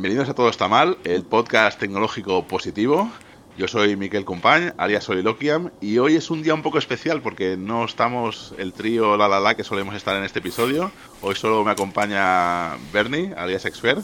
Bienvenidos 0.00 0.30
a 0.30 0.34
Todo 0.34 0.48
está 0.48 0.66
mal, 0.66 0.96
el 1.04 1.24
podcast 1.24 1.78
tecnológico 1.78 2.46
positivo. 2.46 3.10
Yo 3.58 3.68
soy 3.68 3.96
Miquel 3.96 4.24
Compañ, 4.24 4.72
alias 4.78 5.04
Soliloquiam, 5.04 5.72
y 5.82 5.98
hoy 5.98 6.14
es 6.14 6.30
un 6.30 6.42
día 6.42 6.54
un 6.54 6.62
poco 6.62 6.78
especial 6.78 7.20
porque 7.20 7.58
no 7.58 7.84
estamos 7.84 8.54
el 8.56 8.72
trío 8.72 9.18
la 9.18 9.28
la 9.28 9.40
la 9.40 9.56
que 9.56 9.62
solemos 9.62 9.94
estar 9.94 10.16
en 10.16 10.24
este 10.24 10.38
episodio. 10.38 10.90
Hoy 11.20 11.34
solo 11.34 11.62
me 11.64 11.72
acompaña 11.72 12.78
Bernie, 12.94 13.34
alias 13.36 13.66
Expert. 13.66 14.02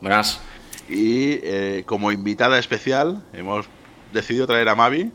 Buenas. 0.00 0.40
Y 0.88 1.40
eh, 1.42 1.82
como 1.84 2.12
invitada 2.12 2.56
especial 2.60 3.20
hemos 3.32 3.66
decidido 4.12 4.46
traer 4.46 4.68
a 4.68 4.76
Mavi, 4.76 5.10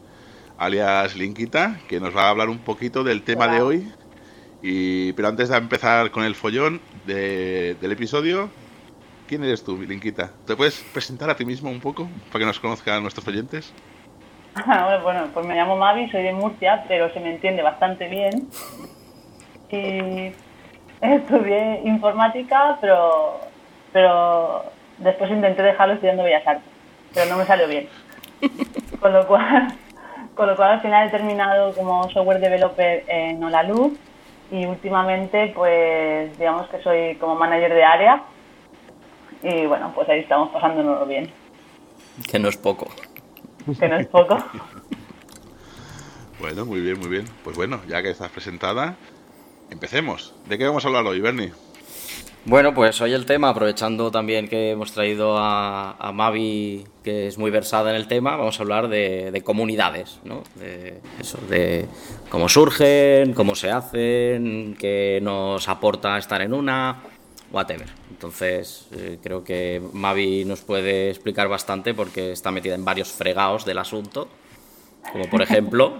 alias 0.57 1.15
Linkita, 1.15 1.79
que 1.88 2.01
nos 2.01 2.13
va 2.13 2.23
a 2.23 2.29
hablar 2.31 2.49
un 2.49 2.59
poquito 2.59 3.05
del 3.05 3.23
tema 3.23 3.48
de 3.48 3.62
hoy. 3.62 3.88
Y, 4.62 5.13
pero 5.13 5.29
antes 5.29 5.48
de 5.48 5.55
empezar 5.55 6.12
con 6.12 6.26
el 6.26 6.35
follón 6.35 6.81
del 7.05 7.77
episodio, 7.90 8.49
¿quién 9.29 9.43
eres 9.43 9.63
tú, 9.63 9.77
Linkita? 9.77 10.31
¿Te 10.47 10.55
puedes 10.55 10.81
presentar 10.91 11.29
a 11.29 11.35
ti 11.35 11.45
mismo 11.45 11.70
un 11.70 11.79
poco 11.79 12.07
para 12.31 12.39
que 12.39 12.45
nos 12.47 12.59
conozcan 12.59 13.03
nuestros 13.03 13.27
oyentes? 13.27 13.71
bueno, 15.03 15.27
pues 15.31 15.45
me 15.45 15.53
llamo 15.53 15.77
Mavi, 15.77 16.09
soy 16.09 16.23
de 16.23 16.33
Murcia, 16.33 16.83
pero 16.87 17.13
se 17.13 17.20
me 17.20 17.35
entiende 17.35 17.61
bastante 17.61 18.07
bien. 18.07 18.49
Y 19.70 20.34
estudié 21.05 21.81
informática, 21.85 22.79
pero, 22.81 23.39
pero 23.93 24.63
después 24.97 25.29
intenté 25.29 25.61
dejarlo 25.61 25.93
estudiando 25.93 26.23
Bellas 26.23 26.48
Artes, 26.48 26.71
pero 27.13 27.29
no 27.29 27.37
me 27.37 27.45
salió 27.45 27.67
bien. 27.67 27.87
Con 28.99 29.13
lo 29.13 29.27
cual, 29.27 29.67
con 30.35 30.48
lo 30.48 30.55
cual 30.55 30.71
al 30.71 30.81
final 30.81 31.07
he 31.07 31.11
terminado 31.11 31.73
como 31.73 32.09
software 32.09 32.39
developer 32.39 33.05
en 33.07 33.41
Olaluz 33.41 33.93
y 34.51 34.65
últimamente 34.65 35.54
pues 35.55 36.37
digamos 36.37 36.67
que 36.67 36.82
soy 36.82 37.15
como 37.15 37.35
manager 37.35 37.73
de 37.73 37.84
área 37.84 38.23
y 39.43 39.65
bueno, 39.65 39.91
pues 39.93 40.07
ahí 40.09 40.20
estamos 40.20 40.49
pasándonos 40.51 41.07
bien. 41.07 41.32
Que 42.29 42.40
no 42.40 42.49
es 42.49 42.57
poco. 42.57 42.87
Que 43.79 43.87
no 43.87 43.98
es 43.98 44.07
poco. 44.07 44.37
bueno, 46.40 46.65
muy 46.65 46.82
bien, 46.82 46.99
muy 46.99 47.09
bien. 47.09 47.26
Pues 47.43 47.55
bueno, 47.55 47.82
ya 47.87 48.01
que 48.01 48.10
estás 48.10 48.32
presentada, 48.32 48.95
empecemos. 49.70 50.34
¿De 50.48 50.57
qué 50.57 50.65
vamos 50.65 50.84
a 50.84 50.87
hablar 50.87 51.05
hoy, 51.05 51.21
Bernie? 51.21 51.51
Bueno, 52.45 52.73
pues 52.73 52.99
hoy 53.01 53.13
el 53.13 53.26
tema, 53.26 53.49
aprovechando 53.49 54.12
también 54.12 54.48
que 54.48 54.71
hemos 54.71 54.93
traído 54.93 55.35
a, 55.37 56.12
Mavi, 56.13 56.85
que 57.04 57.27
es 57.27 57.37
muy 57.37 57.51
versada 57.51 57.90
en 57.90 57.98
el 57.98 58.07
tema, 58.07 58.37
vamos 58.37 58.60
a 58.60 58.63
hablar 58.63 58.87
de, 58.87 59.41
comunidades, 59.43 60.20
¿no? 60.23 60.43
De 60.55 60.99
eso, 61.20 61.37
de 61.49 61.85
cómo 62.29 62.48
surgen, 62.48 63.34
cómo 63.34 63.55
se 63.55 63.70
hacen, 63.70 64.75
qué 64.79 65.19
nos 65.22 65.67
aporta 65.67 66.17
estar 66.17 66.41
en 66.41 66.53
una, 66.53 67.03
whatever. 67.51 67.88
Entonces, 68.09 68.89
eh, 68.94 69.19
creo 69.22 69.44
que 69.44 69.81
Mavi 69.94 70.45
nos 70.45 70.61
puede 70.61 71.09
explicar 71.09 71.47
bastante 71.47 71.94
porque 71.94 72.31
está 72.31 72.51
metida 72.51 72.75
en 72.75 72.85
varios 72.85 73.11
fregados 73.11 73.66
del 73.66 73.78
asunto, 73.78 74.28
como 75.11 75.25
por 75.25 75.41
ejemplo, 75.44 75.94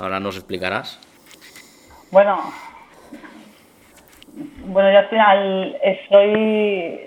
ahora 0.00 0.20
nos 0.20 0.36
explicarás. 0.36 1.00
Bueno, 2.10 2.40
bueno, 4.64 4.90
yo 4.90 4.98
al 4.98 5.08
final 5.08 5.76
soy, 6.08 7.00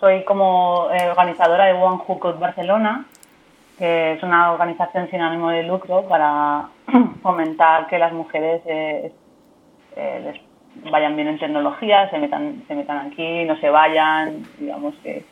soy 0.00 0.24
como 0.24 0.88
eh, 0.92 1.08
organizadora 1.08 1.66
de 1.66 1.72
One 1.72 1.98
Hook 2.06 2.38
Barcelona, 2.38 3.06
que 3.78 4.12
es 4.12 4.22
una 4.22 4.52
organización 4.52 5.10
sin 5.10 5.20
ánimo 5.20 5.50
de 5.50 5.64
lucro 5.64 6.06
para 6.08 6.68
fomentar 7.22 7.86
que 7.88 7.98
las 7.98 8.12
mujeres 8.12 8.62
eh, 8.66 9.12
eh, 9.96 10.20
les 10.24 10.40
vayan 10.90 11.16
bien 11.16 11.28
en 11.28 11.38
tecnología, 11.38 12.10
se 12.10 12.18
metan, 12.18 12.62
se 12.66 12.74
metan 12.74 13.06
aquí, 13.06 13.44
no 13.44 13.56
se 13.56 13.70
vayan, 13.70 14.42
digamos 14.58 14.94
que 15.02 15.24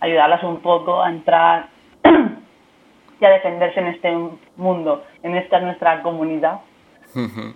ayudarlas 0.00 0.42
un 0.42 0.60
poco 0.60 1.02
a 1.02 1.10
entrar 1.10 1.68
y 3.20 3.24
a 3.24 3.30
defenderse 3.30 3.80
en 3.80 3.86
este 3.88 4.14
mundo, 4.56 5.04
en 5.22 5.36
esta 5.36 5.60
nuestra 5.60 6.02
comunidad. 6.02 6.60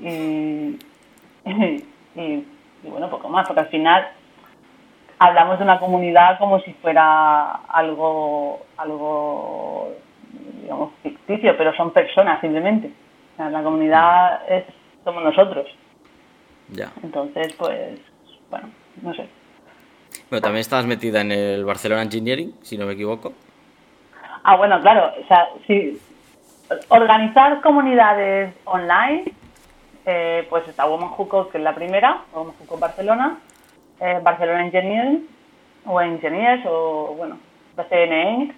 y, 0.00 0.78
y 2.16 2.44
y 2.82 2.88
bueno, 2.88 3.10
poco 3.10 3.28
más, 3.28 3.46
porque 3.46 3.60
al 3.60 3.68
final 3.68 4.08
hablamos 5.18 5.58
de 5.58 5.64
una 5.64 5.78
comunidad 5.78 6.38
como 6.38 6.60
si 6.60 6.72
fuera 6.74 7.52
algo, 7.68 8.64
algo 8.76 9.92
digamos, 10.62 10.92
ficticio, 11.02 11.56
pero 11.56 11.74
son 11.76 11.92
personas 11.92 12.40
simplemente. 12.40 12.90
la 13.38 13.62
comunidad 13.62 14.42
es, 14.48 14.64
somos 15.04 15.22
nosotros. 15.22 15.66
Ya. 16.72 16.92
Entonces, 17.02 17.52
pues, 17.54 18.00
bueno, 18.50 18.68
no 19.02 19.14
sé. 19.14 19.28
Pero 20.28 20.42
también 20.42 20.60
estabas 20.60 20.86
metida 20.86 21.20
en 21.20 21.32
el 21.32 21.64
Barcelona 21.64 22.02
Engineering, 22.02 22.54
si 22.62 22.76
no 22.78 22.86
me 22.86 22.92
equivoco. 22.92 23.32
Ah, 24.42 24.56
bueno, 24.56 24.80
claro, 24.80 25.12
o 25.22 25.26
sea, 25.26 25.48
sí, 25.66 26.00
organizar 26.88 27.60
comunidades 27.60 28.54
online 28.64 29.32
eh, 30.06 30.46
pues 30.48 30.66
está 30.66 30.86
Woman 30.86 31.10
Who 31.16 31.50
que 31.50 31.58
es 31.58 31.64
la 31.64 31.74
primera, 31.74 32.22
Woman 32.32 32.54
Who 32.66 32.78
Barcelona, 32.78 33.38
eh, 34.00 34.18
Barcelona 34.22 34.64
Engineering, 34.64 35.28
o 35.84 36.00
Engineers, 36.00 36.64
o 36.66 37.14
bueno, 37.16 37.38
BCN 37.76 38.54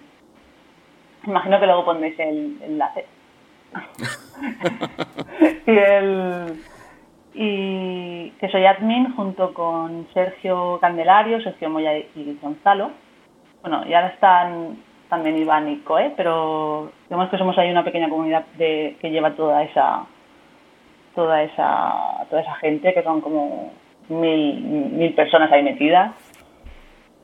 Imagino 1.25 1.59
que 1.59 1.65
luego 1.65 1.85
pondréis 1.85 2.19
el, 2.19 2.57
enlace. 2.61 3.05
y 5.67 5.77
el 5.77 6.63
y 7.33 8.29
que 8.39 8.49
soy 8.49 8.65
admin 8.65 9.15
junto 9.15 9.53
con 9.53 10.07
Sergio 10.13 10.79
Candelario, 10.79 11.41
Sergio 11.41 11.69
Moya 11.69 11.97
y 11.97 12.37
Gonzalo. 12.41 12.91
Bueno, 13.61 13.85
ya 13.85 14.07
están 14.07 14.77
también 15.09 15.37
Iván 15.37 15.69
y 15.69 15.77
Coe, 15.79 16.13
pero 16.15 16.91
digamos 17.09 17.29
que 17.29 17.37
somos 17.37 17.57
ahí 17.57 17.71
una 17.71 17.83
pequeña 17.83 18.09
comunidad 18.09 18.45
de, 18.57 18.97
que 18.99 19.09
lleva 19.09 19.35
toda 19.35 19.63
esa 19.63 20.05
toda 21.15 21.43
esa, 21.43 22.25
toda 22.29 22.41
esa 22.41 22.55
gente, 22.55 22.93
que 22.93 23.03
son 23.03 23.21
como 23.21 23.71
mil, 24.09 24.61
mil 24.61 25.13
personas 25.13 25.51
ahí 25.51 25.63
metidas. 25.63 26.11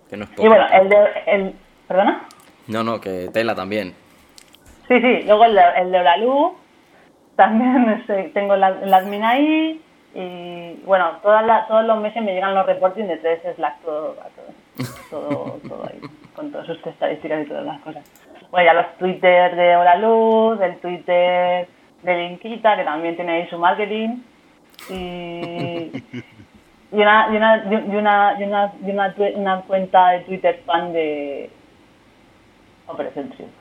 Que 0.10 0.18
no 0.18 0.26
es 0.26 0.32
Y 0.38 0.48
bueno, 0.48 0.66
el 0.72 0.90
de... 0.90 0.98
El, 1.26 1.54
¿Perdona? 1.88 2.22
No, 2.68 2.84
no, 2.84 3.02
que 3.02 3.30
tela 3.34 3.56
también. 3.56 3.96
Sí, 4.88 5.00
sí, 5.02 5.24
luego 5.26 5.46
el 5.46 5.56
de, 5.56 5.62
el 5.78 5.92
de 5.92 6.18
luz 6.20 6.54
también 7.36 8.04
tengo 8.34 8.56
la, 8.56 8.70
el 8.70 8.94
admin 8.94 9.24
ahí 9.24 9.82
y 10.16 10.82
bueno, 10.86 11.20
todas 11.22 11.68
todos 11.68 11.86
los 11.86 12.00
meses 12.00 12.24
me 12.24 12.34
llegan 12.34 12.56
los 12.56 12.66
reportes 12.66 13.08
de 13.08 13.18
3 13.18 13.56
Slack, 13.56 13.82
todo, 13.82 14.16
todo, 15.10 15.60
todo, 15.68 15.86
ahí, 15.88 16.02
con 16.36 16.52
todas 16.52 16.68
sus 16.68 16.86
estadísticas 16.86 17.46
y 17.46 17.50
todas 17.50 17.66
las 17.66 17.80
cosas. 17.82 18.04
Bueno, 18.52 18.66
ya 18.66 18.74
los 18.74 18.98
Twitter 18.98 19.56
de 19.56 19.76
Hora 19.76 19.96
Luz, 19.98 20.60
el 20.62 20.78
Twitter 20.80 21.68
de 22.02 22.18
Linkita, 22.18 22.76
que 22.76 22.84
también 22.84 23.16
tiene 23.16 23.34
ahí 23.34 23.48
su 23.50 23.60
marketing, 23.60 24.22
y, 24.90 24.94
y, 24.94 26.24
una, 26.92 27.28
y, 27.32 27.38
una, 27.38 27.64
y, 27.66 27.96
una, 27.96 28.38
y, 28.40 28.44
una, 28.44 28.74
y 28.82 28.92
una, 28.92 29.16
una, 29.36 29.62
cuenta 29.62 30.10
de 30.10 30.20
Twitter 30.22 30.64
fan 30.66 30.94
de 30.94 31.52
Operación 32.88 33.30
Triunfo. 33.30 33.56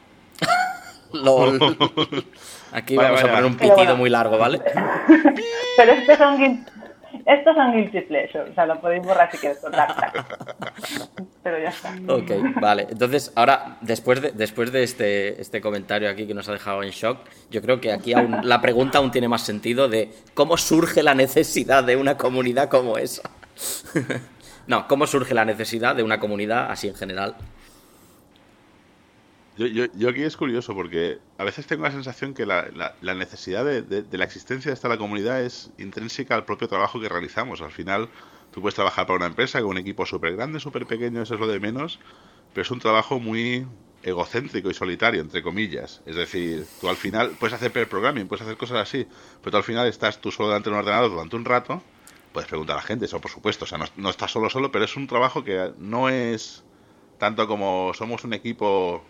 LOL. 1.12 1.58
Aquí 2.72 2.96
vamos 2.96 3.22
a 3.22 3.26
poner 3.26 3.44
un 3.44 3.56
pitido 3.56 3.96
muy 3.96 4.10
largo, 4.10 4.38
¿vale? 4.38 4.60
Pero 5.76 5.92
estos 5.92 6.18
son 6.18 6.64
estos 7.28 7.54
son 7.54 7.72
guilty 7.72 8.00
pleasure, 8.02 8.50
o 8.50 8.54
sea, 8.54 8.64
lo 8.64 8.80
podéis 8.80 9.02
borrar 9.02 9.30
si 9.30 9.38
queréis 9.38 9.58
Pero 11.42 11.58
ya 11.58 11.68
está. 11.68 11.94
Ok, 12.08 12.30
vale. 12.60 12.86
Entonces, 12.90 13.32
ahora, 13.34 13.76
después 13.82 14.22
de, 14.22 14.32
después 14.32 14.72
de 14.72 14.82
este, 14.82 15.40
este 15.40 15.60
comentario 15.60 16.08
aquí 16.08 16.26
que 16.26 16.32
nos 16.32 16.48
ha 16.48 16.52
dejado 16.52 16.82
en 16.82 16.90
shock, 16.90 17.18
yo 17.50 17.60
creo 17.60 17.80
que 17.80 17.92
aquí 17.92 18.14
aún, 18.14 18.38
la 18.42 18.62
pregunta 18.62 18.98
aún 18.98 19.10
tiene 19.10 19.28
más 19.28 19.42
sentido 19.42 19.88
de 19.88 20.10
cómo 20.32 20.56
surge 20.56 21.02
la 21.02 21.14
necesidad 21.14 21.84
de 21.84 21.96
una 21.96 22.16
comunidad 22.16 22.70
como 22.70 22.96
esa. 22.96 23.30
no, 24.66 24.88
cómo 24.88 25.06
surge 25.06 25.34
la 25.34 25.44
necesidad 25.44 25.96
de 25.96 26.02
una 26.02 26.20
comunidad 26.20 26.70
así 26.70 26.88
en 26.88 26.94
general. 26.94 27.36
Yo, 29.58 29.66
yo, 29.66 29.86
yo, 29.94 30.08
aquí 30.08 30.22
es 30.22 30.36
curioso 30.36 30.72
porque 30.72 31.18
a 31.36 31.42
veces 31.42 31.66
tengo 31.66 31.82
la 31.82 31.90
sensación 31.90 32.32
que 32.32 32.46
la, 32.46 32.94
la, 33.00 33.14
necesidad 33.14 33.64
de, 33.64 33.82
de, 33.82 34.18
la 34.18 34.24
existencia 34.24 34.70
de 34.70 34.74
esta 34.74 34.96
comunidad 34.96 35.42
es 35.42 35.72
intrínseca 35.78 36.36
al 36.36 36.44
propio 36.44 36.68
trabajo 36.68 37.00
que 37.00 37.08
realizamos. 37.08 37.60
Al 37.60 37.72
final, 37.72 38.08
tú 38.52 38.60
puedes 38.60 38.76
trabajar 38.76 39.06
para 39.06 39.16
una 39.16 39.26
empresa 39.26 39.60
con 39.60 39.70
un 39.70 39.78
equipo 39.78 40.06
súper 40.06 40.36
grande, 40.36 40.60
súper 40.60 40.86
pequeño, 40.86 41.22
eso 41.22 41.34
es 41.34 41.40
lo 41.40 41.48
de 41.48 41.58
menos, 41.58 41.98
pero 42.54 42.62
es 42.62 42.70
un 42.70 42.78
trabajo 42.78 43.18
muy 43.18 43.66
egocéntrico 44.04 44.70
y 44.70 44.74
solitario, 44.74 45.20
entre 45.20 45.42
comillas. 45.42 46.02
Es 46.06 46.14
decir, 46.14 46.64
tú 46.80 46.88
al 46.88 46.96
final 46.96 47.30
puedes 47.40 47.54
hacer 47.54 47.72
per 47.72 47.88
programming, 47.88 48.28
puedes 48.28 48.42
hacer 48.42 48.56
cosas 48.56 48.78
así, 48.78 49.08
pero 49.40 49.50
tú 49.50 49.56
al 49.56 49.64
final 49.64 49.88
estás 49.88 50.20
tú 50.20 50.30
solo 50.30 50.50
delante 50.50 50.70
de 50.70 50.74
un 50.74 50.82
ordenador 50.82 51.10
durante 51.10 51.34
un 51.34 51.44
rato, 51.44 51.82
puedes 52.32 52.48
preguntar 52.48 52.76
a 52.76 52.80
la 52.80 52.86
gente, 52.86 53.06
eso 53.06 53.20
por 53.20 53.32
supuesto, 53.32 53.64
o 53.64 53.68
sea, 53.68 53.78
no, 53.78 53.86
no 53.96 54.10
estás 54.10 54.30
solo 54.30 54.50
solo, 54.50 54.70
pero 54.70 54.84
es 54.84 54.96
un 54.96 55.08
trabajo 55.08 55.42
que 55.42 55.72
no 55.78 56.08
es 56.08 56.62
tanto 57.18 57.48
como 57.48 57.92
somos 57.94 58.22
un 58.22 58.34
equipo 58.34 59.02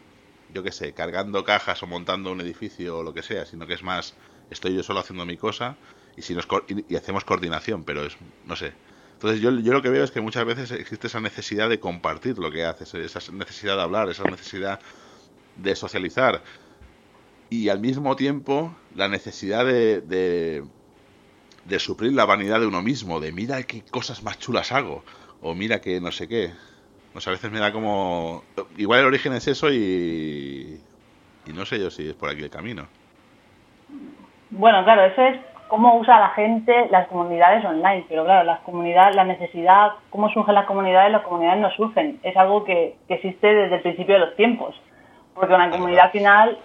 yo 0.53 0.63
qué 0.63 0.73
sé, 0.73 0.93
cargando 0.93 1.45
cajas 1.45 1.83
o 1.83 1.87
montando 1.87 2.33
un 2.33 2.41
edificio 2.41 2.99
o 2.99 3.03
lo 3.03 3.15
que 3.15 3.23
sea, 3.23 3.47
sino 3.47 3.67
que 3.67 3.75
es 3.75 3.83
más, 3.83 4.15
estoy 4.51 4.75
yo 4.75 4.83
solo 4.83 5.01
haciendo 5.01 5.27
mi 5.27 5.37
cosa 5.37 5.77
y, 6.17 6.23
si 6.23 6.35
nos, 6.35 6.49
y, 6.89 6.97
hacemos 6.97 7.25
coordinación, 7.25 7.85
pero 7.85 8.05
es, 8.05 8.17
no 8.47 8.57
sé, 8.57 8.73
Entonces 9.15 9.41
yo, 9.41 9.51
yo 9.51 9.73
lo 9.73 9.83
que 9.83 9.91
veo 9.91 10.05
es 10.05 10.11
que 10.11 10.21
muchas 10.21 10.45
veces 10.45 10.71
existe 10.73 11.07
esa 11.07 11.21
necesidad 11.21 11.69
de 11.69 11.81
compartir 11.81 12.39
lo 12.39 12.51
que 12.51 12.65
haces, 12.65 12.95
esa 12.95 13.33
necesidad 13.33 13.77
de 13.77 13.83
hablar, 13.83 14.09
esa 14.09 14.25
necesidad 14.25 14.81
de 15.57 15.75
socializar 15.77 16.43
y 17.51 17.69
al 17.69 17.81
mismo 17.81 18.17
tiempo 18.17 18.77
la 18.95 19.09
necesidad 19.09 19.65
de, 19.65 20.01
de, 20.01 20.65
de 21.65 21.79
suplir 21.79 22.13
la 22.13 22.27
vanidad 22.27 22.61
de 22.61 22.67
uno 22.67 22.83
mismo, 22.83 23.21
de 23.21 23.33
mira 23.33 23.63
qué 23.63 23.83
cosas 23.83 24.23
más 24.23 24.39
chulas 24.39 24.73
hago 24.73 25.05
o 25.41 25.55
mira 25.55 25.81
que 25.81 26.01
no 26.01 26.13
sé 26.13 26.29
qué. 26.29 26.53
O 27.19 27.21
sea, 27.21 27.33
a 27.33 27.35
veces 27.35 27.51
me 27.51 27.59
da 27.59 27.73
como... 27.73 28.45
Igual 28.77 29.01
el 29.01 29.07
origen 29.07 29.33
es 29.33 29.49
eso 29.49 29.73
y... 29.73 30.81
Y 31.47 31.53
no 31.53 31.67
sé 31.67 31.81
yo 31.81 31.91
si 31.91 32.09
es 32.09 32.15
por 32.15 32.31
aquí 32.31 32.45
el 32.45 32.51
camino. 32.51 32.87
Bueno, 34.51 34.85
claro, 34.85 35.05
eso 35.05 35.23
es 35.23 35.41
cómo 35.67 35.99
usa 35.99 36.21
la 36.21 36.29
gente 36.29 36.87
las 36.93 37.09
comunidades 37.09 37.65
online. 37.65 38.05
Pero 38.09 38.25
claro, 38.25 38.45
las 38.45 38.61
comunidades, 38.61 39.17
la 39.17 39.25
necesidad, 39.25 39.95
cómo 40.11 40.31
surgen 40.31 40.55
las 40.55 40.67
comunidades, 40.67 41.11
las 41.11 41.23
comunidades 41.23 41.61
no 41.61 41.71
surgen. 41.73 42.21
Es 42.23 42.37
algo 42.37 42.63
que, 42.63 42.95
que 43.09 43.15
existe 43.15 43.53
desde 43.53 43.77
el 43.77 43.83
principio 43.83 44.15
de 44.15 44.21
los 44.21 44.37
tiempos. 44.37 44.81
Porque 45.35 45.55
una 45.55 45.71
comunidad 45.71 46.13
final, 46.13 46.57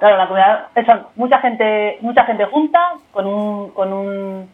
claro, 0.00 0.16
la 0.16 0.26
comunidad, 0.26 0.66
eso, 0.74 1.10
mucha 1.14 1.38
gente, 1.38 1.98
mucha 2.00 2.24
gente 2.24 2.46
junta 2.46 2.94
con 3.12 3.28
un, 3.28 3.70
con 3.70 3.92
un, 3.92 4.50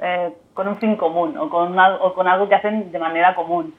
eh, 0.00 0.32
con 0.54 0.68
un 0.68 0.76
fin 0.78 0.96
común 0.96 1.36
o 1.36 1.50
con, 1.50 1.78
o 1.78 2.14
con 2.14 2.26
algo 2.26 2.48
que 2.48 2.54
hacen 2.54 2.90
de 2.90 2.98
manera 2.98 3.34
común. 3.34 3.74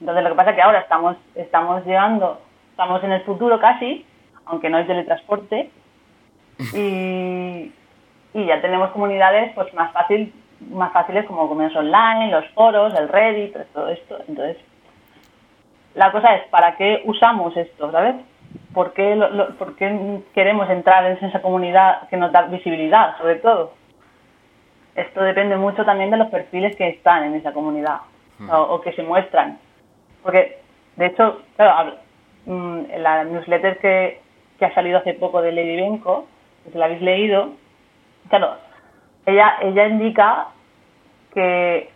Entonces 0.00 0.22
lo 0.22 0.30
que 0.30 0.36
pasa 0.36 0.50
es 0.50 0.56
que 0.56 0.62
ahora 0.62 0.80
estamos, 0.80 1.16
estamos 1.34 1.84
llegando, 1.84 2.40
estamos 2.70 3.02
en 3.04 3.12
el 3.12 3.22
futuro 3.22 3.58
casi, 3.60 4.06
aunque 4.46 4.70
no 4.70 4.76
hay 4.76 4.84
teletransporte, 4.84 5.70
y, 6.74 7.72
y 8.34 8.46
ya 8.46 8.60
tenemos 8.60 8.90
comunidades 8.90 9.52
pues 9.54 9.72
más 9.74 9.92
fácil 9.92 10.32
más 10.70 10.92
fáciles 10.92 11.24
como 11.26 11.48
comercios 11.48 11.84
online, 11.84 12.30
los 12.30 12.46
foros, 12.48 12.94
el 12.98 13.08
Reddit, 13.08 13.56
todo 13.72 13.88
esto. 13.88 14.18
Entonces, 14.26 14.56
la 15.94 16.12
cosa 16.12 16.34
es, 16.34 16.48
¿para 16.48 16.76
qué 16.76 17.02
usamos 17.04 17.56
esto, 17.56 17.90
sabes? 17.90 18.16
¿Por 18.74 18.92
qué, 18.92 19.14
lo, 19.16 19.56
¿Por 19.56 19.76
qué 19.76 20.20
queremos 20.34 20.68
entrar 20.70 21.04
en 21.04 21.24
esa 21.24 21.42
comunidad 21.42 22.08
que 22.08 22.16
nos 22.16 22.32
da 22.32 22.42
visibilidad, 22.42 23.16
sobre 23.18 23.36
todo? 23.36 23.72
Esto 24.94 25.22
depende 25.22 25.56
mucho 25.56 25.84
también 25.84 26.10
de 26.10 26.16
los 26.16 26.28
perfiles 26.28 26.76
que 26.76 26.88
están 26.88 27.24
en 27.24 27.34
esa 27.34 27.52
comunidad 27.52 27.98
o, 28.50 28.56
o, 28.56 28.80
que 28.80 28.92
se 28.92 29.02
muestran. 29.02 29.58
Porque, 30.22 30.58
de 30.96 31.06
hecho, 31.06 31.42
claro, 31.56 31.96
mm, 32.46 32.78
en 32.90 33.02
la 33.02 33.24
newsletter 33.24 33.78
que, 33.78 34.20
que 34.58 34.64
ha 34.64 34.74
salido 34.74 34.98
hace 34.98 35.14
poco 35.14 35.42
de 35.42 35.52
Lady 35.52 35.76
Benko, 35.76 36.26
que 36.64 36.70
si 36.72 36.78
la 36.78 36.86
habéis 36.86 37.02
leído, 37.02 37.50
claro, 38.28 38.56
ella, 39.26 39.56
ella 39.62 39.86
indica 39.86 40.48
que 41.34 41.90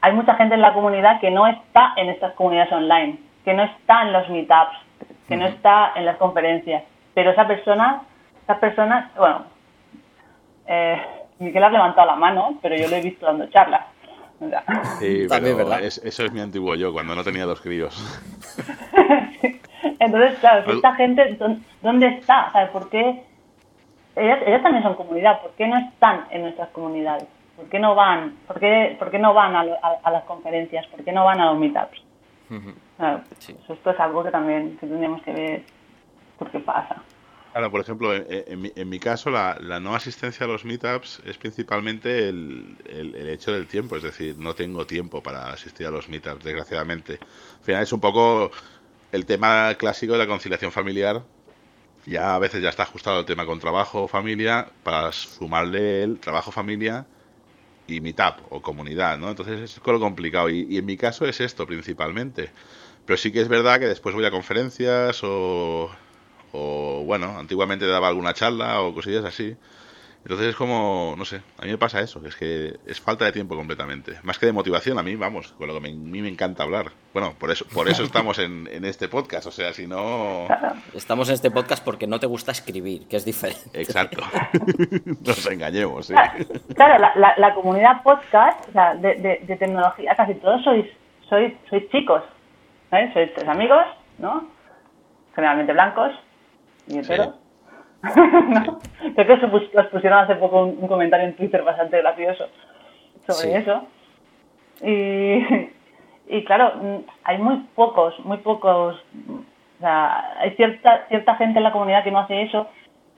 hay 0.00 0.12
mucha 0.12 0.34
gente 0.34 0.54
en 0.54 0.60
la 0.60 0.74
comunidad 0.74 1.20
que 1.20 1.30
no 1.30 1.46
está 1.46 1.92
en 1.96 2.08
estas 2.10 2.34
comunidades 2.34 2.72
online, 2.72 3.18
que 3.44 3.54
no 3.54 3.62
está 3.62 4.02
en 4.02 4.12
los 4.12 4.28
meetups, 4.28 4.76
que 5.28 5.36
no 5.36 5.46
está 5.46 5.92
en 5.94 6.04
las 6.04 6.16
conferencias. 6.16 6.82
Pero 7.14 7.30
esa 7.30 7.46
persona, 7.46 8.02
esas 8.42 8.58
personas, 8.58 9.14
bueno, 9.14 9.44
eh, 10.66 11.00
Miguel 11.38 11.64
ha 11.64 11.70
levantado 11.70 12.06
la 12.06 12.16
mano, 12.16 12.58
pero 12.60 12.76
yo 12.76 12.88
lo 12.88 12.96
he 12.96 13.00
visto 13.00 13.26
dando 13.26 13.46
charlas. 13.50 13.86
O 14.42 14.48
sea. 14.48 14.64
Sí, 14.98 15.26
pero 15.28 15.56
¿verdad? 15.56 15.84
Es, 15.84 15.98
eso 15.98 16.24
es 16.24 16.32
mi 16.32 16.40
antiguo 16.40 16.74
yo, 16.74 16.92
cuando 16.92 17.14
no 17.14 17.22
tenía 17.22 17.44
dos 17.44 17.60
críos. 17.60 17.94
Entonces, 19.98 20.38
claro, 20.40 20.72
esta 20.72 20.94
gente, 20.94 21.38
¿dónde 21.80 22.08
está? 22.08 22.50
¿Sabes 22.52 22.70
por 22.70 22.88
qué? 22.90 23.22
Ellas, 24.16 24.40
ellas 24.46 24.62
también 24.62 24.82
son 24.82 24.94
comunidad, 24.94 25.40
¿por 25.40 25.52
qué 25.52 25.66
no 25.66 25.78
están 25.78 26.26
en 26.30 26.42
nuestras 26.42 26.68
comunidades? 26.70 27.26
¿Por 27.56 27.66
qué 27.66 27.78
no 27.78 27.94
van? 27.94 28.36
¿Por 28.46 28.58
qué, 28.58 28.96
por 28.98 29.10
qué 29.10 29.18
no 29.18 29.32
van 29.32 29.54
a, 29.54 29.60
a, 29.60 29.98
a, 30.02 30.10
las 30.10 30.24
conferencias? 30.24 30.86
¿Por 30.88 31.04
qué 31.04 31.12
no 31.12 31.24
van 31.24 31.40
a 31.40 31.46
los 31.46 31.58
meetups? 31.58 32.02
Uh 32.50 32.54
-huh. 32.54 32.74
claro, 32.96 33.20
sí. 33.38 33.56
Esto 33.68 33.90
es 33.90 34.00
algo 34.00 34.22
que 34.24 34.30
también 34.30 34.76
que 34.78 34.86
tendríamos 34.86 35.22
que 35.22 35.32
ver 35.32 35.62
por 36.38 36.50
qué 36.50 36.58
pasa. 36.58 36.96
Claro, 37.52 37.70
por 37.70 37.82
ejemplo, 37.82 38.14
en, 38.14 38.62
mi, 38.62 38.72
en 38.74 38.88
mi, 38.88 38.98
caso, 38.98 39.28
la, 39.28 39.58
la, 39.60 39.78
no 39.78 39.94
asistencia 39.94 40.46
a 40.46 40.48
los 40.48 40.64
meetups 40.64 41.20
es 41.26 41.36
principalmente 41.36 42.30
el, 42.30 42.78
hecho 43.28 43.52
del 43.52 43.66
tiempo, 43.66 43.94
es 43.96 44.02
decir, 44.02 44.38
no 44.38 44.54
tengo 44.54 44.86
tiempo 44.86 45.22
para 45.22 45.52
asistir 45.52 45.86
a 45.86 45.90
los 45.90 46.08
meetups, 46.08 46.42
desgraciadamente. 46.42 47.18
Al 47.58 47.64
final 47.64 47.82
es 47.82 47.92
un 47.92 48.00
poco 48.00 48.50
el 49.12 49.26
tema 49.26 49.74
clásico 49.74 50.14
de 50.14 50.20
la 50.20 50.26
conciliación 50.26 50.72
familiar. 50.72 51.22
Ya 52.06 52.34
a 52.34 52.38
veces 52.38 52.62
ya 52.62 52.70
está 52.70 52.84
ajustado 52.84 53.20
el 53.20 53.26
tema 53.26 53.44
con 53.44 53.60
trabajo, 53.60 54.08
familia, 54.08 54.70
para 54.82 55.12
sumarle 55.12 56.02
el 56.04 56.20
trabajo, 56.20 56.52
familia 56.52 57.06
y 57.86 58.00
meetup 58.00 58.36
o 58.50 58.62
comunidad, 58.62 59.18
¿no? 59.18 59.28
Entonces 59.28 59.60
es 59.60 59.80
lo 59.84 60.00
complicado 60.00 60.48
y, 60.48 60.66
y 60.70 60.78
en 60.78 60.86
mi 60.86 60.96
caso 60.96 61.26
es 61.26 61.40
esto 61.40 61.66
principalmente. 61.66 62.50
Pero 63.04 63.18
sí 63.18 63.30
que 63.30 63.42
es 63.42 63.48
verdad 63.48 63.78
que 63.78 63.86
después 63.86 64.14
voy 64.14 64.24
a 64.24 64.30
conferencias 64.30 65.20
o 65.22 65.90
o 66.52 67.02
bueno, 67.04 67.38
antiguamente 67.38 67.86
daba 67.86 68.08
alguna 68.08 68.34
charla 68.34 68.80
o 68.80 68.94
cosillas 68.94 69.24
así. 69.24 69.56
Entonces 70.24 70.50
es 70.50 70.56
como, 70.56 71.14
no 71.18 71.24
sé, 71.24 71.42
a 71.58 71.64
mí 71.64 71.72
me 71.72 71.78
pasa 71.78 72.00
eso, 72.00 72.22
que 72.22 72.28
es 72.28 72.36
que 72.36 72.76
es 72.86 73.00
falta 73.00 73.24
de 73.24 73.32
tiempo 73.32 73.56
completamente. 73.56 74.20
Más 74.22 74.38
que 74.38 74.46
de 74.46 74.52
motivación, 74.52 74.96
a 74.98 75.02
mí, 75.02 75.16
vamos, 75.16 75.52
con 75.54 75.66
lo 75.66 75.74
que 75.74 75.80
me, 75.80 75.88
a 75.88 75.92
mí 75.92 76.22
me 76.22 76.28
encanta 76.28 76.62
hablar. 76.62 76.92
Bueno, 77.12 77.34
por 77.36 77.50
eso, 77.50 77.64
por 77.74 77.88
eso 77.88 78.04
estamos 78.04 78.38
en, 78.38 78.68
en 78.70 78.84
este 78.84 79.08
podcast, 79.08 79.48
o 79.48 79.50
sea, 79.50 79.72
si 79.72 79.88
no... 79.88 80.46
Estamos 80.94 81.28
en 81.28 81.34
este 81.34 81.50
podcast 81.50 81.84
porque 81.84 82.06
no 82.06 82.20
te 82.20 82.26
gusta 82.26 82.52
escribir, 82.52 83.08
que 83.08 83.16
es 83.16 83.24
diferente. 83.24 83.80
Exacto. 83.80 84.22
Nos 85.26 85.44
engañemos, 85.50 86.06
sí. 86.06 86.14
Claro, 86.76 86.98
la, 87.00 87.12
la, 87.16 87.34
la 87.36 87.54
comunidad 87.54 88.04
podcast, 88.04 88.68
o 88.68 88.72
sea, 88.72 88.94
de, 88.94 89.16
de, 89.16 89.40
de, 89.44 89.56
tecnología, 89.56 90.14
casi 90.14 90.34
todos 90.36 90.62
sois, 90.62 90.86
sois, 91.28 91.52
sois 91.68 91.90
chicos, 91.90 92.22
¿eh? 92.92 93.10
Sois 93.12 93.34
tres 93.34 93.48
amigos, 93.48 93.84
¿no? 94.18 94.46
Generalmente 95.34 95.72
blancos, 95.72 96.12
y 96.92 96.98
entero. 96.98 97.24
Sí. 97.24 97.32
no. 98.48 98.78
Creo 99.14 99.40
que 99.40 99.78
os 99.78 99.86
pusieron 99.86 100.18
hace 100.18 100.34
poco 100.36 100.62
un, 100.64 100.78
un, 100.80 100.88
comentario 100.88 101.26
en 101.26 101.36
Twitter 101.36 101.62
bastante 101.62 101.98
gracioso 101.98 102.46
sobre 103.26 103.48
sí. 103.48 103.54
eso. 103.54 103.86
Y, 104.82 105.70
y 106.28 106.44
claro, 106.44 106.72
hay 107.24 107.38
muy 107.38 107.58
pocos, 107.74 108.18
muy 108.24 108.38
pocos, 108.38 108.96
o 109.28 109.80
sea, 109.80 110.38
hay 110.38 110.50
cierta, 110.56 111.06
cierta 111.08 111.36
gente 111.36 111.58
en 111.58 111.64
la 111.64 111.72
comunidad 111.72 112.02
que 112.02 112.10
no 112.10 112.20
hace 112.20 112.42
eso 112.42 112.68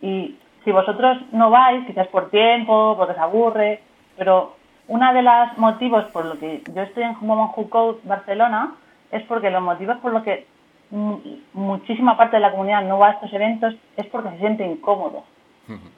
y 0.03 0.37
si 0.65 0.73
vosotros 0.73 1.19
no 1.33 1.51
vais, 1.51 1.87
quizás 1.87 2.09
por 2.09 2.31
tiempo, 2.31 2.95
porque 2.97 3.15
se 3.15 3.21
aburre, 3.21 3.81
pero 4.17 4.57
uno 4.89 5.13
de 5.15 5.23
los 5.23 5.59
motivos 5.59 6.05
por 6.07 6.25
lo 6.25 6.39
que 6.39 6.63
yo 6.75 6.83
estoy 6.83 7.05
en 7.05 7.17
Who 7.21 7.71
Code 7.71 8.01
Barcelona 8.05 8.75
es 9.11 9.23
porque 9.25 9.51
los 9.51 9.63
motivos 9.63 9.99
por 9.99 10.13
los 10.13 10.23
que 10.23 10.47
muchísima 11.53 12.17
parte 12.17 12.37
de 12.37 12.41
la 12.41 12.53
comunidad 12.53 12.83
no 12.83 12.99
va 12.99 13.09
a 13.09 13.13
estos 13.13 13.33
eventos 13.33 13.75
es 13.97 14.07
porque 14.07 14.31
se 14.31 14.39
siente 14.39 14.65
incómodo 14.65 15.25
uh 15.69 15.73
-huh. 15.73 15.91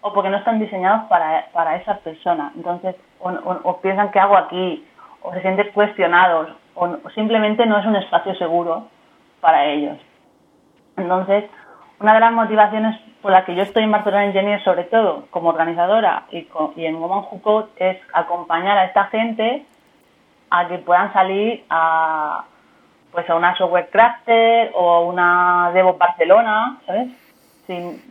o 0.00 0.12
porque 0.12 0.30
no 0.30 0.38
están 0.38 0.58
diseñados 0.58 1.04
para, 1.08 1.46
para 1.52 1.76
esas 1.76 1.98
personas. 1.98 2.52
Entonces, 2.56 2.96
o, 3.20 3.30
o, 3.30 3.60
o, 3.62 3.80
piensan 3.80 4.10
qué 4.10 4.18
hago 4.18 4.36
aquí, 4.36 4.86
o 5.22 5.32
se 5.32 5.42
sienten 5.42 5.70
cuestionados, 5.72 6.48
o, 6.74 6.84
o, 6.86 7.10
simplemente 7.10 7.66
no 7.66 7.78
es 7.78 7.86
un 7.86 7.96
espacio 7.96 8.34
seguro 8.36 8.88
para 9.40 9.66
ellos. 9.66 9.98
Entonces, 10.96 11.44
una 12.00 12.14
de 12.14 12.20
las 12.20 12.32
motivaciones 12.32 12.98
por 13.20 13.32
las 13.32 13.44
que 13.44 13.54
yo 13.54 13.62
estoy 13.62 13.82
en 13.82 13.92
Barcelona 13.92 14.26
Engineer, 14.26 14.62
sobre 14.64 14.84
todo 14.84 15.26
como 15.30 15.50
organizadora 15.50 16.24
y, 16.30 16.44
con, 16.44 16.72
y 16.76 16.86
en 16.86 16.96
Woman 17.00 17.24
Who 17.30 17.42
Code, 17.42 17.68
es 17.76 17.98
acompañar 18.12 18.78
a 18.78 18.84
esta 18.84 19.04
gente 19.06 19.66
a 20.50 20.68
que 20.68 20.78
puedan 20.78 21.12
salir 21.12 21.64
a 21.68 22.44
pues 23.12 23.28
a 23.30 23.34
una 23.34 23.56
software 23.56 23.88
crafter 23.90 24.70
o 24.74 24.92
a 24.92 25.00
una 25.00 25.70
DevOps 25.72 25.98
Barcelona, 25.98 26.78
¿sabes? 26.86 27.08
Sin, 27.66 28.02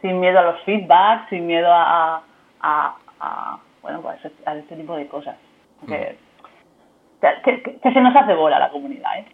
sin 0.00 0.20
miedo 0.20 0.38
a 0.38 0.42
los 0.42 0.62
feedbacks, 0.62 1.28
sin 1.28 1.46
miedo 1.46 1.68
a, 1.70 2.22
a, 2.60 2.96
a 3.20 3.58
bueno, 3.82 4.02
pues 4.02 4.18
a 4.44 4.56
este 4.56 4.76
tipo 4.76 4.96
de 4.96 5.06
cosas. 5.06 5.36
Que, 5.86 6.16
que, 7.20 7.62
que, 7.62 7.78
que, 7.78 7.92
se 7.92 8.00
nos 8.00 8.16
hace 8.16 8.34
bola 8.34 8.58
la 8.58 8.70
comunidad, 8.70 9.18
¿eh? 9.18 9.26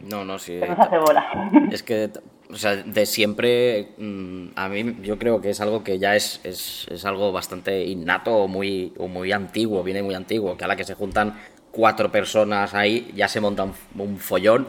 No, 0.00 0.24
no, 0.24 0.38
sí. 0.38 0.58
Se 0.58 0.68
nos 0.68 0.78
hace 0.78 0.98
bola. 0.98 1.50
Es 1.70 1.82
que, 1.82 2.10
o 2.50 2.54
sea, 2.54 2.76
de 2.76 3.06
siempre, 3.06 3.88
mm, 3.98 4.48
a 4.56 4.68
mí 4.68 4.96
yo 5.02 5.18
creo 5.18 5.40
que 5.40 5.50
es 5.50 5.60
algo 5.60 5.84
que 5.84 5.98
ya 5.98 6.14
es, 6.14 6.40
es, 6.44 6.86
es 6.90 7.04
algo 7.04 7.32
bastante 7.32 7.84
innato 7.84 8.34
o 8.36 8.48
muy, 8.48 8.92
o 8.98 9.08
muy 9.08 9.32
antiguo, 9.32 9.82
viene 9.82 10.02
muy 10.02 10.14
antiguo, 10.14 10.56
que 10.56 10.64
a 10.64 10.68
la 10.68 10.76
que 10.76 10.84
se 10.84 10.94
juntan 10.94 11.34
cuatro 11.76 12.10
personas 12.10 12.72
ahí, 12.72 13.12
ya 13.14 13.28
se 13.28 13.38
monta 13.38 13.64
un, 13.64 13.74
un, 13.98 14.18
follón 14.18 14.66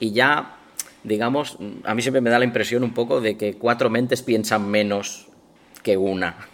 y 0.00 0.12
ya, 0.12 0.56
digamos, 1.04 1.58
a 1.84 1.94
mí 1.94 2.00
siempre 2.00 2.22
me 2.22 2.30
da 2.30 2.38
la 2.38 2.46
impresión 2.46 2.82
un 2.82 2.94
poco 2.94 3.20
de 3.20 3.36
que 3.36 3.58
cuatro 3.58 3.90
mentes 3.90 4.22
piensan 4.22 4.66
menos 4.66 5.28
que 5.82 5.98
una. 5.98 6.48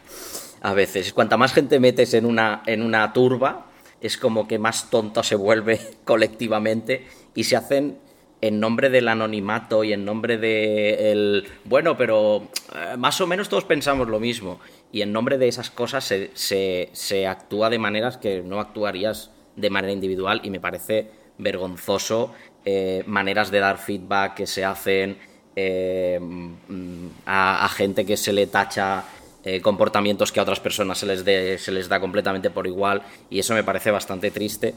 A 0.61 0.75
veces, 0.75 1.13
cuanta 1.13 1.37
más 1.37 1.53
gente 1.55 1.79
metes 1.79 2.15
en 2.15 2.27
una, 2.27 2.65
en 2.67 2.83
una 2.83 3.13
turba, 3.13 3.67
es 4.01 4.17
como 4.17 4.49
que 4.49 4.59
más 4.59 4.91
tonto 4.91 5.23
se 5.23 5.37
vuelve 5.37 5.81
colectivamente 6.05 7.07
y 7.37 7.45
se 7.45 7.55
hacen 7.55 7.99
en 8.41 8.59
nombre 8.59 8.91
del 8.91 9.07
anonimato 9.07 9.85
y 9.85 9.93
en 9.93 10.05
nombre 10.05 10.37
de 10.37 11.13
el 11.13 11.49
bueno, 11.65 11.97
pero 11.97 12.49
eh, 12.75 12.97
más 12.97 13.21
o 13.21 13.29
menos 13.29 13.49
todos 13.49 13.65
pensamos 13.65 14.09
lo 14.09 14.19
mismo 14.19 14.59
y 14.91 15.03
en 15.03 15.13
nombre 15.13 15.39
de 15.39 15.47
esas 15.47 15.71
cosas 15.71 16.03
se, 16.03 16.33
se, 16.35 16.91
se 16.93 17.29
actúa 17.29 17.71
de 17.71 17.79
maneras 17.79 18.17
que 18.17 18.43
no 18.43 18.59
actuarías 18.59 19.31
de 19.57 19.71
manera 19.71 19.93
individual 19.93 20.41
y 20.45 20.51
me 20.51 20.61
parece 20.61 21.09
vergonzoso 21.39 22.33
eh, 22.65 23.03
maneras 23.07 23.51
de 23.51 23.59
dar 23.59 23.79
feedback 23.79 24.35
que 24.35 24.47
se 24.47 24.65
hacen 24.65 25.19
eh, 25.57 26.19
mm, 26.21 27.07
a, 27.27 27.69
gente 27.69 28.07
que 28.07 28.17
se 28.17 28.33
le 28.33 28.47
tacha 28.47 29.05
eh, 29.45 29.61
comportamientos 29.61 30.31
que 30.31 30.41
a 30.41 30.45
otras 30.45 30.61
personas 30.61 30.99
se 30.99 31.07
les, 31.07 31.61
se 31.61 31.73
les 31.73 31.89
da 31.89 31.99
completamente 31.99 32.51
por 32.51 32.67
igual 32.67 33.03
y 33.29 33.41
eso 33.41 33.55
me 33.55 33.65
parece 33.65 33.91
bastante 33.91 34.31
triste 34.31 34.75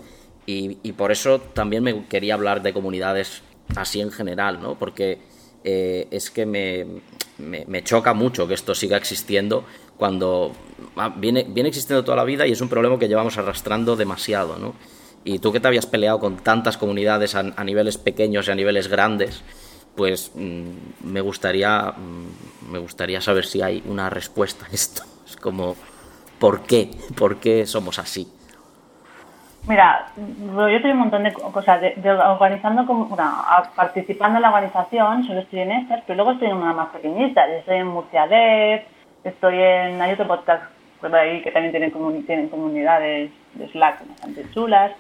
y, 0.47 0.91
por 0.91 1.11
eso 1.11 1.39
también 1.39 1.81
me 1.81 2.05
quería 2.05 2.35
hablar 2.35 2.61
de 2.61 2.71
comunidades 2.71 3.41
así 3.75 3.99
en 3.99 4.11
general, 4.11 4.61
¿no? 4.61 4.77
Porque 4.77 5.17
es 5.63 6.29
que 6.29 6.45
me, 6.45 6.85
me, 7.39 7.83
choca 7.83 8.13
mucho 8.13 8.47
que 8.47 8.53
esto 8.53 8.75
siga 8.75 8.97
existiendo 8.97 9.65
cuando 9.97 10.51
ah, 10.97 11.13
viene, 11.15 11.45
viene 11.47 11.69
existiendo 11.69 12.03
toda 12.03 12.17
la 12.17 12.23
vida 12.23 12.45
y 12.47 12.51
es 12.51 12.61
un 12.61 12.69
problema 12.69 12.99
que 12.99 13.07
llevamos 13.07 13.37
arrastrando 13.37 13.95
demasiado, 13.95 14.57
¿no? 14.57 14.73
Y 15.23 15.39
tú 15.39 15.51
que 15.51 15.59
te 15.59 15.67
habías 15.67 15.87
peleado 15.87 16.19
con 16.19 16.37
tantas 16.37 16.77
comunidades 16.77 17.35
a, 17.35 17.63
niveles 17.63 17.97
pequeños 17.97 18.47
y 18.47 18.51
a 18.51 18.55
niveles 18.55 18.87
grandes, 18.87 19.43
pues 19.95 20.31
mm, 20.35 21.11
me 21.11 21.21
gustaría 21.21 21.93
mm, 21.97 22.71
me 22.71 22.79
gustaría 22.79 23.21
saber 23.21 23.45
si 23.45 23.61
hay 23.61 23.83
una 23.85 24.09
respuesta 24.09 24.65
a 24.65 24.69
esto. 24.69 25.03
Es 25.25 25.35
como 25.37 25.75
¿por 26.39 26.61
qué? 26.61 26.91
¿Por 27.17 27.37
qué 27.37 27.65
somos 27.65 27.97
así? 27.97 28.31
Mira, 29.67 30.05
yo 30.15 30.67
estoy 30.67 30.91
un 30.91 30.99
montón 30.99 31.23
de 31.23 31.33
cosas, 31.33 31.81
de, 31.81 32.11
organizando, 32.11 32.85
como, 32.85 33.17
participando 33.75 34.37
en 34.37 34.43
la 34.43 34.49
organización, 34.49 35.23
solo 35.23 35.39
estoy 35.39 35.61
en 35.61 35.71
estas, 35.71 36.03
pero 36.05 36.17
luego 36.17 36.33
estoy 36.33 36.49
en 36.49 36.57
una 36.57 36.73
más 36.73 36.89
pequeñita, 36.89 37.47
estoy 37.47 37.77
en 37.77 37.87
Murcia 37.87 38.27
Dev, 38.27 38.83
estoy 39.25 39.61
en, 39.61 40.01
hay 40.01 40.13
otro 40.13 40.27
podcast 40.27 40.63
por 41.01 41.13
ahí 41.15 41.41
que 41.41 41.51
también 41.51 41.71
tienen, 41.71 42.25
tienen 42.25 42.49
comunidades 42.49 43.31
de 43.53 43.67
Slack 43.69 44.07
bastante 44.07 44.49
chulas, 44.51 44.91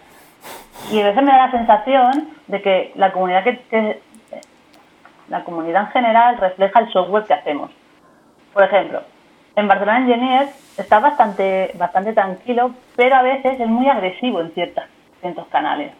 y 0.91 1.01
a 1.01 1.05
veces 1.05 1.23
me 1.23 1.31
da 1.31 1.47
la 1.47 1.51
sensación 1.51 2.29
de 2.47 2.61
que 2.61 2.91
la 2.95 3.11
comunidad 3.11 3.43
que, 3.43 4.01
la 5.29 5.43
comunidad 5.43 5.83
en 5.83 5.89
general 5.89 6.37
refleja 6.37 6.79
el 6.81 6.91
software 6.91 7.23
que 7.25 7.33
hacemos. 7.33 7.71
Por 8.53 8.63
ejemplo, 8.63 9.01
en 9.55 9.67
Barcelona 9.67 9.99
Engineers 9.99 10.77
está 10.77 10.99
bastante, 10.99 11.71
bastante 11.75 12.13
tranquilo, 12.13 12.71
pero 12.95 13.15
a 13.15 13.23
veces 13.23 13.59
es 13.59 13.67
muy 13.67 13.89
agresivo 13.89 14.41
en 14.41 14.51
ciertas, 14.53 14.85
ciertos 15.21 15.47
canales, 15.47 15.91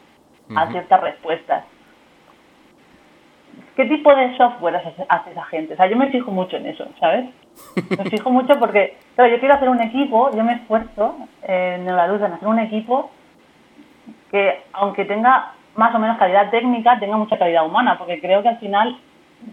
a 0.55 0.67
ciertas 0.67 1.01
respuestas. 1.01 1.63
¿Qué 3.75 3.85
tipo 3.85 4.15
de 4.15 4.37
software 4.37 4.75
hace, 5.09 5.31
esa 5.31 5.43
gente? 5.45 5.73
O 5.73 5.77
sea, 5.77 5.87
yo 5.87 5.97
me 5.97 6.07
fijo 6.07 6.31
mucho 6.31 6.55
en 6.55 6.67
eso, 6.67 6.87
¿sabes? 6.99 7.25
Me 7.89 8.09
fijo 8.09 8.29
mucho 8.29 8.57
porque, 8.57 8.97
claro, 9.15 9.31
yo 9.31 9.39
quiero 9.39 9.55
hacer 9.55 9.69
un 9.69 9.81
equipo, 9.81 10.31
yo 10.31 10.43
me 10.43 10.53
esfuerzo 10.53 11.15
eh, 11.43 11.75
en 11.77 11.95
la 11.95 12.07
luz 12.07 12.21
en 12.21 12.33
hacer 12.33 12.47
un 12.47 12.59
equipo 12.59 13.11
que 14.31 14.63
aunque 14.73 15.05
tenga 15.05 15.53
más 15.75 15.93
o 15.93 15.99
menos 15.99 16.17
calidad 16.17 16.49
técnica, 16.49 16.99
tenga 16.99 17.17
mucha 17.17 17.37
calidad 17.37 17.65
humana, 17.65 17.97
porque 17.97 18.21
creo 18.21 18.41
que 18.41 18.49
al 18.49 18.59
final 18.59 18.97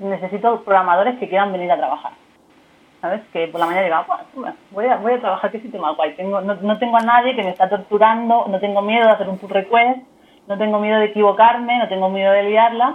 necesito 0.01 0.63
programadores 0.63 1.19
que 1.19 1.29
quieran 1.29 1.53
venir 1.53 1.71
a 1.73 1.77
trabajar. 1.77 2.13
¿Sabes? 3.01 3.21
Que 3.33 3.49
por 3.49 3.59
la 3.59 3.67
mañana 3.67 3.85
diga, 3.85 4.07
voy 4.71 4.87
a, 4.87 4.97
voy 4.97 5.13
a 5.15 5.21
trabajar, 5.21 5.51
qué 5.51 5.59
sistema 5.59 5.91
guay. 5.91 6.15
Tengo, 6.15 6.41
no, 6.41 6.79
tengo 6.79 6.97
a 6.97 7.01
nadie 7.01 7.35
que 7.35 7.43
me 7.43 7.51
está 7.51 7.69
torturando, 7.69 8.47
no 8.49 8.61
tengo 8.61 8.81
miedo 8.83 9.07
de 9.07 9.13
hacer 9.13 9.29
un 9.29 9.39
pull 9.39 9.51
request, 9.51 9.99
no 10.47 10.57
tengo 10.57 10.79
miedo 10.79 11.01
de 11.01 11.07
equivocarme, 11.07 11.79
no 11.79 11.89
tengo 11.89 12.09
miedo 12.09 12.33
de 12.33 12.45
liarla. 12.45 12.95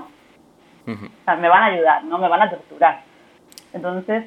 O 0.87 1.23
sea, 1.25 1.35
me 1.35 1.49
van 1.49 1.63
a 1.63 1.65
ayudar, 1.65 2.03
no 2.05 2.17
me 2.17 2.29
van 2.29 2.43
a 2.43 2.49
torturar. 2.49 3.01
Entonces, 3.73 4.25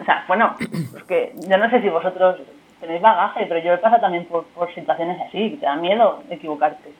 o 0.00 0.04
sea, 0.04 0.24
bueno, 0.26 0.56
porque 0.92 1.34
yo 1.46 1.58
no 1.58 1.68
sé 1.70 1.82
si 1.82 1.88
vosotros 1.88 2.40
tenéis 2.80 3.02
bagaje, 3.02 3.46
pero 3.46 3.60
yo 3.62 3.74
he 3.74 3.78
pasado 3.78 4.00
también 4.00 4.26
por, 4.26 4.46
situaciones 4.74 5.20
así, 5.20 5.50
que 5.50 5.56
te 5.58 5.66
dan 5.66 5.80
miedo 5.80 6.22
de 6.28 6.34
equivocarte. 6.34 6.92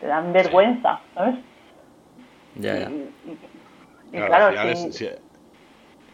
Te 0.00 0.06
dan 0.06 0.32
vergüenza, 0.32 1.00
¿sabes? 1.14 1.34
Ya, 2.54 2.78
ya. 2.78 2.90
Y, 4.12 4.16
claro, 4.16 4.56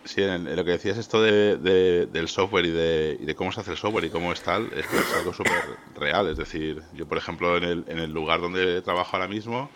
sí, 0.04 0.22
en, 0.22 0.56
lo 0.56 0.64
que 0.64 0.70
decías 0.70 0.96
esto 0.96 1.22
de, 1.22 2.06
del 2.06 2.28
software 2.28 2.64
y 2.64 2.70
de, 2.70 3.18
y 3.20 3.26
de, 3.26 3.34
cómo 3.34 3.52
se 3.52 3.60
hace 3.60 3.72
el 3.72 3.76
software 3.76 4.06
y 4.06 4.10
cómo 4.10 4.32
es 4.32 4.42
tal, 4.42 4.66
es, 4.72 4.90
es 4.92 5.16
algo 5.18 5.34
súper 5.34 5.52
real. 5.94 6.26
Es 6.28 6.38
decir, 6.38 6.82
yo, 6.94 7.06
por 7.06 7.18
ejemplo, 7.18 7.58
en 7.58 7.64
el, 7.64 7.84
en 7.86 7.98
el 7.98 8.10
lugar 8.10 8.40
donde 8.40 8.80
trabajo 8.80 9.16
ahora 9.16 9.28
mismo, 9.28 9.70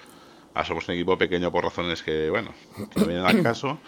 ah, 0.54 0.64
somos 0.64 0.88
un 0.88 0.94
equipo 0.94 1.18
pequeño 1.18 1.52
por 1.52 1.64
razones 1.64 2.02
que, 2.02 2.30
bueno, 2.30 2.52
que 2.92 3.00
no 3.00 3.06
vienen 3.06 3.26
al 3.26 3.42
caso 3.44 3.78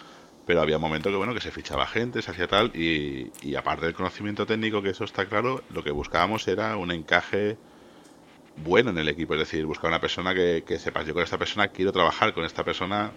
pero 0.45 0.61
había 0.61 0.79
momentos 0.79 1.11
que 1.11 1.17
bueno 1.17 1.33
que 1.33 1.41
se 1.41 1.51
fichaba 1.51 1.85
gente, 1.85 2.21
se 2.21 2.31
hacía 2.31 2.47
tal 2.47 2.71
y, 2.73 3.31
y, 3.41 3.55
aparte 3.55 3.85
del 3.85 3.93
conocimiento 3.93 4.45
técnico 4.45 4.81
que 4.81 4.91
eso 4.91 5.03
está 5.03 5.25
claro, 5.25 5.61
lo 5.69 5.83
que 5.83 5.91
buscábamos 5.91 6.47
era 6.47 6.77
un 6.77 6.91
encaje 6.91 7.57
bueno 8.63 8.89
en 8.91 8.97
el 8.97 9.09
equipo, 9.09 9.33
es 9.33 9.41
decir, 9.41 9.65
buscar 9.65 9.89
una 9.89 9.99
persona 9.99 10.33
que, 10.33 10.63
que 10.65 10.79
sepas 10.79 11.05
yo 11.05 11.13
con 11.13 11.21
esta 11.21 11.37
persona 11.37 11.67
quiero 11.67 11.91
trabajar 11.91 12.33
con 12.33 12.45
esta 12.45 12.63
persona 12.63 13.11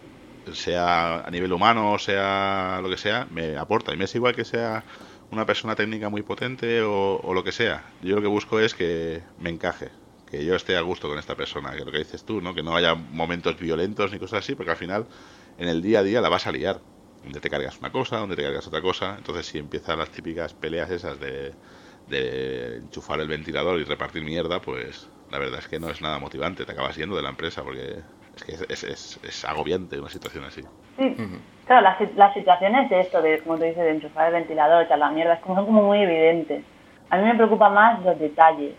sea 0.52 1.20
a 1.20 1.30
nivel 1.30 1.52
humano, 1.52 1.98
sea 1.98 2.80
lo 2.82 2.90
que 2.90 2.96
sea, 2.96 3.26
me 3.30 3.56
aporta. 3.56 3.92
Y 3.92 3.96
me 3.96 4.04
es 4.04 4.14
igual 4.14 4.34
que 4.34 4.44
sea 4.44 4.84
una 5.30 5.46
persona 5.46 5.76
técnica 5.76 6.08
muy 6.08 6.22
potente 6.22 6.82
o, 6.82 7.20
o 7.22 7.34
lo 7.34 7.44
que 7.44 7.52
sea. 7.52 7.84
Yo 8.02 8.16
lo 8.16 8.22
que 8.22 8.28
busco 8.28 8.58
es 8.58 8.74
que 8.74 9.22
me 9.38 9.50
encaje, 9.50 9.90
que 10.30 10.44
yo 10.44 10.54
esté 10.54 10.76
a 10.76 10.80
gusto 10.80 11.08
con 11.08 11.18
esta 11.18 11.34
persona, 11.34 11.72
que 11.72 11.84
lo 11.84 11.90
que 11.90 11.98
dices 11.98 12.24
tú, 12.24 12.40
¿no? 12.40 12.54
Que 12.54 12.62
no 12.62 12.76
haya 12.76 12.94
momentos 12.94 13.58
violentos 13.58 14.12
ni 14.12 14.18
cosas 14.18 14.40
así, 14.40 14.54
porque 14.54 14.70
al 14.70 14.76
final 14.76 15.06
en 15.58 15.68
el 15.68 15.82
día 15.82 16.00
a 16.00 16.02
día 16.02 16.20
la 16.20 16.28
vas 16.28 16.46
a 16.46 16.52
liar 16.52 16.80
donde 17.22 17.40
te 17.40 17.50
cargas 17.50 17.78
una 17.78 17.90
cosa, 17.90 18.18
donde 18.18 18.36
te 18.36 18.42
cargas 18.42 18.66
otra 18.66 18.80
cosa. 18.80 19.16
Entonces, 19.18 19.46
si 19.46 19.58
empiezan 19.58 19.98
las 19.98 20.10
típicas 20.10 20.54
peleas 20.54 20.90
esas 20.90 21.18
de, 21.20 21.52
de 22.06 22.78
enchufar 22.78 23.20
el 23.20 23.28
ventilador 23.28 23.80
y 23.80 23.84
repartir 23.84 24.22
mierda, 24.22 24.60
pues 24.60 25.08
la 25.30 25.38
verdad 25.38 25.58
es 25.58 25.68
que 25.68 25.78
no 25.78 25.88
es 25.90 26.00
nada 26.00 26.18
motivante. 26.18 26.64
Te 26.64 26.72
acabas 26.72 26.96
yendo 26.96 27.16
de 27.16 27.22
la 27.22 27.30
empresa 27.30 27.62
porque 27.62 28.00
es 28.36 28.44
que 28.44 28.52
es, 28.52 28.84
es, 28.84 29.20
es, 29.22 29.44
agobiante 29.44 29.98
una 29.98 30.08
situación 30.08 30.44
así. 30.44 30.62
Sí, 30.96 31.16
claro, 31.66 31.82
las, 31.82 32.16
las, 32.16 32.34
situaciones 32.34 32.90
de 32.90 33.00
esto, 33.00 33.20
de 33.22 33.38
como 33.40 33.58
te 33.58 33.66
dices, 33.66 33.82
de 33.82 33.90
enchufar 33.90 34.28
el 34.28 34.34
ventilador, 34.34 34.84
echar 34.84 34.98
la 34.98 35.10
mierda, 35.10 35.34
es 35.34 35.40
como, 35.40 35.56
son 35.56 35.66
como 35.66 35.82
muy 35.82 35.98
evidentes. 36.02 36.64
A 37.10 37.16
mí 37.16 37.24
me 37.24 37.34
preocupa 37.34 37.68
más 37.68 38.02
los 38.04 38.18
detalles. 38.18 38.74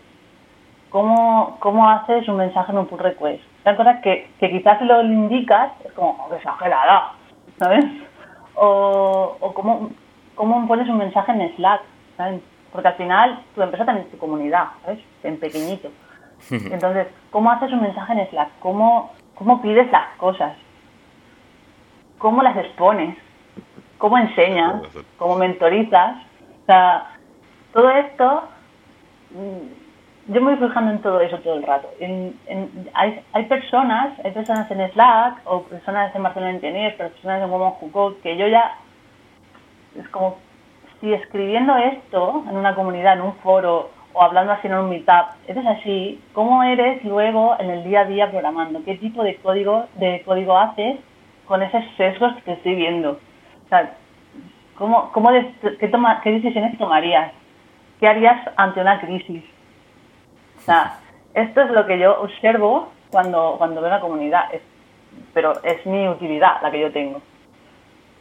¿Cómo, 0.92 1.56
cómo 1.60 1.88
haces 1.88 2.28
un 2.28 2.36
mensaje 2.36 2.70
en 2.70 2.78
un 2.78 2.86
pull 2.86 2.98
request? 2.98 3.42
Son 3.64 3.76
cosas 3.76 4.02
que, 4.02 4.30
que 4.38 4.50
quizás 4.50 4.78
si 4.78 4.84
lo 4.84 5.02
indicas, 5.02 5.72
es 5.84 5.92
como, 5.92 6.28
oh, 6.28 6.34
exagerada, 6.34 7.12
¿sabes? 7.58 7.84
o, 8.54 9.36
o 9.40 9.54
cómo, 9.54 9.90
cómo 10.34 10.68
pones 10.68 10.86
un 10.90 10.98
mensaje 10.98 11.32
en 11.32 11.56
Slack, 11.56 11.80
Porque 12.72 12.88
al 12.88 12.94
final 12.94 13.42
tu 13.54 13.62
empresa 13.62 13.86
también 13.86 14.06
es 14.06 14.12
tu 14.12 14.18
comunidad, 14.18 14.66
¿sabes? 14.84 15.00
En 15.22 15.40
pequeñito. 15.40 15.88
Entonces, 16.50 17.06
¿cómo 17.30 17.50
haces 17.50 17.72
un 17.72 17.80
mensaje 17.80 18.12
en 18.12 18.28
Slack? 18.28 18.50
¿Cómo, 18.60 19.12
cómo 19.34 19.62
pides 19.62 19.90
las 19.90 20.14
cosas? 20.18 20.56
¿Cómo 22.18 22.42
las 22.42 22.56
expones? 22.56 23.16
¿Cómo 23.96 24.18
enseñas? 24.18 24.82
¿Cómo 25.16 25.36
mentorizas? 25.36 26.16
O 26.62 26.66
sea, 26.66 27.06
todo 27.72 27.88
esto 27.90 28.42
yo 30.28 30.40
me 30.40 30.54
voy 30.54 30.68
fijando 30.68 30.92
en 30.92 31.02
todo 31.02 31.20
eso 31.20 31.38
todo 31.38 31.54
el 31.54 31.62
rato. 31.64 31.88
hay, 32.94 33.20
hay 33.32 33.44
personas, 33.46 34.18
hay 34.24 34.30
personas 34.30 34.70
en 34.70 34.90
Slack 34.92 35.40
o 35.44 35.62
personas 35.64 36.14
en 36.14 36.22
Barcelona 36.22 36.52
Engineers, 36.52 36.96
personas 36.96 37.42
en 37.42 37.50
Woman 37.50 37.72
Who 37.80 38.16
que 38.22 38.36
yo 38.36 38.46
ya 38.46 38.76
es 39.98 40.08
como 40.08 40.38
si 41.00 41.12
escribiendo 41.12 41.76
esto 41.76 42.44
en 42.48 42.56
una 42.56 42.74
comunidad, 42.74 43.14
en 43.14 43.22
un 43.22 43.34
foro 43.36 43.90
o 44.12 44.22
hablando 44.22 44.52
así 44.52 44.68
en 44.68 44.74
un 44.74 44.90
meetup, 44.90 45.34
eres 45.48 45.66
así, 45.66 46.22
¿cómo 46.32 46.62
eres 46.62 47.02
luego 47.04 47.56
en 47.58 47.70
el 47.70 47.84
día 47.84 48.00
a 48.00 48.04
día 48.04 48.30
programando? 48.30 48.84
¿Qué 48.84 48.96
tipo 48.96 49.24
de 49.24 49.36
código 49.36 49.86
de 49.94 50.22
código 50.24 50.56
haces 50.56 50.98
con 51.46 51.62
esos 51.62 51.82
sesgos 51.96 52.34
que 52.44 52.52
estoy 52.52 52.74
viendo? 52.76 53.12
O 53.12 53.68
sea, 53.68 53.94
¿cómo, 54.76 55.10
cómo 55.12 55.30
qué, 55.80 55.88
toma, 55.88 56.20
¿qué 56.20 56.32
decisiones 56.32 56.78
tomarías? 56.78 57.32
¿Qué 57.98 58.06
harías 58.06 58.38
ante 58.56 58.80
una 58.80 59.00
crisis? 59.00 59.42
O 60.62 60.64
sea, 60.64 61.00
esto 61.34 61.60
es 61.60 61.70
lo 61.70 61.86
que 61.86 61.98
yo 61.98 62.20
observo 62.20 62.88
cuando, 63.10 63.56
cuando 63.58 63.80
veo 63.80 63.90
una 63.90 64.00
comunidad, 64.00 64.44
pero 65.34 65.52
es 65.64 65.84
mi 65.86 66.08
utilidad 66.08 66.62
la 66.62 66.70
que 66.70 66.80
yo 66.80 66.92
tengo. 66.92 67.20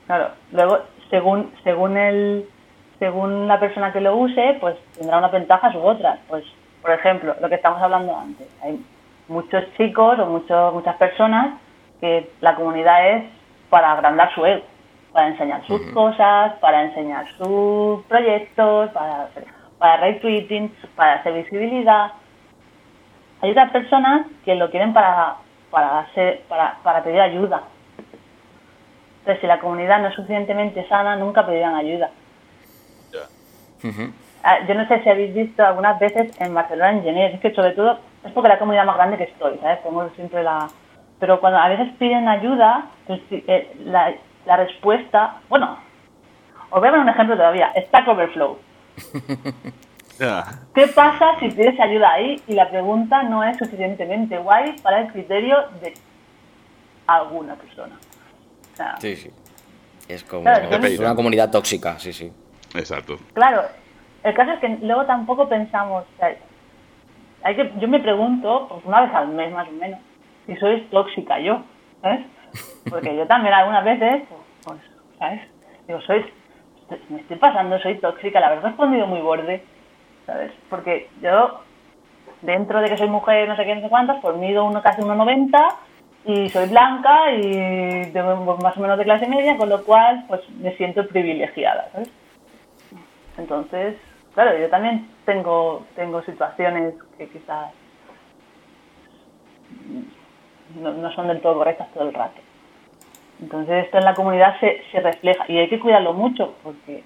Claro, 0.07 0.29
luego, 0.51 0.79
según, 1.09 1.51
según, 1.63 1.97
el, 1.97 2.49
según 2.97 3.47
la 3.47 3.59
persona 3.59 3.93
que 3.93 4.01
lo 4.01 4.15
use, 4.15 4.57
pues 4.59 4.75
tendrá 4.97 5.19
unas 5.19 5.31
ventajas 5.31 5.75
u 5.75 5.79
otras. 5.79 6.19
Pues, 6.27 6.43
por 6.81 6.91
ejemplo, 6.91 7.35
lo 7.39 7.47
que 7.47 7.55
estamos 7.55 7.81
hablando 7.81 8.17
antes. 8.17 8.47
Hay 8.63 8.83
muchos 9.27 9.63
chicos 9.77 10.17
o 10.17 10.25
muchos, 10.25 10.73
muchas 10.73 10.95
personas 10.95 11.59
que 11.99 12.31
la 12.41 12.55
comunidad 12.55 13.07
es 13.11 13.23
para 13.69 13.91
agrandar 13.91 14.33
su 14.33 14.43
ego, 14.45 14.63
para 15.13 15.27
enseñar 15.27 15.65
sus 15.67 15.81
cosas, 15.93 16.53
para 16.59 16.83
enseñar 16.83 17.27
sus 17.37 18.03
proyectos, 18.05 18.89
para, 18.89 19.29
para 19.77 19.97
retweeting, 19.97 20.73
para 20.95 21.13
hacer 21.13 21.33
visibilidad. 21.33 22.11
Hay 23.41 23.51
otras 23.51 23.71
personas 23.71 24.27
que 24.45 24.55
lo 24.55 24.69
quieren 24.69 24.93
para, 24.93 25.35
para, 25.69 26.07
para, 26.47 26.77
para 26.83 27.03
pedir 27.03 27.19
ayuda. 27.19 27.63
Entonces, 29.19 29.41
si 29.41 29.47
la 29.47 29.59
comunidad 29.59 29.99
no 30.01 30.07
es 30.07 30.15
suficientemente 30.15 30.87
sana, 30.87 31.15
nunca 31.15 31.45
pedirán 31.45 31.75
ayuda. 31.75 32.11
Ah, 34.43 34.65
yo 34.67 34.73
no 34.73 34.87
sé 34.87 35.01
si 35.03 35.09
habéis 35.09 35.33
visto 35.33 35.63
algunas 35.63 35.99
veces 35.99 36.39
en 36.39 36.53
Barcelona 36.53 36.91
Engineers, 36.91 37.35
es 37.35 37.41
que 37.41 37.53
sobre 37.53 37.71
todo 37.71 37.99
es 38.23 38.31
porque 38.31 38.49
la 38.49 38.59
comunidad 38.59 38.85
más 38.85 38.95
grande 38.95 39.17
que 39.17 39.25
estoy, 39.25 39.57
¿sabes? 39.59 39.79
Pongo 39.79 40.09
siempre 40.15 40.43
la... 40.43 40.67
Pero 41.19 41.39
cuando 41.39 41.59
a 41.59 41.67
veces 41.67 41.89
piden 41.99 42.27
ayuda, 42.27 42.85
pues, 43.05 43.21
eh, 43.29 43.75
la, 43.85 44.13
la 44.45 44.57
respuesta, 44.57 45.35
bueno, 45.49 45.77
os 46.71 46.79
voy 46.79 46.87
a 46.87 46.91
dar 46.91 47.01
un 47.01 47.09
ejemplo 47.09 47.35
todavía, 47.35 47.71
Stack 47.87 48.07
Overflow. 48.07 48.57
¿Qué 50.75 50.87
pasa 50.87 51.39
si 51.39 51.49
pides 51.49 51.79
ayuda 51.79 52.13
ahí 52.13 52.39
y 52.47 52.53
la 52.53 52.69
pregunta 52.69 53.23
no 53.23 53.43
es 53.43 53.57
suficientemente 53.57 54.37
guay 54.37 54.75
para 54.83 55.01
el 55.01 55.11
criterio 55.11 55.57
de 55.81 55.93
alguna 57.07 57.55
persona? 57.55 57.97
sí, 58.99 59.15
sí. 59.15 59.31
Es 60.07 60.23
como 60.23 60.43
una 60.43 61.15
comunidad 61.15 61.49
tóxica, 61.49 61.97
sí, 61.97 62.11
sí. 62.11 62.31
Exacto. 62.75 63.17
Claro, 63.33 63.63
el 64.23 64.33
caso 64.33 64.51
es 64.51 64.59
que 64.59 64.77
luego 64.81 65.05
tampoco 65.05 65.47
pensamos, 65.49 66.05
hay 67.43 67.55
que, 67.55 67.71
yo 67.79 67.87
me 67.87 67.99
pregunto, 67.99 68.67
pues 68.69 68.85
una 68.85 69.01
vez 69.01 69.13
al 69.13 69.29
mes 69.29 69.51
más 69.51 69.67
o 69.67 69.71
menos, 69.71 69.99
si 70.45 70.55
soy 70.57 70.81
tóxica 70.91 71.39
yo, 71.39 71.63
¿sabes? 72.01 72.25
Porque 72.89 73.15
yo 73.15 73.25
también 73.27 73.53
algunas 73.53 73.83
veces, 73.83 74.23
pues, 74.63 74.79
¿sabes? 75.17 75.41
Digo, 75.87 76.01
soy, 76.01 76.25
me 77.09 77.21
estoy 77.21 77.37
pasando, 77.37 77.79
soy 77.79 77.97
tóxica, 77.99 78.39
la 78.39 78.49
verdad 78.49 78.65
he 78.65 78.67
respondido 78.69 79.07
muy 79.07 79.21
borde, 79.21 79.63
¿sabes? 80.25 80.51
Porque 80.69 81.09
yo, 81.21 81.61
dentro 82.41 82.81
de 82.81 82.89
que 82.89 82.97
soy 82.97 83.09
mujer, 83.09 83.47
no 83.47 83.55
sé 83.55 83.65
qué, 83.65 83.75
no 83.75 83.81
sé 83.81 83.89
cuántos, 83.89 84.17
pues 84.21 84.35
mido 84.37 84.65
uno, 84.65 84.81
casi 84.81 85.01
1,90 85.01 85.75
y 86.25 86.49
soy 86.49 86.69
blanca 86.69 87.31
y 87.31 88.11
tengo 88.11 88.57
más 88.57 88.77
o 88.77 88.81
menos 88.81 88.97
de 88.97 89.03
clase 89.05 89.27
media, 89.27 89.57
con 89.57 89.69
lo 89.69 89.83
cual, 89.83 90.25
pues 90.27 90.47
me 90.51 90.75
siento 90.77 91.07
privilegiada. 91.07 91.89
Entonces, 93.37 93.95
claro, 94.33 94.57
yo 94.57 94.69
también 94.69 95.09
tengo, 95.25 95.85
tengo 95.95 96.21
situaciones 96.23 96.93
que 97.17 97.27
quizás 97.27 97.71
no, 100.79 101.11
son 101.13 101.27
del 101.27 101.41
todo 101.41 101.55
correctas 101.55 101.91
todo 101.93 102.07
el 102.07 102.13
rato. 102.13 102.39
Entonces 103.41 103.85
esto 103.85 103.97
en 103.97 104.05
la 104.05 104.13
comunidad 104.13 104.59
se, 104.59 104.83
se 104.91 104.99
refleja 104.99 105.43
y 105.47 105.57
hay 105.57 105.69
que 105.69 105.79
cuidarlo 105.79 106.13
mucho 106.13 106.55
porque, 106.63 107.03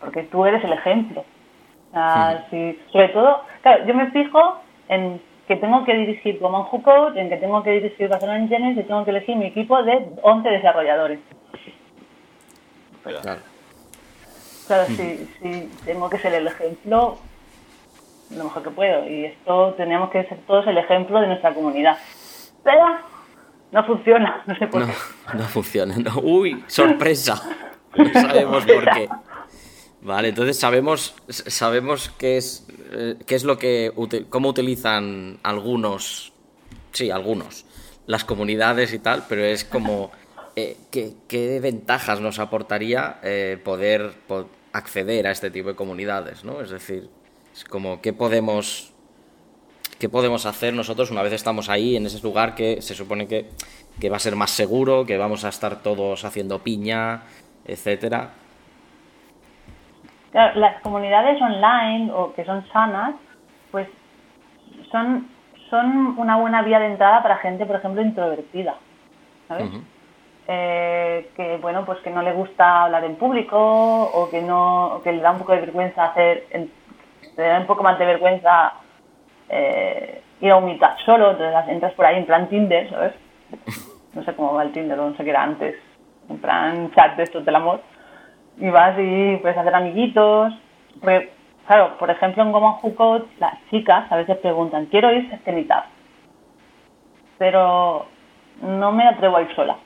porque 0.00 0.24
tú 0.24 0.44
eres 0.44 0.64
el 0.64 0.72
ejemplo. 0.72 1.24
Sobre 2.92 3.08
todo, 3.08 3.42
claro, 3.62 3.86
yo 3.86 3.94
me 3.94 4.10
fijo 4.10 4.60
en 4.88 5.20
que 5.46 5.56
tengo 5.56 5.84
que 5.84 5.94
dirigir 5.94 6.40
Comanju 6.40 6.82
Code, 6.82 7.20
en 7.20 7.28
que 7.28 7.36
tengo 7.36 7.62
que 7.62 7.70
dirigir 7.70 8.08
Barcelona 8.08 8.38
Engineers 8.38 8.78
y 8.78 8.82
tengo 8.82 9.04
que 9.04 9.10
elegir 9.10 9.36
mi 9.36 9.46
equipo 9.46 9.82
de 9.82 10.06
11 10.22 10.48
desarrolladores. 10.48 11.20
Claro, 13.02 13.40
claro 14.66 14.84
si, 14.86 15.28
si 15.40 15.70
tengo 15.84 16.08
que 16.08 16.18
ser 16.18 16.32
el 16.34 16.46
ejemplo, 16.46 17.18
lo 18.30 18.44
mejor 18.44 18.62
que 18.62 18.70
puedo. 18.70 19.08
Y 19.08 19.26
esto 19.26 19.74
tenemos 19.76 20.10
que 20.10 20.24
ser 20.24 20.38
todos 20.46 20.66
el 20.66 20.78
ejemplo 20.78 21.20
de 21.20 21.26
nuestra 21.26 21.52
comunidad. 21.52 21.98
Pero 22.62 22.98
no 23.72 23.84
funciona, 23.84 24.42
no 24.46 24.56
sé 24.56 24.66
por 24.66 24.86
qué. 24.86 24.92
No 25.34 25.44
funciona, 25.44 25.94
no. 25.98 26.20
Uy, 26.22 26.64
sorpresa. 26.66 27.42
No 27.96 28.12
sabemos 28.12 28.64
por 28.64 28.84
qué. 28.94 29.08
Vale, 30.04 30.28
entonces 30.28 30.58
sabemos, 30.58 31.14
sabemos 31.28 32.10
qué 32.18 32.36
es, 32.36 32.66
eh, 32.92 33.16
qué 33.26 33.34
es 33.34 33.44
lo 33.44 33.56
que, 33.56 33.90
cómo 34.28 34.50
utilizan 34.50 35.38
algunos, 35.42 36.34
sí, 36.92 37.10
algunos, 37.10 37.64
las 38.06 38.22
comunidades 38.22 38.92
y 38.92 38.98
tal, 38.98 39.24
pero 39.26 39.46
es 39.46 39.64
como, 39.64 40.12
eh, 40.56 40.76
¿qué, 40.90 41.58
ventajas 41.58 42.20
nos 42.20 42.38
aportaría 42.38 43.18
eh, 43.22 43.58
poder 43.64 44.12
acceder 44.74 45.26
a 45.26 45.30
este 45.30 45.50
tipo 45.50 45.70
de 45.70 45.74
comunidades, 45.74 46.44
¿no? 46.44 46.60
Es 46.60 46.68
decir, 46.68 47.08
es 47.54 47.64
como, 47.64 48.02
¿qué 48.02 48.12
podemos, 48.12 48.92
¿qué 49.98 50.10
podemos 50.10 50.44
hacer 50.44 50.74
nosotros 50.74 51.12
una 51.12 51.22
vez 51.22 51.32
estamos 51.32 51.70
ahí, 51.70 51.96
en 51.96 52.04
ese 52.04 52.20
lugar 52.20 52.54
que 52.54 52.82
se 52.82 52.94
supone 52.94 53.26
que, 53.26 53.48
que 53.98 54.10
va 54.10 54.18
a 54.18 54.20
ser 54.20 54.36
más 54.36 54.50
seguro, 54.50 55.06
que 55.06 55.16
vamos 55.16 55.44
a 55.44 55.48
estar 55.48 55.82
todos 55.82 56.26
haciendo 56.26 56.62
piña, 56.62 57.22
etcétera? 57.64 58.43
Las 60.34 60.80
comunidades 60.82 61.40
online 61.40 62.10
o 62.12 62.34
que 62.34 62.44
son 62.44 62.66
sanas, 62.68 63.14
pues 63.70 63.88
son, 64.90 65.28
son 65.70 66.18
una 66.18 66.36
buena 66.36 66.62
vía 66.62 66.80
de 66.80 66.86
entrada 66.86 67.22
para 67.22 67.36
gente, 67.36 67.64
por 67.66 67.76
ejemplo, 67.76 68.02
introvertida, 68.02 68.74
¿sabes? 69.46 69.70
Eh, 70.48 71.30
que 71.36 71.56
bueno, 71.58 71.84
pues 71.86 72.00
que 72.00 72.10
no 72.10 72.20
le 72.20 72.32
gusta 72.32 72.82
hablar 72.82 73.04
en 73.04 73.14
público 73.14 73.56
o 73.58 74.28
que 74.28 74.42
no, 74.42 75.00
que 75.04 75.12
le 75.12 75.20
da 75.20 75.30
un 75.30 75.38
poco 75.38 75.52
de 75.52 75.60
vergüenza 75.60 76.04
hacer, 76.04 76.44
le 77.36 77.42
da 77.42 77.60
un 77.60 77.66
poco 77.66 77.84
más 77.84 77.98
de 77.98 78.04
vergüenza 78.04 78.74
eh, 79.48 80.20
ir 80.40 80.50
a 80.50 80.56
un 80.56 80.66
meetup 80.66 80.98
solo, 81.06 81.30
entonces 81.30 81.68
entras 81.68 81.94
por 81.94 82.06
ahí 82.06 82.18
en 82.18 82.26
plan 82.26 82.48
Tinder, 82.48 82.90
¿sabes? 82.90 83.12
No 84.14 84.22
sé 84.22 84.32
cómo 84.36 84.54
va 84.54 84.62
el 84.62 84.70
Tinder, 84.70 84.96
no 84.96 85.16
sé 85.16 85.24
qué 85.24 85.30
era 85.30 85.42
antes, 85.42 85.74
en 86.28 86.38
plan 86.38 86.92
chat 86.92 87.16
de 87.16 87.24
estos 87.24 87.44
del 87.44 87.56
amor 87.56 87.80
y 88.58 88.70
vas 88.70 88.96
y 88.98 89.36
puedes 89.38 89.56
hacer 89.56 89.74
amiguitos. 89.74 90.52
Porque, 91.00 91.32
claro, 91.66 91.98
por 91.98 92.10
ejemplo, 92.10 92.42
en 92.42 92.52
Goma 92.52 92.78
Code, 92.80 93.26
las 93.38 93.54
chicas 93.70 94.10
a 94.10 94.16
veces 94.16 94.36
preguntan, 94.38 94.86
quiero 94.86 95.12
ir 95.12 95.30
a 95.32 95.36
este 95.36 95.52
meetup, 95.52 95.84
pero 97.38 98.06
no 98.62 98.92
me 98.92 99.06
atrevo 99.08 99.36
a 99.36 99.42
ir 99.42 99.54
sola. 99.54 99.76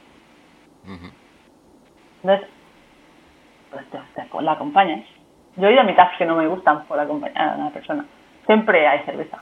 Entonces, 2.22 2.48
pues 3.70 3.84
te, 3.90 4.42
la 4.42 4.52
acompañas. 4.52 5.04
Yo 5.56 5.68
he 5.68 5.72
ido 5.72 5.80
a 5.80 5.84
meetups 5.84 6.18
que 6.18 6.26
no 6.26 6.36
me 6.36 6.46
gustan 6.46 6.84
por 6.84 6.98
acompañar 6.98 7.54
a 7.54 7.56
una 7.56 7.70
persona. 7.70 8.04
Siempre 8.46 8.86
hay 8.86 9.04
cerveza. 9.04 9.38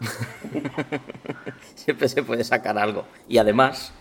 Siempre 1.74 2.08
se 2.08 2.22
puede 2.22 2.44
sacar 2.44 2.78
algo. 2.78 3.04
Y 3.28 3.38
además... 3.38 3.94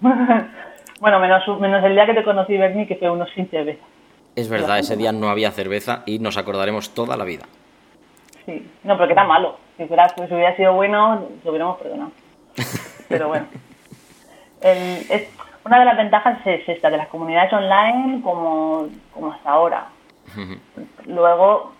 Bueno, 1.04 1.20
menos, 1.20 1.46
menos 1.60 1.84
el 1.84 1.94
día 1.94 2.06
que 2.06 2.14
te 2.14 2.24
conocí, 2.24 2.56
Bernie, 2.56 2.86
que 2.86 2.96
fue 2.96 3.10
unos 3.10 3.28
sin 3.34 3.46
cerveza. 3.50 3.84
Es 4.34 4.48
verdad, 4.48 4.78
ese 4.78 4.96
día 4.96 5.12
no 5.12 5.28
había 5.28 5.50
cerveza 5.50 6.02
y 6.06 6.18
nos 6.18 6.38
acordaremos 6.38 6.94
toda 6.94 7.14
la 7.18 7.24
vida. 7.24 7.44
Sí, 8.46 8.66
no, 8.84 8.94
pero 8.96 9.08
que 9.08 9.12
era 9.12 9.24
malo. 9.24 9.58
Si, 9.76 9.84
fuera, 9.84 10.08
si 10.08 10.22
hubiera 10.22 10.56
sido 10.56 10.72
bueno, 10.72 11.28
lo 11.44 11.50
hubiéramos 11.50 11.78
perdonado. 11.78 12.10
Pero 13.10 13.28
bueno. 13.28 13.44
es, 14.62 15.28
una 15.66 15.78
de 15.78 15.84
las 15.84 15.96
ventajas 15.98 16.38
es 16.46 16.66
esta, 16.66 16.88
de 16.88 16.96
las 16.96 17.08
comunidades 17.08 17.52
online 17.52 18.22
como, 18.22 18.88
como 19.12 19.30
hasta 19.30 19.50
ahora. 19.50 19.88
Luego, 21.04 21.74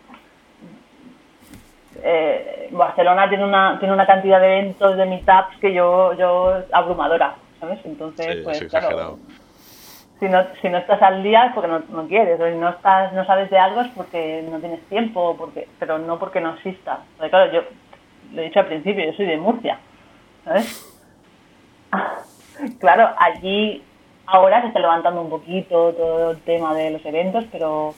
eh, 2.02 2.68
Barcelona 2.72 3.26
tiene 3.30 3.44
una, 3.44 3.78
tiene 3.78 3.94
una 3.94 4.06
cantidad 4.06 4.38
de 4.38 4.58
eventos, 4.58 4.98
de 4.98 5.06
meetups 5.06 5.56
que 5.62 5.72
yo, 5.72 6.12
yo 6.12 6.62
abrumadora. 6.72 7.37
Entonces, 7.85 8.42
pues 8.44 8.64
claro, 8.64 9.18
si 10.20 10.29
no, 10.29 10.44
si 10.61 10.68
no 10.68 10.79
estás 10.79 11.03
al 11.03 11.22
día 11.22 11.46
es 11.46 11.53
porque 11.55 11.68
no, 11.68 11.83
no 11.90 12.09
quieres, 12.09 12.40
o 12.40 12.46
si 12.48 12.57
no, 12.57 12.68
estás, 12.70 13.12
no 13.12 13.24
sabes 13.27 13.50
de 13.50 13.59
algo 13.59 13.81
es 13.81 13.88
porque 13.94 14.44
no 14.50 14.59
tienes 14.59 14.81
tiempo, 14.88 15.37
porque, 15.37 15.68
pero 15.79 15.98
no 15.98 16.18
porque 16.18 16.40
no 16.40 16.55
exista. 16.55 17.00
Porque 17.16 17.31
claro, 17.31 17.53
yo 17.53 17.62
lo 18.33 18.42
he 18.42 18.44
dicho 18.46 18.61
al 18.61 18.66
principio, 18.66 19.05
yo 19.05 19.12
soy 19.12 19.27
de 19.27 19.37
Murcia, 19.37 19.79
¿sabes? 20.44 20.90
claro, 22.79 23.11
allí 23.18 23.83
ahora 24.27 24.62
se 24.62 24.68
está 24.68 24.81
levantando 24.81 25.20
un 25.20 25.31
poquito 25.31 25.92
todo 25.92 26.31
el 26.33 26.40
tema 26.40 26.74
de 26.74 26.90
los 26.90 27.05
eventos, 27.05 27.44
pero 27.50 27.94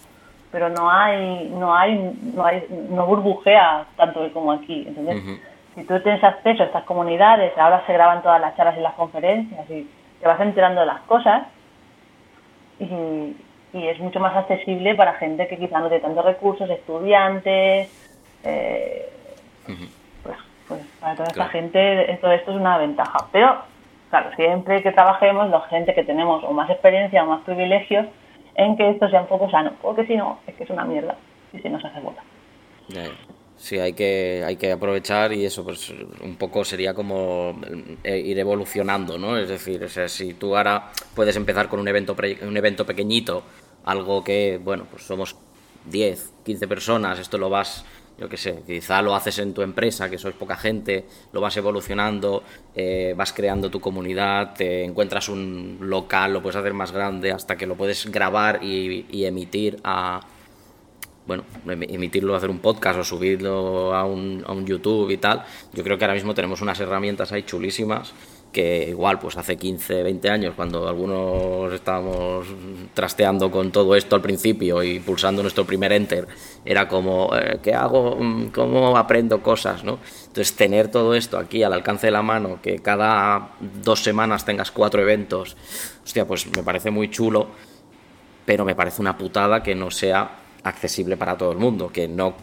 pero 0.50 0.68
no 0.68 0.90
hay 0.90 1.50
no 1.50 1.76
hay 1.76 2.16
no 2.34 2.46
hay 2.46 2.64
no 2.88 3.06
burbujea 3.06 3.86
tanto 3.96 4.32
como 4.32 4.52
aquí 4.52 4.84
entonces 4.86 5.40
si 5.76 5.84
tú 5.84 6.00
tienes 6.00 6.24
acceso 6.24 6.62
a 6.62 6.66
estas 6.66 6.84
comunidades, 6.84 7.56
ahora 7.58 7.84
se 7.86 7.92
graban 7.92 8.22
todas 8.22 8.40
las 8.40 8.56
charlas 8.56 8.78
y 8.78 8.80
las 8.80 8.94
conferencias 8.94 9.70
y 9.70 9.86
te 10.18 10.26
vas 10.26 10.40
enterando 10.40 10.80
de 10.80 10.86
las 10.86 11.02
cosas 11.02 11.46
y, 12.80 13.36
es 13.72 13.98
mucho 14.00 14.20
más 14.20 14.34
accesible 14.34 14.94
para 14.94 15.14
gente 15.14 15.46
que 15.48 15.58
quizá 15.58 15.80
no 15.80 15.88
tiene 15.88 16.02
tantos 16.02 16.24
recursos, 16.24 16.70
estudiantes, 16.70 17.90
eh, 18.42 19.12
pues, 20.22 20.38
pues, 20.66 20.80
para 20.98 21.14
toda 21.14 21.28
esta 21.28 21.48
gente 21.50 22.18
todo 22.22 22.32
esto 22.32 22.52
es 22.52 22.56
una 22.56 22.78
ventaja. 22.78 23.18
Pero, 23.32 23.58
claro, 24.08 24.30
siempre 24.34 24.82
que 24.82 24.92
trabajemos, 24.92 25.50
la 25.50 25.60
gente 25.62 25.94
que 25.94 26.04
tenemos 26.04 26.42
o 26.44 26.52
más 26.52 26.70
experiencia 26.70 27.22
o 27.22 27.26
más 27.26 27.42
privilegios, 27.42 28.06
en 28.54 28.78
que 28.78 28.88
esto 28.88 29.10
sea 29.10 29.20
un 29.20 29.26
poco 29.26 29.50
sano, 29.50 29.72
porque 29.82 30.06
si 30.06 30.16
no, 30.16 30.38
es 30.46 30.54
que 30.54 30.64
es 30.64 30.70
una 30.70 30.86
mierda 30.86 31.14
y 31.52 31.58
se 31.58 31.68
hace 31.68 32.00
bola. 32.00 32.22
Sí, 33.56 33.78
hay 33.78 33.94
que, 33.94 34.42
hay 34.46 34.56
que 34.56 34.72
aprovechar 34.72 35.32
y 35.32 35.44
eso 35.46 35.64
pues 35.64 35.92
un 36.22 36.36
poco 36.36 36.64
sería 36.64 36.92
como 36.92 37.58
eh, 38.04 38.18
ir 38.18 38.38
evolucionando, 38.38 39.18
¿no? 39.18 39.38
Es 39.38 39.48
decir, 39.48 39.88
si 40.08 40.34
tú 40.34 40.56
ahora 40.56 40.92
puedes 41.14 41.36
empezar 41.36 41.68
con 41.68 41.80
un 41.80 41.88
evento, 41.88 42.14
un 42.42 42.56
evento 42.56 42.84
pequeñito, 42.84 43.42
algo 43.84 44.22
que, 44.22 44.60
bueno, 44.62 44.86
pues 44.90 45.04
somos 45.04 45.36
10, 45.86 46.32
15 46.44 46.68
personas, 46.68 47.18
esto 47.18 47.38
lo 47.38 47.48
vas 47.48 47.84
yo 48.18 48.28
qué 48.28 48.36
sé, 48.36 48.62
quizá 48.66 49.02
lo 49.02 49.14
haces 49.14 49.38
en 49.38 49.52
tu 49.52 49.62
empresa, 49.62 50.08
que 50.08 50.16
sois 50.16 50.34
poca 50.34 50.56
gente, 50.56 51.04
lo 51.32 51.40
vas 51.40 51.56
evolucionando, 51.56 52.42
eh, 52.74 53.14
vas 53.16 53.32
creando 53.32 53.70
tu 53.70 53.80
comunidad, 53.80 54.54
te 54.54 54.84
encuentras 54.84 55.28
un 55.28 55.78
local, 55.82 56.32
lo 56.32 56.42
puedes 56.42 56.56
hacer 56.56 56.72
más 56.72 56.92
grande 56.92 57.32
hasta 57.32 57.56
que 57.56 57.66
lo 57.66 57.76
puedes 57.76 58.10
grabar 58.10 58.64
y, 58.64 59.24
emitir 59.26 59.78
a, 59.84 60.20
bueno, 61.26 61.44
emitirlo, 61.66 62.34
hacer 62.36 62.50
un 62.50 62.60
podcast 62.60 63.00
o 63.00 63.04
subirlo 63.04 63.94
a 63.94 64.04
un, 64.04 64.44
a 64.46 64.52
un 64.52 64.66
YouTube 64.66 65.10
y 65.10 65.16
tal. 65.16 65.44
Yo 65.72 65.82
creo 65.82 65.98
que 65.98 66.04
ahora 66.04 66.14
mismo 66.14 66.34
tenemos 66.34 66.60
unas 66.60 66.78
herramientas 66.80 67.32
ahí 67.32 67.42
chulísimas 67.42 68.14
que 68.56 68.88
igual 68.88 69.18
pues 69.18 69.36
hace 69.36 69.56
15, 69.56 70.02
20 70.02 70.30
años 70.30 70.54
cuando 70.56 70.88
algunos 70.88 71.70
estábamos 71.74 72.46
trasteando 72.94 73.50
con 73.50 73.70
todo 73.70 73.94
esto 73.94 74.16
al 74.16 74.22
principio 74.22 74.82
y 74.82 74.98
pulsando 74.98 75.42
nuestro 75.42 75.66
primer 75.66 75.92
enter 75.92 76.26
era 76.64 76.88
como 76.88 77.36
eh, 77.36 77.58
¿qué 77.62 77.74
hago? 77.74 78.18
¿cómo 78.54 78.96
aprendo 78.96 79.42
cosas? 79.42 79.84
¿no? 79.84 79.98
entonces 80.28 80.56
tener 80.56 80.90
todo 80.90 81.14
esto 81.14 81.36
aquí 81.36 81.64
al 81.64 81.74
alcance 81.74 82.06
de 82.06 82.12
la 82.12 82.22
mano 82.22 82.58
que 82.62 82.78
cada 82.78 83.50
dos 83.60 84.02
semanas 84.02 84.46
tengas 84.46 84.70
cuatro 84.70 85.02
eventos 85.02 85.54
hostia 86.02 86.26
pues 86.26 86.46
me 86.56 86.62
parece 86.62 86.90
muy 86.90 87.10
chulo 87.10 87.48
pero 88.46 88.64
me 88.64 88.74
parece 88.74 89.02
una 89.02 89.18
putada 89.18 89.62
que 89.62 89.74
no 89.74 89.90
sea 89.90 90.45
accesible 90.62 91.16
para 91.16 91.36
todo 91.36 91.52
el 91.52 91.58
mundo 91.58 91.90
que 91.92 92.08
no 92.08 92.34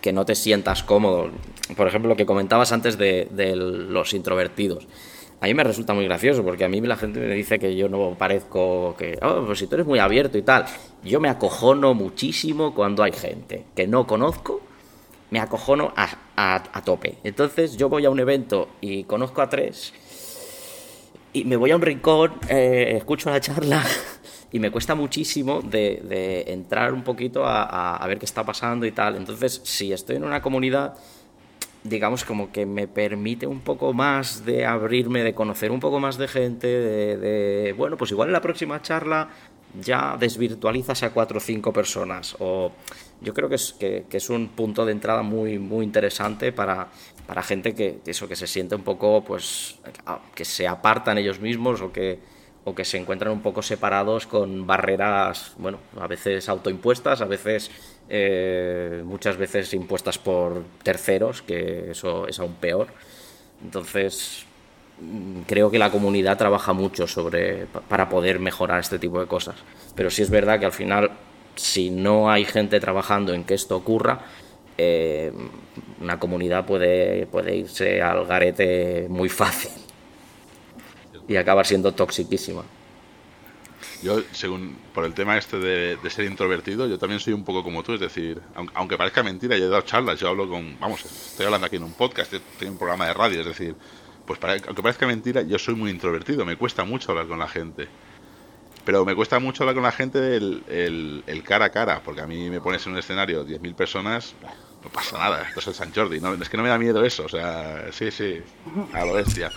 que 0.00 0.12
no 0.12 0.24
te 0.24 0.34
sientas 0.34 0.82
cómodo 0.82 1.30
por 1.76 1.86
ejemplo 1.86 2.08
lo 2.08 2.16
que 2.16 2.24
comentabas 2.24 2.72
antes 2.72 2.96
de, 2.96 3.28
los 3.54 4.14
introvertidos 4.14 4.86
a 5.40 5.46
mí 5.46 5.54
me 5.54 5.64
resulta 5.64 5.94
muy 5.94 6.04
gracioso 6.04 6.44
porque 6.44 6.64
a 6.64 6.68
mí 6.68 6.80
la 6.82 6.96
gente 6.96 7.18
me 7.18 7.34
dice 7.34 7.58
que 7.58 7.74
yo 7.74 7.88
no 7.88 8.14
parezco 8.18 8.94
que, 8.98 9.18
oh, 9.22 9.44
pues 9.46 9.58
si 9.58 9.66
tú 9.66 9.76
eres 9.76 9.86
muy 9.86 9.98
abierto 9.98 10.36
y 10.36 10.42
tal. 10.42 10.66
Yo 11.02 11.18
me 11.18 11.30
acojono 11.30 11.94
muchísimo 11.94 12.74
cuando 12.74 13.02
hay 13.02 13.12
gente 13.12 13.64
que 13.74 13.86
no 13.86 14.06
conozco, 14.06 14.60
me 15.30 15.40
acojono 15.40 15.94
a, 15.96 16.10
a, 16.36 16.84
tope. 16.84 17.16
Entonces 17.24 17.78
yo 17.78 17.88
voy 17.88 18.04
a 18.04 18.10
un 18.10 18.20
evento 18.20 18.68
y 18.82 19.04
conozco 19.04 19.40
a 19.40 19.48
tres 19.48 19.94
y 21.32 21.44
me 21.44 21.56
voy 21.56 21.70
a 21.70 21.76
un 21.76 21.82
rincón, 21.82 22.34
eh, 22.48 22.94
escucho 22.96 23.30
la 23.30 23.40
charla 23.40 23.82
y 24.52 24.58
me 24.58 24.70
cuesta 24.70 24.94
muchísimo 24.94 25.62
de, 25.62 26.02
de 26.04 26.52
entrar 26.52 26.92
un 26.92 27.02
poquito 27.02 27.44
a, 27.46 27.96
a 27.96 28.06
ver 28.06 28.18
qué 28.18 28.24
está 28.24 28.44
pasando 28.44 28.86
y 28.86 28.92
tal. 28.92 29.16
Entonces, 29.16 29.60
si 29.64 29.92
estoy 29.92 30.16
en 30.16 30.24
una 30.24 30.42
comunidad 30.42 30.94
digamos, 31.82 32.24
como 32.24 32.52
que 32.52 32.66
me 32.66 32.88
permite 32.88 33.46
un 33.46 33.60
poco 33.60 33.92
más 33.92 34.44
de 34.44 34.66
abrirme, 34.66 35.22
de 35.22 35.34
conocer 35.34 35.70
un 35.70 35.80
poco 35.80 35.98
más 35.98 36.18
de 36.18 36.28
gente, 36.28 36.66
de, 36.66 37.74
bueno, 37.76 37.96
pues 37.96 38.10
igual 38.10 38.28
en 38.28 38.32
la 38.34 38.40
próxima 38.40 38.82
charla 38.82 39.28
ya 39.80 40.16
desvirtualizas 40.18 41.02
a 41.04 41.10
cuatro 41.10 41.38
o 41.38 41.40
cinco 41.40 41.72
personas. 41.72 42.36
O 42.40 42.72
yo 43.20 43.32
creo 43.32 43.48
que 43.48 43.54
es, 43.54 43.72
que, 43.72 44.04
es 44.10 44.30
un 44.30 44.48
punto 44.48 44.84
de 44.84 44.92
entrada 44.92 45.22
muy, 45.22 45.58
muy 45.58 45.84
interesante 45.84 46.52
para, 46.52 46.88
para 47.26 47.42
gente 47.42 47.74
que, 47.74 48.00
eso, 48.04 48.28
que 48.28 48.36
se 48.36 48.46
siente 48.46 48.74
un 48.74 48.82
poco, 48.82 49.24
pues, 49.24 49.78
que 50.34 50.44
se 50.44 50.66
apartan 50.66 51.18
ellos 51.18 51.40
mismos 51.40 51.80
o 51.80 51.92
que, 51.92 52.18
que 52.74 52.84
se 52.84 52.98
encuentran 52.98 53.32
un 53.32 53.42
poco 53.42 53.62
separados 53.62 54.26
con 54.26 54.66
barreras, 54.66 55.52
bueno, 55.58 55.78
a 55.98 56.06
veces 56.06 56.48
autoimpuestas, 56.48 57.20
a 57.20 57.26
veces 57.26 57.70
eh, 58.08 59.02
muchas 59.04 59.36
veces 59.36 59.72
impuestas 59.74 60.18
por 60.18 60.64
terceros, 60.82 61.42
que 61.42 61.90
eso 61.90 62.26
es 62.26 62.38
aún 62.38 62.54
peor. 62.54 62.88
Entonces, 63.62 64.44
mm, 65.00 65.42
creo 65.42 65.70
que 65.70 65.78
la 65.78 65.90
comunidad 65.90 66.38
trabaja 66.38 66.72
mucho 66.72 67.06
sobre 67.06 67.66
para 67.88 68.08
poder 68.08 68.38
mejorar 68.40 68.80
este 68.80 68.98
tipo 68.98 69.20
de 69.20 69.26
cosas. 69.26 69.56
Pero 69.94 70.10
sí 70.10 70.22
es 70.22 70.30
verdad 70.30 70.58
que 70.58 70.66
al 70.66 70.72
final, 70.72 71.10
si 71.56 71.90
no 71.90 72.30
hay 72.30 72.44
gente 72.44 72.80
trabajando 72.80 73.34
en 73.34 73.44
que 73.44 73.54
esto 73.54 73.76
ocurra, 73.76 74.20
eh, 74.78 75.32
una 76.00 76.18
comunidad 76.18 76.64
puede, 76.66 77.26
puede 77.26 77.56
irse 77.56 78.02
al 78.02 78.24
garete 78.26 79.06
muy 79.08 79.28
fácil 79.28 79.89
y 81.30 81.36
acabar 81.36 81.64
siendo 81.64 81.92
toxiquísima. 81.92 82.64
Yo, 84.02 84.20
según 84.32 84.76
por 84.92 85.04
el 85.04 85.14
tema 85.14 85.38
este 85.38 85.58
de, 85.58 86.10
ser 86.10 86.24
introvertido, 86.24 86.88
yo 86.88 86.98
también 86.98 87.20
soy 87.20 87.34
un 87.34 87.44
poco 87.44 87.62
como 87.62 87.84
tú, 87.84 87.94
es 87.94 88.00
decir, 88.00 88.40
aunque, 88.74 88.98
parezca 88.98 89.22
mentira, 89.22 89.56
yo 89.56 89.66
he 89.66 89.68
dado 89.68 89.82
charlas, 89.82 90.18
yo 90.18 90.28
hablo 90.28 90.48
con, 90.48 90.76
vamos, 90.80 91.04
estoy 91.04 91.46
hablando 91.46 91.68
aquí 91.68 91.76
en 91.76 91.84
un 91.84 91.92
podcast, 91.92 92.34
en 92.34 92.68
un 92.68 92.78
programa 92.78 93.06
de 93.06 93.14
radio, 93.14 93.40
es 93.40 93.46
decir, 93.46 93.76
pues 94.26 94.40
para, 94.40 94.54
aunque 94.54 94.82
parezca 94.82 95.06
mentira, 95.06 95.42
yo 95.42 95.56
soy 95.56 95.76
muy 95.76 95.90
introvertido, 95.90 96.44
me 96.44 96.56
cuesta 96.56 96.82
mucho 96.82 97.12
hablar 97.12 97.28
con 97.28 97.38
la 97.38 97.48
gente. 97.48 97.86
Pero 98.84 99.04
me 99.04 99.14
cuesta 99.14 99.38
mucho 99.38 99.62
hablar 99.62 99.74
con 99.74 99.84
la 99.84 99.92
gente 99.92 100.34
el, 100.36 101.22
el, 101.26 101.42
cara 101.44 101.66
a 101.66 101.70
cara, 101.70 102.02
porque 102.02 102.22
a 102.22 102.26
mí 102.26 102.50
me 102.50 102.60
pones 102.60 102.84
en 102.86 102.92
un 102.92 102.98
escenario 102.98 103.46
10.000 103.46 103.74
personas, 103.76 104.34
no 104.82 104.90
pasa 104.90 105.16
nada, 105.16 105.42
esto 105.46 105.60
es 105.60 105.66
el 105.68 105.74
San 105.74 105.94
Jordi, 105.94 106.18
¿no? 106.18 106.34
es 106.34 106.48
que 106.48 106.56
no 106.56 106.64
me 106.64 106.70
da 106.70 106.78
miedo 106.78 107.04
eso, 107.04 107.26
o 107.26 107.28
sea, 107.28 107.92
sí, 107.92 108.10
sí, 108.10 108.40
a 108.94 109.04
lo 109.04 109.12
bestia. 109.12 109.52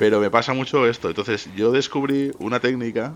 Pero 0.00 0.18
me 0.18 0.30
pasa 0.30 0.54
mucho 0.54 0.86
esto, 0.86 1.08
entonces 1.08 1.54
yo 1.54 1.72
descubrí 1.72 2.32
una 2.38 2.58
técnica 2.58 3.12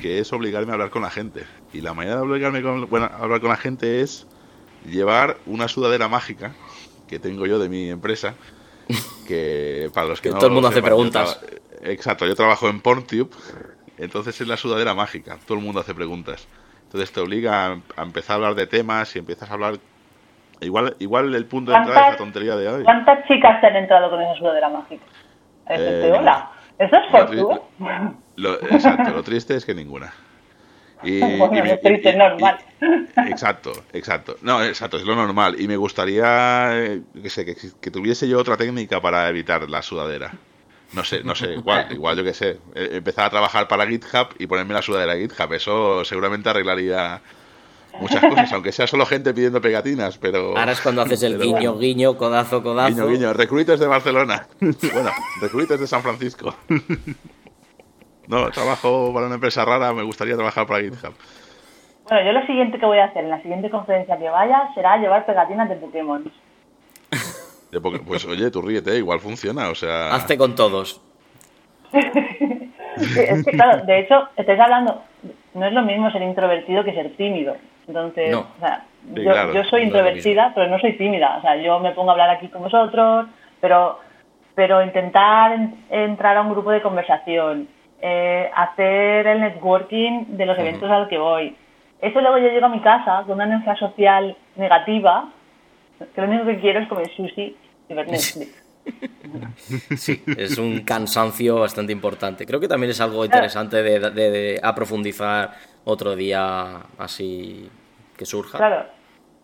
que 0.00 0.18
es 0.18 0.32
obligarme 0.32 0.70
a 0.70 0.72
hablar 0.72 0.88
con 0.88 1.02
la 1.02 1.10
gente. 1.10 1.42
Y 1.74 1.82
la 1.82 1.92
manera 1.92 2.16
de 2.16 2.22
obligarme 2.22 2.60
a 2.60 3.06
hablar 3.18 3.42
con 3.42 3.50
la 3.50 3.58
gente 3.58 4.00
es 4.00 4.26
llevar 4.86 5.36
una 5.44 5.68
sudadera 5.68 6.08
mágica 6.08 6.52
que 7.06 7.18
tengo 7.18 7.44
yo 7.44 7.58
de 7.58 7.68
mi 7.68 7.90
empresa, 7.90 8.34
que 9.28 9.90
para 9.92 10.06
los 10.06 10.22
que, 10.22 10.30
no 10.30 10.36
todo 10.36 10.46
el 10.46 10.52
mundo 10.54 10.68
hace 10.68 10.80
preguntas. 10.80 11.38
Exacto, 11.82 12.26
yo 12.26 12.34
trabajo 12.34 12.70
en 12.70 12.80
PornTube, 12.80 13.28
entonces 13.98 14.40
es 14.40 14.48
la 14.48 14.56
sudadera 14.56 14.94
mágica, 14.94 15.36
todo 15.46 15.58
el 15.58 15.64
mundo 15.64 15.80
hace 15.80 15.92
preguntas. 15.94 16.48
Entonces 16.84 17.12
te 17.12 17.20
obliga 17.20 17.78
a, 17.94 18.02
empezar 18.02 18.32
a 18.32 18.34
hablar 18.36 18.54
de 18.54 18.66
temas 18.66 19.14
y 19.16 19.18
empiezas 19.18 19.50
a 19.50 19.52
hablar 19.52 19.74
Igual, 20.62 20.94
igual 21.00 21.34
el 21.34 21.44
punto 21.46 21.72
de 21.72 21.76
entrada 21.78 22.06
es 22.06 22.12
la 22.12 22.16
tontería 22.16 22.54
de 22.54 22.68
hoy. 22.68 22.84
¿Cuántas 22.84 23.26
chicas 23.26 23.60
te 23.60 23.66
han 23.66 23.74
entrado 23.74 24.08
con 24.10 24.22
esa 24.22 24.34
sudadera 24.36 24.68
mágica? 24.68 25.02
Eh, 25.68 26.12
hola. 26.16 26.50
¿Eso 26.78 26.96
es 26.96 27.10
por 27.10 27.30
tú? 27.30 27.60
Lo, 28.36 28.54
exacto, 28.54 29.10
lo 29.10 29.22
triste 29.22 29.54
es 29.56 29.64
que 29.64 29.74
ninguna. 29.74 30.12
Y, 31.04 31.20
triste, 31.82 32.14
normal. 32.14 32.58
exacto, 33.26 33.72
exacto. 33.92 34.36
No, 34.40 34.62
exacto, 34.62 34.98
es 34.98 35.02
lo 35.02 35.16
normal. 35.16 35.60
Y 35.60 35.66
me 35.66 35.76
gustaría 35.76 36.70
eh, 36.74 37.02
que, 37.20 37.28
sé, 37.28 37.44
que, 37.44 37.90
tuviese 37.90 38.28
yo 38.28 38.38
otra 38.38 38.56
técnica 38.56 39.00
para 39.00 39.28
evitar 39.28 39.68
la 39.68 39.82
sudadera. 39.82 40.32
No 40.92 41.02
sé, 41.02 41.24
no 41.24 41.34
sé, 41.34 41.54
igual, 41.54 41.88
igual 41.90 42.16
yo 42.16 42.22
que 42.22 42.34
sé. 42.34 42.60
Eh, 42.76 42.90
empezar 42.92 43.24
a 43.24 43.30
trabajar 43.30 43.66
para 43.66 43.84
GitHub 43.84 44.28
y 44.38 44.46
ponerme 44.46 44.74
la 44.74 44.82
sudadera 44.82 45.16
GitHub. 45.16 45.52
Eso 45.52 46.04
seguramente 46.04 46.50
arreglaría 46.50 47.20
muchas 48.00 48.22
cosas, 48.22 48.52
aunque 48.52 48.72
sea 48.72 48.86
solo 48.86 49.06
gente 49.06 49.34
pidiendo 49.34 49.60
pegatinas, 49.60 50.18
pero... 50.18 50.56
Ahora 50.56 50.72
es 50.72 50.80
cuando 50.80 51.02
haces 51.02 51.22
el 51.22 51.38
guiño, 51.40 51.78
guiño, 51.78 52.16
codazo, 52.16 52.62
codazo. 52.62 52.94
Guiño, 52.94 53.08
guiño, 53.08 53.32
recruiters 53.32 53.80
de 53.80 53.86
Barcelona. 53.86 54.46
bueno, 54.60 55.10
recruiters 55.40 55.80
de 55.80 55.86
San 55.86 56.02
Francisco. 56.02 56.54
no, 58.28 58.50
trabajo 58.50 59.12
para 59.12 59.26
una 59.26 59.36
empresa 59.36 59.64
rara, 59.64 59.92
me 59.92 60.02
gustaría 60.02 60.34
trabajar 60.34 60.66
para 60.66 60.82
GitHub. 60.82 61.14
Bueno, 62.08 62.26
yo 62.26 62.32
lo 62.32 62.46
siguiente 62.46 62.78
que 62.78 62.86
voy 62.86 62.98
a 62.98 63.04
hacer 63.04 63.24
en 63.24 63.30
la 63.30 63.40
siguiente 63.42 63.70
conferencia 63.70 64.18
que 64.18 64.28
vaya 64.28 64.68
será 64.74 64.96
llevar 64.96 65.24
pegatinas 65.24 65.68
de 65.68 65.76
Pokémon. 65.76 66.30
pues 68.06 68.24
oye, 68.26 68.50
tú 68.50 68.62
ríete, 68.62 68.96
igual 68.96 69.20
funciona, 69.20 69.68
o 69.68 69.74
sea... 69.74 70.14
Hazte 70.14 70.36
con 70.36 70.54
todos. 70.54 71.00
es 71.92 73.44
que 73.44 73.52
claro, 73.52 73.84
de 73.84 74.00
hecho, 74.00 74.28
estáis 74.36 74.58
hablando, 74.58 75.02
no 75.54 75.66
es 75.66 75.72
lo 75.72 75.82
mismo 75.82 76.10
ser 76.10 76.22
introvertido 76.22 76.84
que 76.84 76.94
ser 76.94 77.10
tímido. 77.16 77.56
Entonces, 77.86 78.34
o 78.34 78.46
sea, 78.60 78.84
yo, 79.52 79.64
soy 79.64 79.82
introvertida, 79.82 80.52
pero 80.54 80.68
no 80.68 80.78
soy 80.78 80.96
tímida. 80.96 81.36
O 81.38 81.42
sea, 81.42 81.56
yo 81.56 81.78
me 81.80 81.92
pongo 81.92 82.10
a 82.10 82.12
hablar 82.12 82.30
aquí 82.30 82.48
con 82.48 82.62
vosotros, 82.62 83.26
pero, 83.60 83.98
pero 84.54 84.82
intentar 84.82 85.58
entrar 85.90 86.36
a 86.36 86.42
un 86.42 86.50
grupo 86.50 86.70
de 86.70 86.80
conversación, 86.80 87.68
eh, 88.00 88.50
hacer 88.54 89.26
el 89.26 89.40
networking 89.40 90.36
de 90.36 90.46
los 90.46 90.58
eventos 90.58 90.90
a 90.90 91.00
los 91.00 91.08
que 91.08 91.18
voy. 91.18 91.56
Eso 92.00 92.20
luego 92.20 92.38
yo 92.38 92.48
llego 92.48 92.66
a 92.66 92.70
mi 92.70 92.80
casa 92.80 93.22
con 93.26 93.34
una 93.34 93.44
energía 93.44 93.76
social 93.76 94.36
negativa, 94.56 95.28
que 96.14 96.20
lo 96.20 96.26
único 96.28 96.46
que 96.46 96.60
quiero 96.60 96.80
es 96.80 96.88
comer 96.88 97.08
sushi 97.14 97.56
y 97.88 97.94
ver 97.94 98.06
Netflix. 98.10 98.61
Sí, 99.96 100.22
es 100.36 100.58
un 100.58 100.80
cansancio 100.80 101.60
bastante 101.60 101.92
importante. 101.92 102.46
Creo 102.46 102.60
que 102.60 102.68
también 102.68 102.90
es 102.90 103.00
algo 103.00 103.24
interesante 103.24 103.82
de, 103.82 104.10
de, 104.10 104.60
aprofundizar 104.62 105.52
otro 105.84 106.16
día 106.16 106.80
así 106.98 107.68
que 108.16 108.26
surja. 108.26 108.58
Claro. 108.58 108.86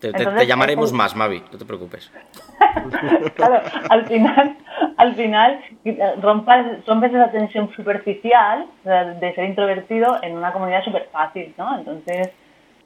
Te, 0.00 0.12
llamaremos 0.46 0.92
más, 0.92 1.16
Mavi, 1.16 1.42
no 1.50 1.58
te 1.58 1.64
preocupes. 1.64 2.12
claro, 3.34 3.60
al 3.90 4.06
final, 4.06 4.56
al 4.96 5.14
final 5.16 5.60
rompes, 6.20 6.86
rompes 6.86 7.12
esa 7.12 7.32
tensión 7.32 7.72
superficial 7.74 8.66
de 8.84 9.34
ser 9.34 9.44
introvertido 9.44 10.22
en 10.22 10.36
una 10.36 10.52
comunidad 10.52 10.84
súper 10.84 11.08
fácil, 11.10 11.52
¿no? 11.58 11.78
Entonces, 11.78 12.30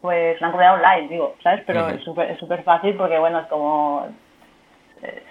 pues 0.00 0.40
una 0.40 0.52
comunidad 0.52 0.74
online, 0.74 1.08
digo, 1.08 1.36
¿sabes? 1.42 1.62
Pero 1.66 1.88
es 1.90 2.02
súper 2.02 2.62
fácil 2.62 2.94
porque, 2.96 3.18
bueno, 3.18 3.40
es 3.40 3.46
como... 3.48 4.06
Eh, 5.02 5.22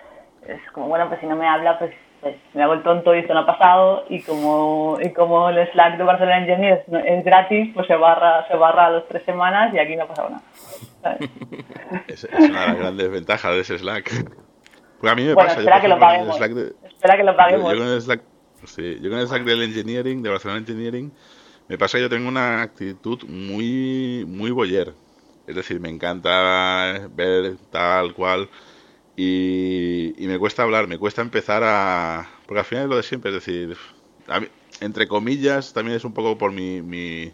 es 0.47 0.71
como, 0.71 0.87
bueno, 0.87 1.07
pues 1.07 1.19
si 1.19 1.25
no 1.25 1.35
me 1.35 1.47
habla, 1.47 1.77
pues 1.79 1.93
pues 2.21 2.35
me 2.53 2.63
hago 2.63 2.73
el 2.73 2.83
tonto 2.83 3.15
y 3.15 3.19
esto 3.19 3.33
no 3.33 3.41
ha 3.41 3.45
pasado 3.45 4.05
y 4.07 4.21
como, 4.21 4.99
y 5.01 5.11
como 5.11 5.49
el 5.49 5.67
Slack 5.71 5.97
de 5.97 6.03
Barcelona 6.03 6.37
Engineers 6.37 6.83
es 6.87 7.25
gratis, 7.25 7.71
pues 7.73 7.87
se 7.87 7.95
barra, 7.95 8.47
se 8.47 8.55
barra 8.55 8.85
a 8.85 8.89
las 8.91 9.07
tres 9.07 9.23
semanas 9.23 9.73
y 9.73 9.79
aquí 9.79 9.95
no 9.95 10.03
ha 10.03 10.07
pasado 10.07 10.29
nada. 10.29 10.43
Es, 12.07 12.23
es, 12.23 12.49
una 12.49 12.61
de 12.61 12.67
las 12.67 12.77
grandes 12.77 13.11
ventajas 13.11 13.51
de 13.53 13.61
ese 13.61 13.77
Slack. 13.79 14.09
Porque 14.99 15.09
a 15.09 15.15
mí 15.15 15.23
me 15.23 15.33
bueno, 15.33 15.49
pasa. 15.49 15.59
Espera 15.59 15.77
yo, 15.77 15.81
que 15.81 15.87
lo 15.87 15.99
paguemos. 15.99 16.39
De, 16.39 16.73
espera 16.87 17.17
que 17.17 17.23
lo 17.23 17.35
paguemos. 17.35 17.71
Yo, 17.71 17.77
yo, 17.77 17.83
con 17.83 17.93
el 17.93 18.01
Slack, 18.01 18.21
sí, 18.65 18.99
yo 19.01 19.09
con 19.09 19.19
el 19.19 19.27
Slack 19.27 19.43
del 19.43 19.63
Engineering, 19.63 20.21
de 20.21 20.29
Barcelona 20.29 20.59
Engineering, 20.59 21.11
me 21.67 21.77
pasa 21.77 21.97
que 21.97 22.03
yo 22.03 22.09
tengo 22.09 22.29
una 22.29 22.61
actitud 22.61 23.23
muy, 23.27 24.25
muy 24.27 24.51
boyer. 24.51 24.93
Es 25.47 25.55
decir, 25.55 25.79
me 25.79 25.89
encanta 25.89 27.09
ver 27.09 27.55
tal 27.71 28.13
cual. 28.13 28.47
Y, 29.15 30.13
me 30.19 30.39
cuesta 30.39 30.63
hablar, 30.63 30.87
me 30.87 30.97
cuesta 30.97 31.21
empezar 31.21 31.63
a... 31.63 32.29
Porque 32.45 32.59
al 32.59 32.65
final 32.65 32.83
es 32.85 32.89
lo 32.89 32.97
de 32.97 33.03
siempre, 33.03 33.29
es 33.31 33.45
decir, 33.45 33.77
entre 34.79 35.07
comillas, 35.07 35.73
también 35.73 35.97
es 35.97 36.05
un 36.05 36.13
poco 36.13 36.37
por 36.37 36.51
mi, 36.51 36.81
mi, 36.81 37.31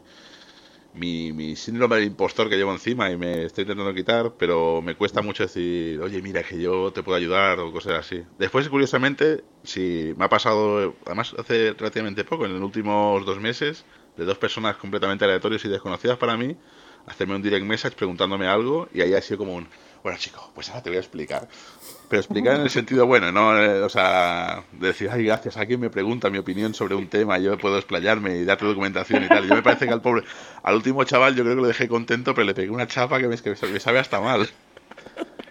mi, 0.93 1.55
síndrome 1.55 1.97
del 1.97 2.05
impostor 2.05 2.49
que 2.49 2.57
llevo 2.57 2.71
encima 2.71 3.11
y 3.11 3.17
me 3.17 3.45
estoy 3.45 3.63
intentando 3.63 3.93
quitar, 3.93 4.33
pero 4.37 4.81
me 4.81 4.95
cuesta 4.95 5.21
mucho 5.21 5.43
decir, 5.43 6.01
oye, 6.01 6.21
mira, 6.21 6.43
que 6.43 6.59
yo 6.59 6.91
te 6.91 7.03
puedo 7.03 7.17
ayudar 7.17 7.59
o 7.59 7.71
cosas 7.71 7.93
así. 7.99 8.23
Después, 8.39 8.67
curiosamente, 8.69 9.43
si 9.63 10.13
me 10.17 10.25
ha 10.25 10.29
pasado, 10.29 10.95
además 11.05 11.35
hace 11.37 11.73
relativamente 11.73 12.23
poco, 12.23 12.45
en 12.45 12.53
los 12.53 12.61
últimos 12.61 13.25
dos 13.25 13.39
meses, 13.39 13.85
de 14.17 14.25
dos 14.25 14.37
personas 14.37 14.77
completamente 14.77 15.25
aleatorias 15.25 15.63
y 15.65 15.69
desconocidas 15.69 16.17
para 16.17 16.35
mí, 16.37 16.57
hacerme 17.05 17.35
un 17.35 17.41
direct 17.41 17.65
message 17.65 17.95
preguntándome 17.95 18.47
algo 18.47 18.89
y 18.93 19.01
ahí 19.01 19.13
ha 19.13 19.21
sido 19.21 19.37
como 19.37 19.55
un, 19.55 19.67
bueno 20.07 20.19
chico, 20.19 20.49
pues 20.55 20.69
ahora 20.69 20.81
te 20.83 20.89
voy 20.89 20.95
a 20.95 21.01
explicar. 21.01 21.49
Pero 22.07 22.21
explicar 22.21 22.55
en 22.55 22.61
el 22.61 22.69
sentido 22.69 23.05
bueno, 23.05 23.29
no, 23.33 23.61
eh, 23.61 23.81
o 23.81 23.89
sea, 23.89 24.63
decir, 24.71 25.09
ay, 25.11 25.25
gracias, 25.25 25.57
alguien 25.57 25.81
me 25.81 25.89
pregunta 25.89 26.29
mi 26.29 26.37
opinión 26.37 26.73
sobre 26.73 26.95
un 26.95 27.09
tema, 27.09 27.37
yo 27.39 27.57
puedo 27.57 27.75
explayarme 27.75 28.37
y 28.37 28.45
darte 28.45 28.63
documentación 28.63 29.25
y 29.25 29.27
tal. 29.27 29.45
Yo 29.45 29.55
me 29.55 29.61
parece 29.61 29.85
que 29.85 29.91
al 29.91 30.01
pobre, 30.01 30.23
al 30.63 30.75
último 30.75 31.03
chaval 31.03 31.35
yo 31.35 31.43
creo 31.43 31.55
que 31.57 31.61
lo 31.61 31.67
dejé 31.67 31.89
contento, 31.89 32.33
pero 32.33 32.47
le 32.47 32.53
pegué 32.53 32.69
una 32.69 32.87
chapa 32.87 33.19
que 33.19 33.27
me, 33.27 33.35
que 33.35 33.49
me 33.49 33.79
sabe 33.81 33.99
hasta 33.99 34.21
mal. 34.21 34.47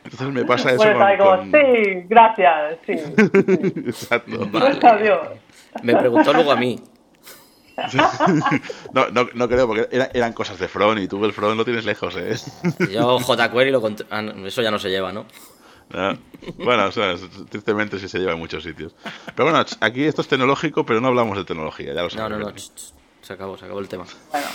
Entonces 0.04 0.28
me 0.28 0.46
pasa 0.46 0.70
eso. 0.70 0.78
Bueno, 0.78 1.06
con, 1.18 1.50
con... 1.50 1.60
sí, 1.60 2.04
gracias, 2.08 2.78
sí. 2.86 2.96
sí. 2.96 3.14
Exacto. 3.86 4.48
Adiós. 4.54 5.28
Me 5.82 5.94
preguntó 5.96 6.32
luego 6.32 6.52
a 6.52 6.56
mí. 6.56 6.82
no, 8.92 9.08
no, 9.10 9.28
no, 9.34 9.48
creo, 9.48 9.66
porque 9.66 9.88
era, 9.90 10.08
eran 10.14 10.32
cosas 10.32 10.58
de 10.58 10.68
front 10.68 11.00
y 11.00 11.08
tú 11.08 11.24
el 11.24 11.32
front 11.32 11.56
lo 11.56 11.64
tienes 11.64 11.84
lejos, 11.84 12.16
¿eh? 12.16 12.36
Yo 12.90 13.18
jQuery 13.18 13.70
lo 13.70 13.82
ah, 14.10 14.22
eso 14.44 14.62
ya 14.62 14.70
no 14.70 14.78
se 14.78 14.88
lleva, 14.88 15.12
¿no? 15.12 15.26
No. 15.90 16.18
Bueno, 16.58 16.86
o 16.86 16.92
sea, 16.92 17.14
tristemente 17.48 17.98
sí 17.98 18.08
se 18.08 18.18
lleva 18.18 18.32
en 18.32 18.38
muchos 18.38 18.62
sitios. 18.62 18.94
Pero 19.34 19.50
bueno, 19.50 19.64
aquí 19.80 20.04
esto 20.04 20.22
es 20.22 20.28
tecnológico, 20.28 20.84
pero 20.84 21.00
no 21.00 21.08
hablamos 21.08 21.36
de 21.36 21.44
tecnología, 21.44 21.94
ya 21.94 22.02
lo 22.02 22.10
sabes. 22.10 22.30
No, 22.30 22.38
no, 22.38 22.50
no, 22.50 22.52
se 22.56 23.32
acabó, 23.32 23.56
se 23.56 23.64
acabó 23.64 23.80
el 23.80 23.88
tema. 23.88 24.04
Bueno, 24.30 24.46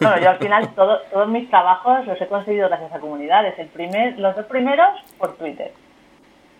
bueno 0.00 0.20
yo 0.20 0.30
al 0.30 0.38
final 0.38 0.74
todo, 0.74 1.00
todos 1.10 1.28
mis 1.28 1.48
trabajos 1.48 2.06
los 2.06 2.20
he 2.20 2.26
conseguido 2.26 2.68
gracias 2.68 2.92
a 2.92 3.00
comunidades. 3.00 3.58
El 3.58 3.68
primer, 3.68 4.18
los 4.18 4.36
dos 4.36 4.46
primeros 4.46 4.88
por 5.18 5.34
Twitter. 5.36 5.72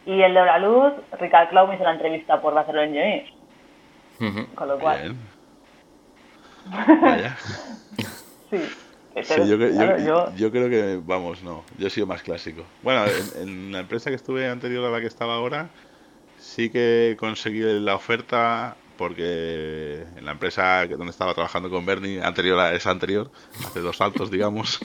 Y 0.07 0.23
el 0.23 0.35
de 0.35 0.45
la 0.45 0.59
luz, 0.59 0.93
Ricard 1.21 1.51
Clau 1.51 1.69
me 1.69 1.75
hizo 1.75 1.85
la 1.85 1.93
entrevista 1.93 2.41
por 2.41 2.55
Barcelona 2.55 2.87
Engineers. 2.87 3.31
Uh 4.21 4.25
-huh. 4.25 4.55
Con 4.55 4.69
lo 4.69 4.79
cual... 4.79 5.01
Bien. 5.01 5.32
Vaya. 6.67 7.37
sí. 8.51 8.59
Sí, 9.25 9.35
yo, 9.47 9.57
yo, 9.57 9.99
yo, 9.99 10.35
yo, 10.37 10.51
creo 10.51 10.71
que, 10.71 10.99
vamos, 11.05 11.43
no, 11.43 11.65
yo 11.77 11.89
he 11.89 11.91
sido 11.91 12.07
más 12.07 12.23
clásico. 12.23 12.65
Bueno, 12.83 13.05
en, 13.37 13.43
en, 13.43 13.73
la 13.73 13.81
empresa 13.81 14.09
que 14.09 14.17
estuve 14.17 14.49
anterior 14.49 14.83
a 14.87 14.91
la 14.91 15.03
que 15.03 15.07
estaba 15.07 15.35
ahora, 15.35 15.69
sí 16.39 16.71
que 16.71 17.15
conseguí 17.19 17.61
la 17.61 17.95
oferta 17.95 18.75
porque 18.97 20.05
en 20.17 20.25
la 20.25 20.33
empresa 20.33 20.87
donde 20.87 21.11
estaba 21.11 21.35
trabajando 21.35 21.69
con 21.69 21.85
Bernie, 21.85 22.23
anterior 22.23 22.59
a 22.59 22.73
esa 22.73 22.91
anterior, 22.91 23.31
hace 23.67 23.81
dos 23.81 23.97
saltos, 23.97 24.31
digamos, 24.31 24.81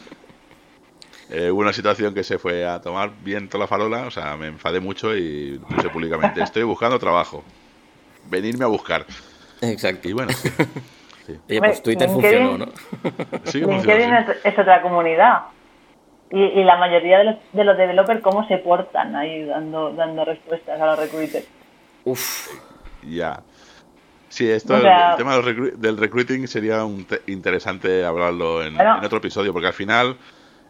eh, 1.30 1.52
hubo 1.52 1.62
una 1.62 1.74
situación 1.74 2.14
que 2.14 2.24
se 2.24 2.38
fue 2.38 2.66
a 2.66 2.82
tomar 2.82 3.12
viento 3.24 3.58
la 3.58 3.68
farola, 3.68 4.08
o 4.08 4.12
sea, 4.12 4.36
me 4.38 4.48
enfadé 4.48 4.80
mucho 4.80 5.16
y 5.16 5.60
puse 5.70 5.90
públicamente, 5.90 6.42
estoy 6.42 6.64
buscando 6.64 6.98
trabajo, 7.00 7.44
venirme 8.30 8.64
a 8.64 8.68
buscar. 8.68 9.06
Exacto. 9.62 10.08
Y 10.08 10.14
bueno, 10.14 10.32
sí. 11.28 11.34
Sí. 11.34 11.40
Oye, 11.50 11.60
pues 11.60 11.84
Twitter 11.84 12.10
funcionó, 12.10 12.58
¿no? 12.58 12.66
Sí, 13.44 13.60
LinkedIn 13.62 14.14
es, 14.14 14.46
es, 14.46 14.58
otra 14.60 14.82
comunidad. 14.82 15.42
Y, 16.32 16.42
y, 16.44 16.64
la 16.64 16.76
mayoría 16.78 17.20
de 17.20 17.24
los, 17.26 17.36
de 17.54 17.64
los 17.64 17.78
developers, 17.78 18.22
¿cómo 18.22 18.46
se 18.48 18.58
portan 18.58 19.16
ahí 19.16 19.44
dando, 19.46 19.92
dando 19.92 20.26
respuestas 20.26 20.80
a 20.82 20.86
los 20.88 21.00
recruiters? 21.00 21.48
Uf. 22.04 22.50
Ya. 23.04 23.40
Sí, 24.30 24.50
esto, 24.50 24.76
O 24.76 24.80
sea- 24.82 25.12
el 25.12 25.18
tema 25.18 25.38
del, 25.38 25.44
recru- 25.46 25.74
del 25.76 25.98
recruiting 25.98 26.48
sería 26.48 26.84
un 26.84 27.06
te- 27.06 27.22
interesante 27.28 28.04
hablarlo 28.06 28.62
en, 28.64 28.76
Bueno. 28.76 28.98
en 28.98 29.06
otro 29.06 29.20
episodio, 29.20 29.54
porque 29.54 29.68
al 29.68 29.74
final 29.74 30.18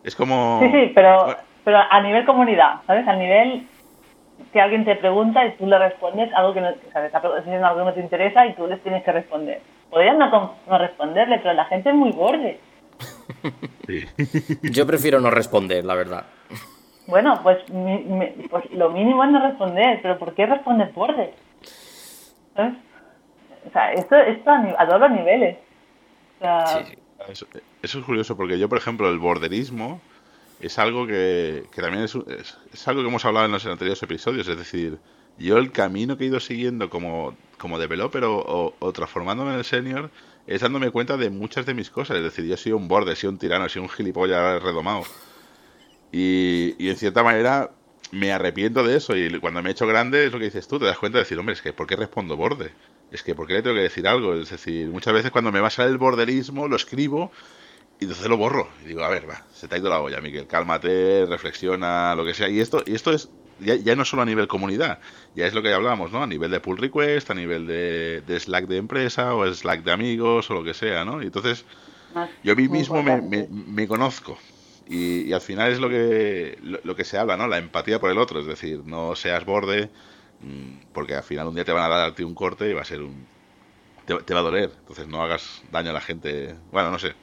es 0.03 0.15
como... 0.15 0.59
Sí, 0.61 0.69
sí, 0.71 0.91
pero, 0.93 1.35
pero 1.63 1.79
a 1.89 2.01
nivel 2.01 2.23
comunidad, 2.25 2.81
¿sabes? 2.85 3.07
A 3.07 3.15
nivel 3.15 3.67
que 4.53 4.61
alguien 4.61 4.85
te 4.85 4.95
pregunta 4.95 5.43
y 5.45 5.53
tú 5.57 5.65
le 5.65 5.79
respondes 5.79 6.31
algo 6.35 6.53
que 6.53 6.61
no, 6.61 6.69
está 6.69 7.01
diciendo 7.01 7.65
algo 7.65 7.79
que 7.79 7.85
no 7.85 7.93
te 7.93 7.99
interesa 8.01 8.45
y 8.45 8.53
tú 8.53 8.67
les 8.67 8.79
tienes 8.83 9.03
que 9.03 9.11
responder. 9.11 9.59
Podrías 9.89 10.17
no, 10.17 10.30
con- 10.30 10.52
no 10.67 10.78
responderle, 10.78 11.39
pero 11.39 11.54
la 11.54 11.65
gente 11.65 11.89
es 11.89 11.95
muy 11.95 12.12
borde. 12.12 12.60
Sí. 13.88 14.06
Yo 14.71 14.86
prefiero 14.88 15.19
no 15.19 15.30
responder, 15.30 15.86
la 15.86 15.95
verdad. 15.95 16.26
Bueno, 17.08 17.39
pues, 17.41 17.58
mi- 17.69 18.04
mi- 18.04 18.47
pues 18.50 18.69
lo 18.71 18.89
mínimo 18.89 19.23
es 19.23 19.32
no 19.32 19.41
responder, 19.47 20.00
pero 20.02 20.17
¿por 20.19 20.34
qué 20.34 20.45
respondes 20.45 20.93
borde? 20.93 21.34
¿Sabes? 22.56 22.73
O 23.67 23.71
sea, 23.71 23.91
esto, 23.93 24.15
esto 24.15 24.50
a, 24.50 24.76
a 24.78 24.88
todos 24.88 25.02
los 25.02 25.12
niveles. 25.12 25.58
O 26.38 26.41
sea, 26.41 26.67
Sí, 26.67 26.84
sí. 26.91 26.97
Eso, 27.30 27.47
eso 27.82 28.00
es 28.00 28.06
curioso 28.06 28.38
porque 28.38 28.60
yo, 28.60 28.69
por 28.69 28.78
ejemplo, 28.78 29.10
el 29.10 29.17
borderismo 29.19 30.00
es 30.62 30.78
algo 30.80 31.06
que, 31.08 31.63
que 31.73 31.82
también 31.82 32.04
es, 32.04 32.15
es, 32.15 32.58
es 32.73 32.88
algo 32.88 33.02
que 33.02 33.08
hemos 33.10 33.26
hablado 33.26 33.45
en 33.47 33.52
los 33.52 33.65
anteriores 33.65 34.02
episodios. 34.04 34.47
Es 34.47 34.58
decir, 34.58 34.97
yo 35.38 35.58
el 35.58 35.71
camino 35.71 36.17
que 36.17 36.26
he 36.26 36.28
ido 36.28 36.39
siguiendo 36.39 36.89
como, 36.89 37.36
como 37.58 37.80
developer 37.80 38.23
o, 38.23 38.76
o, 38.80 38.93
transformándome 38.93 39.52
en 39.52 39.60
el 39.60 39.65
senior 39.65 40.12
es 40.47 40.62
dándome 40.62 40.91
cuenta 40.91 41.17
de 41.17 41.30
muchas 41.30 41.65
de 41.65 41.73
mis 41.73 41.89
cosas. 41.89 42.17
Es 42.17 42.23
decir, 42.23 42.45
yo 42.45 42.56
he 42.56 42.58
sido 42.58 42.78
un 42.78 42.88
borde, 42.88 43.13
he 43.13 43.15
sido 43.15 43.32
un 43.32 43.38
tirano, 43.38 43.65
he 43.65 43.69
sido 43.69 43.84
un 43.84 43.89
gilipollas 43.89 44.62
redomado. 44.63 45.04
Y, 46.12 46.76
y 46.80 46.89
en 46.89 46.95
cierta 46.95 47.21
manera 47.23 47.71
me 48.12 48.32
arrepiento 48.32 48.84
de 48.84 48.95
eso. 48.97 49.15
Y 49.15 49.39
cuando 49.39 49.62
me 49.62 49.69
he 49.69 49.71
hecho 49.73 49.88
grande 49.88 50.26
es 50.26 50.32
lo 50.32 50.39
que 50.39 50.45
dices 50.45 50.67
tú, 50.67 50.80
te 50.80 50.86
das 50.86 50.97
cuenta 50.97 51.17
de 51.17 51.23
decir, 51.23 51.38
hombre, 51.38 51.54
es 51.54 51.62
que 51.62 51.73
¿por 51.73 51.88
qué 51.88 51.95
respondo 51.95 52.38
borde? 52.38 52.71
Es 53.12 53.23
que 53.23 53.36
¿por 53.36 53.47
qué 53.47 53.54
le 53.56 53.62
tengo 53.62 53.76
que 53.76 53.84
decir 53.84 54.08
algo? 54.08 54.34
Es 54.36 54.50
decir, 54.50 54.88
muchas 54.88 55.13
veces 55.13 55.32
cuando 55.32 55.52
me 55.52 55.60
va 55.60 55.67
a 55.67 55.71
salir 55.71 55.91
el 55.91 55.97
borderismo 55.97 56.67
lo 56.67 56.76
escribo 56.76 57.32
y 58.00 58.06
entonces 58.06 58.28
lo 58.28 58.38
borro. 58.38 58.69
Y 58.84 58.89
digo, 58.89 59.04
a 59.04 59.10
ver, 59.10 59.30
va, 59.30 59.45
se 59.54 59.67
te 59.67 59.76
ha 59.76 59.78
ido 59.78 59.89
la 59.89 60.00
olla, 60.02 60.21
Miguel, 60.21 60.47
cálmate, 60.47 61.26
reflexiona, 61.26 62.15
lo 62.15 62.26
que 62.26 62.34
sea. 62.34 62.50
Y 62.50 62.60
esto, 62.60 62.84
y 62.86 62.95
esto 62.95 63.12
es 63.12 63.30
ya, 63.59 63.75
ya 63.75 63.95
no 63.95 64.05
solo 64.05 64.23
a 64.23 64.25
nivel 64.25 64.47
comunidad, 64.47 64.99
ya 65.33 65.45
es 65.47 65.53
lo 65.53 65.61
que 65.61 65.73
hablábamos, 65.73 66.11
¿no? 66.11 66.23
A 66.23 66.27
nivel 66.27 66.51
de 66.51 66.59
pull 66.59 66.77
request, 66.77 67.29
a 67.31 67.33
nivel 67.35 67.67
de, 67.67 68.21
de 68.21 68.39
Slack 68.39 68.67
de 68.67 68.77
empresa 68.77 69.35
o 69.35 69.45
Slack 69.53 69.83
de 69.83 69.91
amigos 69.91 70.49
o 70.51 70.53
lo 70.55 70.63
que 70.63 70.73
sea, 70.73 71.05
¿no? 71.05 71.21
Y 71.21 71.25
entonces 71.27 71.65
más- 72.09 72.37
yo 72.43 72.53
a 72.53 72.55
mí 72.55 72.67
mismo 72.69 73.03
me, 73.03 73.21
me, 73.21 73.47
me 73.49 73.87
conozco. 73.87 74.37
Y, 74.85 75.23
y 75.23 75.33
al 75.33 75.41
final 75.41 75.71
es 75.71 75.79
lo 75.79 75.89
que, 75.89 76.57
lo, 76.61 76.79
lo 76.83 76.95
que 76.95 77.03
se 77.03 77.17
habla, 77.17 77.37
¿no? 77.37 77.47
La 77.47 77.57
empatía 77.57 77.99
por 77.99 78.11
el 78.11 78.17
otro. 78.17 78.39
Es 78.39 78.45
decir, 78.45 78.83
no 78.85 79.15
seas 79.15 79.45
borde, 79.45 79.91
mm, 80.39 80.79
porque 80.93 81.15
al 81.15 81.23
final 81.23 81.47
un 81.47 81.55
día 81.55 81.65
te 81.65 81.73
van 81.73 81.83
a 81.83 81.89
dar 81.89 82.09
a 82.09 82.15
ti 82.15 82.23
un 82.23 82.35
corte 82.35 82.69
y 82.69 82.73
va 82.73 82.81
a 82.81 82.85
ser 82.85 83.01
un. 83.01 83.27
Te, 84.05 84.15
te 84.23 84.33
va 84.33 84.41
a 84.41 84.43
doler. 84.43 84.71
Entonces 84.79 85.07
no 85.07 85.21
hagas 85.23 85.61
daño 85.71 85.91
a 85.91 85.93
la 85.93 86.01
gente. 86.01 86.55
Bueno, 86.71 86.91
no 86.91 86.99
sé. 86.99 87.15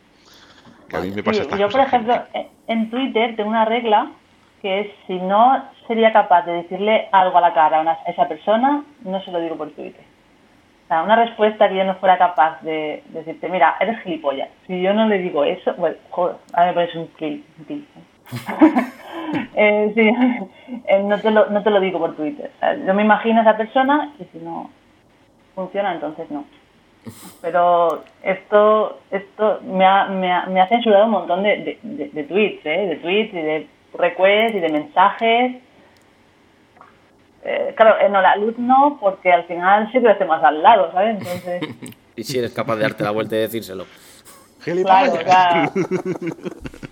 Que 0.89 0.97
a 0.97 1.01
mí 1.01 1.13
me 1.13 1.23
pasa 1.23 1.45
Sí, 1.45 1.49
yo, 1.59 1.71
por 1.71 1.81
ejemplo, 1.81 2.15
en 2.67 2.91
Twitter 2.91 3.37
tengo 3.37 3.51
una 3.51 3.65
regla 3.65 4.13
que 4.65 4.95
si 5.07 5.13
no 5.19 5.63
sería 5.87 6.11
capaz 6.11 6.47
de 6.47 6.53
decirle 6.55 7.09
algo 7.13 7.37
a 7.37 7.43
la 7.43 7.53
cara 7.53 7.77
a, 7.77 7.81
una- 7.83 7.99
a 8.07 8.11
esa 8.11 8.27
persona, 8.27 8.83
no 9.03 9.21
se 9.21 9.31
lo 9.31 9.39
digo 9.41 9.57
por 9.57 9.71
Twitter. 9.73 10.01
O 10.85 10.89
sea, 10.89 11.03
una 11.03 11.17
respuesta 11.17 11.69
que 11.69 11.77
yo 11.77 11.85
no 11.85 11.97
fuera 11.97 12.17
capaz 12.17 12.63
de, 12.63 13.03
de 13.09 13.19
decirte, 13.19 13.51
mira, 13.51 13.77
eres 13.79 14.01
gilipollas. 14.03 14.49
Si 14.67 14.81
yo 14.81 14.95
no 14.95 15.07
le 15.07 15.19
digo 15.19 15.45
eso, 15.45 15.75
bueno, 15.75 15.97
joder, 16.09 16.37
ahora 16.55 16.69
me 16.69 16.73
pones 16.73 16.95
un 16.95 17.09
kill. 17.19 17.45
un 17.59 17.65
kill. 17.67 17.87
eh, 19.55 19.93
sí, 19.95 20.81
eh, 20.89 21.03
no, 21.03 21.19
te 21.21 21.31
lo, 21.31 21.47
no 21.51 21.63
te 21.63 21.71
lo 21.71 21.81
digo 21.81 21.99
por 21.99 22.17
Twitter. 22.17 22.51
Yo 22.87 22.95
me 22.95 23.03
imagino 23.03 23.41
a 23.41 23.43
esa 23.43 23.57
persona 23.59 24.13
y 24.19 24.25
si 24.33 24.39
no 24.43 24.71
funciona, 25.55 25.93
entonces 25.93 26.31
no. 26.31 26.45
Pero 27.43 28.03
esto 28.23 29.01
esto 29.11 29.61
me 29.63 29.85
ha, 29.85 30.07
me 30.07 30.33
ha, 30.33 30.47
me 30.47 30.61
ha 30.63 30.69
censurado 30.69 31.05
un 31.05 31.11
montón 31.11 31.43
de, 31.43 31.57
de, 31.59 31.79
de, 31.83 32.09
de 32.09 32.25
tweets, 32.25 32.65
¿eh? 32.65 32.87
De 32.87 32.97
tweets 32.97 33.35
y 33.35 33.37
de 33.43 33.67
requests 33.99 34.57
y 34.57 34.61
de 34.61 34.69
mensajes. 34.69 35.63
Eh, 37.45 37.75
claro, 37.77 38.01
en 38.01 38.13
la 38.13 38.37
luz 38.37 38.59
no, 38.59 38.99
porque 39.01 39.33
al 39.33 39.45
final 39.45 39.91
siempre 39.91 40.13
estemos 40.13 40.43
al 40.43 40.63
lado, 40.63 40.91
¿sabes? 40.93 41.19
Entonces, 41.19 41.95
Y 42.17 42.25
si 42.25 42.39
eres 42.39 42.53
capaz 42.53 42.77
de 42.77 42.83
darte 42.83 43.03
la 43.03 43.11
vuelta 43.11 43.35
y 43.35 43.41
decírselo. 43.41 43.87
claro, 44.63 45.21
ya. 45.21 45.71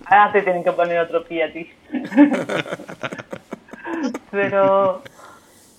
Ahora 0.05 0.31
te 0.33 0.41
tienen 0.41 0.63
que 0.63 0.71
poner 0.71 0.99
otro 0.99 1.23
pie 1.23 1.43
a 1.43 1.53
ti. 1.53 1.71
pero, 4.31 5.01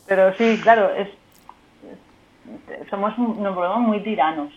pero 0.07 0.35
sí, 0.37 0.59
claro, 0.63 0.91
es, 0.95 1.09
somos, 2.89 3.19
nos 3.19 3.55
volvemos 3.55 3.81
muy 3.81 4.01
tiranos. 4.03 4.51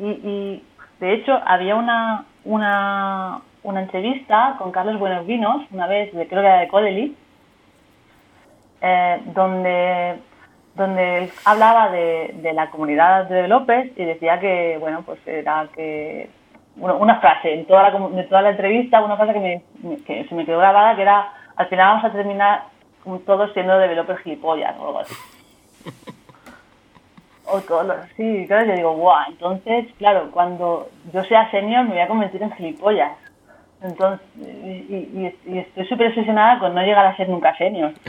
Y, 0.00 0.08
y 0.08 0.64
de 0.98 1.14
hecho, 1.14 1.32
había 1.46 1.76
una, 1.76 2.26
una, 2.44 3.40
una 3.64 3.80
entrevista 3.80 4.54
con 4.58 4.70
Carlos 4.70 4.98
Buenos 4.98 5.26
Vinos, 5.26 5.62
una 5.72 5.86
vez, 5.86 6.12
de, 6.12 6.28
creo 6.28 6.42
que 6.42 6.46
era 6.46 6.60
de 6.60 6.68
Codeli, 6.68 7.16
eh, 8.80 9.20
donde, 9.34 10.18
donde 10.76 11.30
hablaba 11.44 11.90
de, 11.90 12.34
de 12.36 12.52
la 12.52 12.70
comunidad 12.70 13.24
de 13.24 13.48
López 13.48 13.92
y 13.96 14.04
decía 14.04 14.38
que, 14.38 14.76
bueno, 14.78 15.02
pues 15.02 15.18
era 15.26 15.66
que 15.74 16.28
bueno, 16.76 16.98
una 16.98 17.20
frase 17.20 17.54
en 17.54 17.66
toda 17.66 17.90
la, 17.90 18.08
de 18.08 18.24
toda 18.24 18.42
la 18.42 18.50
entrevista, 18.50 19.02
una 19.02 19.16
frase 19.16 19.32
que, 19.32 19.40
me, 19.40 19.96
que 20.02 20.24
se 20.28 20.34
me 20.34 20.44
quedó 20.44 20.58
grabada, 20.58 20.94
que 20.96 21.02
era, 21.02 21.32
al 21.56 21.66
final 21.68 21.88
vamos 21.88 22.04
a 22.04 22.12
terminar 22.12 22.64
todos 23.24 23.52
siendo 23.52 23.78
developers 23.78 24.22
gilipollas 24.22 24.76
o 24.78 24.86
algo 24.86 24.98
así. 25.00 25.14
o 27.46 27.60
todos, 27.60 27.96
sí, 28.16 28.44
claro, 28.46 28.66
yo 28.66 28.74
digo, 28.74 28.92
guau, 28.94 29.24
entonces, 29.28 29.86
claro, 29.98 30.30
cuando 30.32 30.88
yo 31.12 31.24
sea 31.24 31.50
senior 31.50 31.84
me 31.84 31.90
voy 31.90 32.00
a 32.00 32.08
convertir 32.08 32.42
en 32.42 32.52
gilipollas. 32.52 33.12
Entonces, 33.84 34.26
y, 34.40 35.26
estoy 35.58 35.86
súper 35.86 36.06
obsesionada 36.06 36.58
con 36.58 36.74
no 36.74 36.80
llegar 36.80 37.04
a 37.04 37.14
ser 37.18 37.28
nunca 37.28 37.54
senior. 37.58 37.92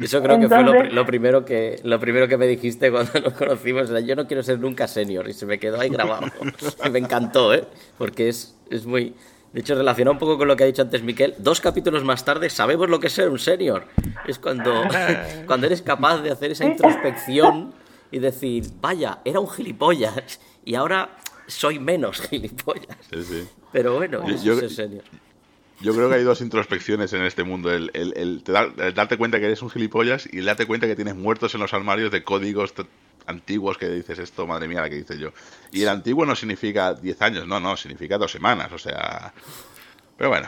Eso 0.00 0.22
creo 0.22 0.40
que 0.40 0.48
fue 0.48 0.90
lo, 0.90 1.04
primero 1.04 1.44
que 1.44 1.78
lo 1.84 2.00
primero 2.00 2.28
que 2.28 2.38
me 2.38 2.46
dijiste 2.46 2.90
cuando 2.90 3.20
nos 3.20 3.34
conocimos. 3.34 3.90
Era, 3.90 4.00
yo 4.00 4.16
no 4.16 4.26
quiero 4.26 4.42
ser 4.42 4.58
nunca 4.58 4.88
senior 4.88 5.28
y 5.28 5.34
se 5.34 5.44
me 5.44 5.58
quedó 5.58 5.78
ahí 5.78 5.90
grabado. 5.90 6.28
me 6.90 6.98
encantó, 6.98 7.52
¿eh? 7.52 7.64
Porque 7.98 8.30
es, 8.30 8.58
es 8.70 8.86
muy... 8.86 9.14
De 9.52 9.60
hecho, 9.60 9.74
relaciona 9.74 10.12
un 10.12 10.18
poco 10.18 10.38
con 10.38 10.48
lo 10.48 10.56
que 10.56 10.64
ha 10.64 10.66
dicho 10.66 10.80
antes 10.80 11.02
Miquel. 11.02 11.34
Dos 11.36 11.60
capítulos 11.60 12.04
más 12.04 12.24
tarde 12.24 12.48
sabemos 12.48 12.88
lo 12.88 13.00
que 13.00 13.08
es 13.08 13.12
ser 13.12 13.28
un 13.28 13.38
senior. 13.38 13.84
Es 14.26 14.38
cuando, 14.38 14.82
cuando 15.46 15.66
eres 15.66 15.82
capaz 15.82 16.22
de 16.22 16.30
hacer 16.30 16.52
esa 16.52 16.64
introspección 16.64 17.74
y 18.10 18.18
decir, 18.18 18.64
vaya, 18.80 19.18
era 19.26 19.40
un 19.40 19.48
gilipollas. 19.48 20.40
Y 20.64 20.74
ahora 20.74 21.10
soy 21.46 21.78
menos 21.78 22.20
gilipollas. 22.28 22.96
Sí, 23.10 23.22
sí. 23.22 23.48
Pero 23.72 23.96
bueno, 23.96 24.26
yo, 24.28 24.58
Yo 25.80 25.94
creo 25.94 26.08
que 26.08 26.14
hay 26.14 26.22
dos 26.24 26.40
introspecciones 26.40 27.12
en 27.12 27.22
este 27.22 27.44
mundo. 27.44 27.72
El, 27.72 27.90
el, 27.94 28.42
darte 28.94 29.16
cuenta 29.16 29.38
que 29.38 29.46
eres 29.46 29.62
un 29.62 29.70
gilipollas 29.70 30.28
y 30.32 30.38
el 30.38 30.44
darte 30.46 30.66
cuenta 30.66 30.86
que 30.86 30.96
tienes 30.96 31.14
muertos 31.14 31.54
en 31.54 31.60
los 31.60 31.74
armarios 31.74 32.10
de 32.10 32.22
códigos 32.22 32.74
antiguos 33.26 33.76
que 33.76 33.88
dices 33.88 34.18
esto, 34.18 34.46
madre 34.46 34.68
mía, 34.68 34.80
la 34.80 34.88
que 34.88 34.96
dice 34.96 35.18
yo. 35.18 35.30
Y 35.72 35.82
el 35.82 35.88
antiguo 35.88 36.24
no 36.24 36.34
significa 36.34 36.94
10 36.94 37.22
años, 37.22 37.46
no, 37.46 37.60
no, 37.60 37.76
significa 37.76 38.18
dos 38.18 38.30
semanas, 38.30 38.72
o 38.72 38.78
sea... 38.78 39.32
Pero 40.16 40.30
bueno. 40.30 40.46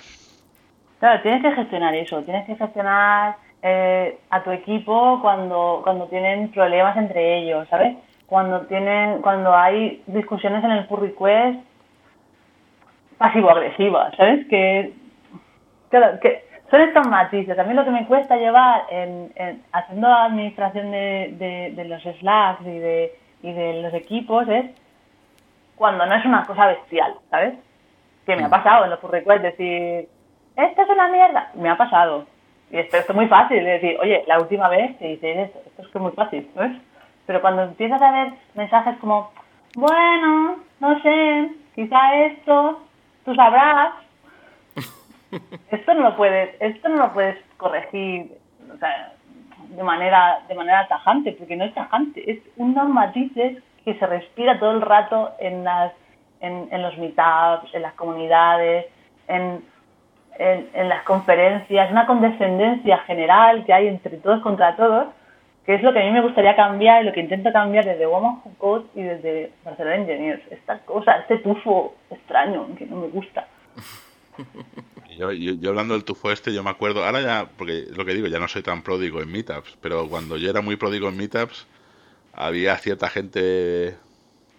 Claro, 1.01 1.21
tienes 1.23 1.43
que 1.43 1.53
gestionar 1.53 1.95
eso, 1.95 2.23
tienes 2.23 2.47
que 2.47 2.57
gestionar 2.57 3.37
eh, 3.63 4.19
a 4.31 4.43
tu 4.43 4.51
equipo 4.51 5.21
cuando, 5.21 5.81
cuando 5.85 6.07
tienen 6.07 6.51
problemas 6.51 6.97
entre 6.97 7.43
ellos, 7.43 7.69
¿sabes? 7.69 7.97
Cuando 8.29 8.61
tienen, 8.67 9.23
cuando 9.23 9.57
hay 9.57 10.03
discusiones 10.07 10.63
en 10.63 10.71
el 10.73 10.87
pull 10.87 11.01
request 11.01 11.61
pasivo-agresivas, 13.17 14.15
¿sabes? 14.17 14.47
Que, 14.49 14.93
que 15.91 16.45
son 16.71 16.81
estos 16.83 17.09
matices. 17.09 17.59
A 17.59 17.65
mí 17.65 17.75
lo 17.75 17.85
que 17.85 17.91
me 17.91 18.07
cuesta 18.07 18.37
llevar 18.37 18.83
en, 18.91 19.33
haciendo 19.73 20.09
la 20.09 20.25
administración 20.25 20.91
de, 20.91 21.73
de, 21.75 21.85
los 21.87 22.03
slacks 22.03 22.61
y 22.61 22.79
de, 22.79 23.13
y 23.43 23.53
de 23.53 23.83
los 23.83 23.95
equipos 23.95 24.47
es 24.49 24.67
cuando 25.75 26.05
no 26.05 26.15
es 26.15 26.25
una 26.25 26.45
cosa 26.45 26.67
bestial, 26.67 27.15
¿sabes? 27.31 27.55
Que 28.27 28.37
me 28.37 28.45
ha 28.45 28.49
mm. 28.49 28.51
pasado 28.51 28.85
en 28.85 28.91
los 28.91 28.99
pull 29.01 29.11
requests 29.13 29.43
decir, 29.43 30.09
esto 30.55 30.83
es 30.83 30.89
una 30.91 31.09
mierda. 31.09 31.51
Me 31.55 31.71
ha 31.71 31.77
pasado. 31.79 32.27
Y 32.71 32.77
esto, 32.77 32.99
esto 32.99 33.13
es 33.13 33.17
muy 33.17 33.29
fácil, 33.29 33.65
decir, 33.65 33.97
oye, 34.03 34.25
la 34.27 34.39
última 34.39 34.69
vez 34.69 34.95
que 34.99 35.13
hice 35.13 35.45
esto, 35.45 35.59
esto 35.65 35.83
es 35.83 35.89
que 35.89 35.97
es 35.97 36.03
muy 36.03 36.13
fácil, 36.13 36.51
¿sabes? 36.55 36.73
Pero 37.29 37.43
cuando 37.43 37.63
empiezas 37.65 38.01
a 38.01 38.11
ver 38.11 38.33
mensajes 38.55 38.97
como, 39.01 39.31
bueno, 39.77 40.57
no 40.81 41.03
sé, 41.03 41.51
quizá 41.75 42.15
esto, 42.25 42.81
tú 43.27 43.35
sabrás, 43.35 43.93
esto 45.71 45.93
no 45.93 46.05
lo 46.05 46.17
puedes, 46.17 46.57
esto 46.59 46.89
no 46.89 46.97
lo 46.97 47.13
puedes 47.13 47.37
corregir, 47.59 48.33
o 48.75 48.79
sea, 48.79 49.13
de 49.69 49.83
manera, 49.83 50.41
de 50.49 50.55
manera 50.55 50.89
tajante, 50.89 51.33
porque 51.33 51.55
no 51.55 51.67
es 51.67 51.75
tajante, 51.75 52.31
es 52.31 52.41
unos 52.57 52.89
matices 52.89 53.63
que 53.85 53.93
se 53.99 54.07
respira 54.07 54.59
todo 54.59 54.71
el 54.71 54.81
rato 54.81 55.33
en 55.39 55.65
las, 55.65 55.93
en, 56.41 56.69
en 56.71 56.81
los 56.81 56.97
meetups, 56.97 57.75
en 57.75 57.83
las 57.83 57.93
comunidades, 57.93 58.87
en, 59.27 59.63
en, 60.39 60.71
en, 60.73 60.89
las 60.89 61.03
conferencias, 61.03 61.91
una 61.91 62.07
condescendencia 62.07 62.97
general 63.01 63.67
que 63.67 63.75
hay 63.75 63.87
entre 63.87 64.17
todos 64.17 64.41
contra 64.41 64.77
todos, 64.77 65.09
que 65.69 65.75
es 65.75 65.83
lo 65.83 65.93
que 65.93 66.01
a 66.01 66.03
mí 66.03 66.11
me 66.13 66.23
gustaría 66.23 66.57
cambiar 66.57 67.03
y 67.03 67.07
lo 67.07 67.13
que 67.13 67.21
intento 67.21 67.53
cambiar 67.53 67.85
desde 67.85 68.07
Woman 68.07 68.41
Who 68.43 68.55
Code 68.57 68.87
y 68.95 69.03
desde 69.03 69.53
Barcelona 69.63 69.97
Engineers. 69.97 70.41
Esta 70.51 70.79
cosa, 70.79 71.19
este 71.19 71.37
tufo 71.41 71.95
extraño 72.09 72.75
que 72.75 72.87
no 72.87 72.97
me 72.97 73.09
gusta. 73.09 73.47
Yo, 75.19 75.33
yo, 75.33 75.71
hablando 75.71 75.95
del 75.95 76.05
tufo 76.05 76.31
este, 76.31 76.55
yo 76.55 76.63
me 76.63 76.71
acuerdo, 76.71 77.05
ahora 77.05 77.21
ya, 77.21 77.49
porque 77.57 77.87
lo 77.93 78.05
que 78.05 78.15
digo, 78.15 78.29
ya 78.29 78.39
no 78.39 78.47
soy 78.47 78.63
tan 78.63 78.83
pródigo 78.83 79.21
en 79.21 79.33
meetups, 79.33 79.77
pero 79.81 80.09
cuando 80.09 80.37
yo 80.37 80.49
era 80.49 80.61
muy 80.61 80.77
pródigo 80.77 81.09
en 81.09 81.17
meetups, 81.17 81.67
había 82.33 82.77
cierta 82.77 83.09
gente 83.09 83.97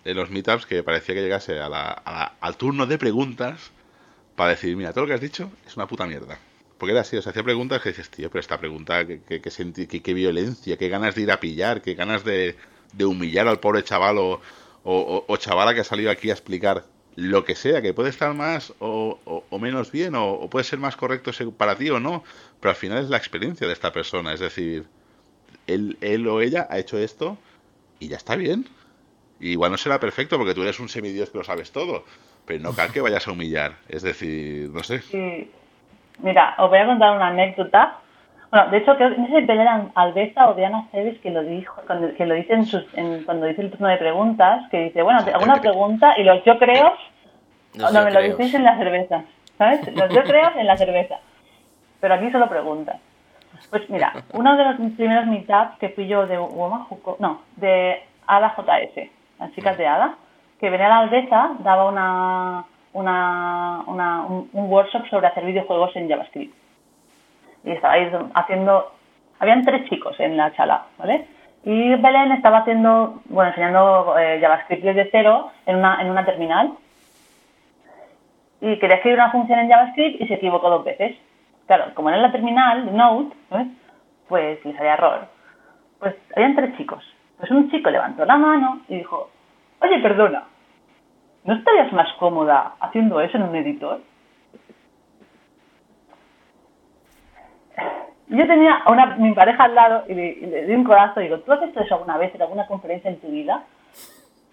en 0.03 0.17
los 0.17 0.29
meetups 0.29 0.65
que 0.65 0.83
parecía 0.83 1.15
que 1.15 1.21
llegase 1.21 1.61
a 1.61 1.69
la, 1.69 1.91
al 2.41 2.57
turno 2.57 2.87
de 2.87 2.97
preguntas 2.97 3.71
para 4.35 4.49
decir, 4.49 4.75
mira, 4.75 4.91
todo 4.91 5.05
lo 5.05 5.07
que 5.07 5.13
has 5.13 5.21
dicho 5.21 5.49
es 5.65 5.77
una 5.77 5.87
puta 5.87 6.05
mierda. 6.05 6.39
Porque 6.79 6.93
era 6.93 7.01
así, 7.01 7.17
o 7.17 7.21
sea, 7.21 7.31
hacía 7.31 7.43
preguntas 7.43 7.81
que 7.81 7.89
dices, 7.89 8.09
tío, 8.09 8.29
pero 8.29 8.39
esta 8.39 8.57
pregunta, 8.57 9.05
qué 9.05 9.21
que, 9.21 9.41
que, 9.41 10.01
que, 10.01 10.13
violencia, 10.13 10.77
qué 10.77 10.89
ganas 10.89 11.13
de 11.13 11.21
ir 11.21 11.31
a 11.31 11.39
pillar, 11.39 11.81
qué 11.81 11.93
ganas 11.93 12.23
de, 12.23 12.55
de 12.93 13.05
humillar 13.05 13.47
al 13.47 13.59
pobre 13.59 13.83
chaval 13.83 14.17
o, 14.17 14.41
o, 14.83 15.37
chavala 15.37 15.73
que 15.73 15.81
ha 15.81 15.83
salido 15.83 16.09
aquí 16.09 16.29
a 16.29 16.33
explicar 16.33 16.85
lo 17.15 17.43
que 17.43 17.55
sea, 17.55 17.81
que 17.81 17.93
puede 17.93 18.09
estar 18.09 18.33
más 18.33 18.73
o, 18.79 19.19
o 19.49 19.59
menos 19.59 19.91
bien, 19.91 20.15
o, 20.15 20.49
puede 20.49 20.63
ser 20.63 20.79
más 20.79 20.95
correcto 20.95 21.31
para 21.57 21.75
ti 21.75 21.89
o 21.89 21.99
no, 21.99 22.23
pero 22.61 22.69
al 22.69 22.77
final 22.77 23.03
es 23.03 23.09
la 23.09 23.17
experiencia 23.17 23.67
de 23.67 23.73
esta 23.73 23.91
persona, 23.91 24.33
es 24.33 24.39
decir, 24.39 24.85
él, 25.67 25.97
él 25.99 26.25
o 26.27 26.39
ella 26.39 26.65
ha 26.69 26.79
hecho 26.79 26.97
esto 26.97 27.37
y 27.99 28.07
ya 28.07 28.17
está 28.17 28.35
bien. 28.35 28.67
Y 29.41 29.51
igual 29.51 29.71
no 29.71 29.77
será 29.77 29.99
perfecto 29.99 30.37
porque 30.37 30.53
tú 30.53 30.61
eres 30.63 30.79
un 30.79 30.89
semidios 30.89 31.29
que 31.29 31.37
lo 31.37 31.43
sabes 31.43 31.71
todo, 31.71 32.05
pero 32.45 32.61
no 32.61 32.73
cal 32.75 32.91
que 32.91 33.01
vayas 33.01 33.27
a 33.27 33.31
humillar, 33.31 33.77
es 33.89 34.01
decir, 34.01 34.69
no 34.69 34.83
sé. 34.83 35.01
Mira, 36.19 36.55
os 36.57 36.69
voy 36.69 36.79
a 36.79 36.85
contar 36.85 37.15
una 37.15 37.27
anécdota. 37.27 37.95
Bueno, 38.51 38.69
de 38.69 38.77
hecho, 38.77 38.95
creo 38.95 39.11
que 39.11 39.17
no 39.17 39.27
sé 39.27 39.45
si 39.45 39.51
eran 39.51 39.91
Albeza 39.95 40.49
o 40.49 40.55
Diana 40.55 40.87
Ceres 40.91 41.19
que 41.19 41.29
lo 41.29 41.43
dijo, 41.43 41.81
que 42.17 42.25
lo 42.25 42.33
dice 42.33 42.53
en 42.93 43.23
cuando 43.23 43.45
dice 43.45 43.61
el 43.61 43.71
turno 43.71 43.87
de 43.87 43.97
preguntas, 43.97 44.67
que 44.71 44.85
dice, 44.85 45.03
bueno, 45.03 45.19
alguna 45.33 45.61
pregunta 45.61 46.15
y 46.17 46.23
los 46.23 46.43
yo 46.43 46.57
creo, 46.57 46.93
no, 47.75 48.03
me 48.03 48.11
lo 48.11 48.21
decís 48.21 48.53
en 48.53 48.63
la 48.63 48.77
cerveza, 48.77 49.23
¿sabes? 49.57 49.95
Los 49.95 50.09
yo 50.09 50.23
creo 50.23 50.51
en 50.57 50.65
la 50.65 50.77
cerveza. 50.77 51.17
Pero 51.99 52.13
aquí 52.15 52.31
solo 52.31 52.49
preguntas. 52.49 52.97
Pues 53.69 53.89
mira, 53.89 54.13
uno 54.33 54.55
de 54.55 54.63
los 54.63 54.75
primeros 54.93 55.27
meetups 55.27 55.77
que 55.79 55.89
fui 55.89 56.07
yo 56.07 56.25
de 56.25 56.37
Woman 56.37 56.85
no, 57.19 57.41
de 57.57 58.01
Ada 58.25 58.55
JS, 58.55 59.09
las 59.39 59.51
chicas 59.53 59.77
de 59.77 59.85
Ada, 59.85 60.15
que 60.59 60.69
venía 60.69 60.87
a 60.87 60.89
la 60.89 60.99
Albeza, 60.99 61.51
daba 61.59 61.89
una 61.89 62.65
una, 62.93 63.83
una, 63.87 64.25
un, 64.25 64.49
workshop 64.53 65.07
sobre 65.09 65.27
hacer 65.27 65.45
videojuegos 65.45 65.95
en 65.95 66.09
JavaScript. 66.09 66.53
Y 67.63 67.71
estaba 67.71 67.93
ahí 67.93 68.11
haciendo, 68.33 68.91
habían 69.39 69.65
tres 69.65 69.89
chicos 69.89 70.19
en 70.19 70.37
la 70.37 70.55
sala, 70.55 70.85
¿vale? 70.97 71.27
Y 71.63 71.95
Belén 71.95 72.31
estaba 72.31 72.59
haciendo, 72.59 73.21
bueno, 73.25 73.49
enseñando 73.49 74.17
eh, 74.17 74.39
JavaScript 74.41 74.83
desde 74.83 75.09
cero 75.11 75.51
en 75.65 75.77
una, 75.77 76.01
en 76.01 76.09
una 76.09 76.25
terminal. 76.25 76.73
Y 78.61 78.77
quería 78.79 78.97
escribir 78.97 79.19
una 79.19 79.31
función 79.31 79.59
en 79.59 79.69
JavaScript 79.69 80.21
y 80.21 80.27
se 80.27 80.35
equivocó 80.35 80.69
dos 80.69 80.85
veces. 80.85 81.17
Claro, 81.67 81.93
como 81.93 82.09
era 82.09 82.17
en 82.17 82.23
la 82.23 82.31
terminal 82.31 82.85
de 82.85 82.91
Node, 82.91 83.29
pues 84.27 84.63
les 84.65 84.79
había 84.79 84.93
error. 84.93 85.27
Pues 85.99 86.15
habían 86.35 86.55
tres 86.55 86.75
chicos. 86.77 87.03
Pues 87.37 87.51
un 87.51 87.69
chico 87.69 87.89
levantó 87.89 88.25
la 88.25 88.37
mano 88.37 88.81
y 88.87 88.97
dijo, 88.97 89.29
oye, 89.81 89.99
perdona, 89.99 90.43
¿No 91.49 91.55
estarías 91.55 91.91
más 91.93 92.07
cómoda 92.19 92.75
haciendo 92.79 93.19
eso 93.21 93.37
en 93.37 93.41
un 93.41 93.55
editor? 93.55 94.01
Yo 98.27 98.45
tenía 98.45 98.75
a 98.75 98.91
una, 98.91 99.15
mi 99.15 99.33
pareja 99.33 99.63
al 99.63 99.73
lado 99.73 100.03
y 100.07 100.13
le, 100.13 100.65
di 100.67 100.75
un 100.75 100.83
corazón 100.83 101.23
y 101.23 101.25
digo, 101.25 101.39
¿tú 101.39 101.51
has 101.51 101.63
hecho 101.63 101.79
eso 101.79 101.95
alguna 101.95 102.19
vez 102.19 102.35
en 102.35 102.43
alguna 102.43 102.67
conferencia 102.67 103.09
en 103.09 103.19
tu 103.19 103.29
vida? 103.29 103.63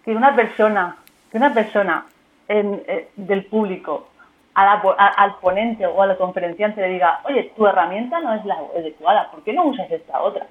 Que 0.07 0.13
una 0.13 0.35
persona, 0.35 0.97
que 1.31 1.37
una 1.37 1.53
persona 1.53 2.07
eh, 2.49 3.11
del 3.15 3.45
público 3.45 4.09
al 4.55 5.35
ponente 5.43 5.87
o 5.87 6.01
al 6.01 6.17
conferenciante 6.17 6.81
le 6.81 6.89
diga, 6.89 7.21
oye, 7.25 7.53
tu 7.55 7.67
herramienta 7.67 8.21
no 8.21 8.33
es 8.33 8.45
la 8.47 8.57
adecuada, 8.75 9.31
¿por 9.31 9.43
qué 9.43 9.53
no 9.53 9.67
usas 9.67 9.91
esta 9.91 10.19
otra? 10.23 10.47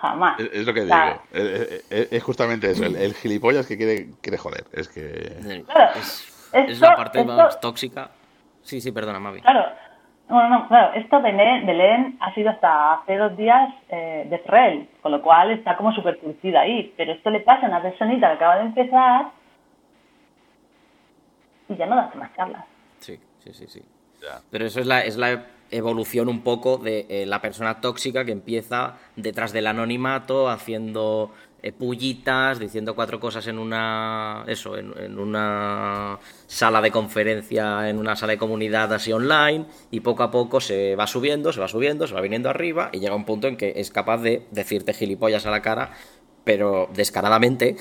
Jamás. 0.00 0.40
Es, 0.40 0.66
lo 0.66 0.74
que 0.74 0.84
digo. 0.84 0.96
Es, 1.32 2.22
justamente 2.22 2.70
eso. 2.70 2.84
El, 2.84 3.14
gilipollas 3.14 3.66
que 3.66 3.76
quiere, 3.76 4.08
quiere 4.20 4.38
joder. 4.38 4.64
Es 4.72 4.88
que. 4.88 5.64
es, 6.52 6.80
la 6.80 6.96
parte 6.96 7.24
más 7.24 7.60
tóxica. 7.60 8.10
Sí, 8.62 8.80
sí, 8.80 8.92
perdona, 8.92 9.18
Mavi. 9.18 9.40
Claro. 9.40 9.64
Bueno, 10.28 10.48
no, 10.48 10.68
claro, 10.68 10.94
esto 10.94 11.20
de 11.20 11.32
Belén 11.32 12.16
ha 12.20 12.32
sido 12.34 12.50
hasta 12.50 12.94
hace 12.94 13.16
dos 13.16 13.36
días 13.36 13.74
eh, 13.88 14.28
de 14.30 14.38
Frel, 14.38 14.88
con 15.02 15.10
lo 15.10 15.20
cual 15.22 15.50
está 15.50 15.76
como 15.76 15.92
súper 15.92 16.18
curtida 16.18 16.60
ahí. 16.60 16.94
Pero 16.96 17.12
esto 17.12 17.30
le 17.30 17.40
pasa 17.40 17.66
a 17.66 17.68
una 17.68 17.82
personita 17.82 18.28
que 18.28 18.34
acaba 18.34 18.58
de 18.58 18.66
empezar 18.66 19.26
y 21.68 21.76
ya 21.76 21.86
no 21.86 21.96
da 21.96 22.12
más 22.14 22.34
charlas. 22.36 22.64
Sí, 22.98 23.18
sí, 23.40 23.52
sí, 23.52 23.66
sí. 23.66 23.82
Pero 24.50 24.66
eso 24.66 24.80
es 24.80 24.86
la, 24.86 25.00
es 25.00 25.16
la 25.16 25.46
evolución 25.70 26.28
un 26.28 26.42
poco 26.42 26.78
de 26.78 27.06
eh, 27.08 27.26
la 27.26 27.40
persona 27.40 27.80
tóxica 27.80 28.24
que 28.24 28.32
empieza 28.32 28.98
detrás 29.16 29.52
del 29.52 29.66
anonimato 29.66 30.48
haciendo 30.48 31.32
eh, 31.62 31.72
pullitas, 31.72 32.58
diciendo 32.58 32.94
cuatro 32.94 33.20
cosas 33.20 33.46
en 33.46 33.58
una 33.58 34.44
eso, 34.46 34.78
en, 34.78 35.18
una 35.18 36.18
sala 36.46 36.80
de 36.80 36.90
conferencia, 36.90 37.88
en 37.90 37.98
una 37.98 38.16
sala 38.16 38.32
de 38.32 38.38
comunidad 38.38 38.92
así 38.92 39.12
online, 39.12 39.66
y 39.90 40.00
poco 40.00 40.22
a 40.22 40.30
poco 40.30 40.60
se 40.60 40.96
va 40.96 41.06
subiendo, 41.06 41.52
se 41.52 41.60
va 41.60 41.68
subiendo, 41.68 42.06
se 42.06 42.14
va 42.14 42.20
viniendo 42.22 42.48
arriba, 42.48 42.88
y 42.92 43.00
llega 43.00 43.14
un 43.14 43.26
punto 43.26 43.46
en 43.46 43.56
que 43.56 43.74
es 43.76 43.90
capaz 43.90 44.18
de 44.18 44.46
decirte 44.50 44.94
gilipollas 44.94 45.44
a 45.44 45.50
la 45.50 45.60
cara, 45.60 45.92
pero 46.44 46.88
descaradamente 46.94 47.76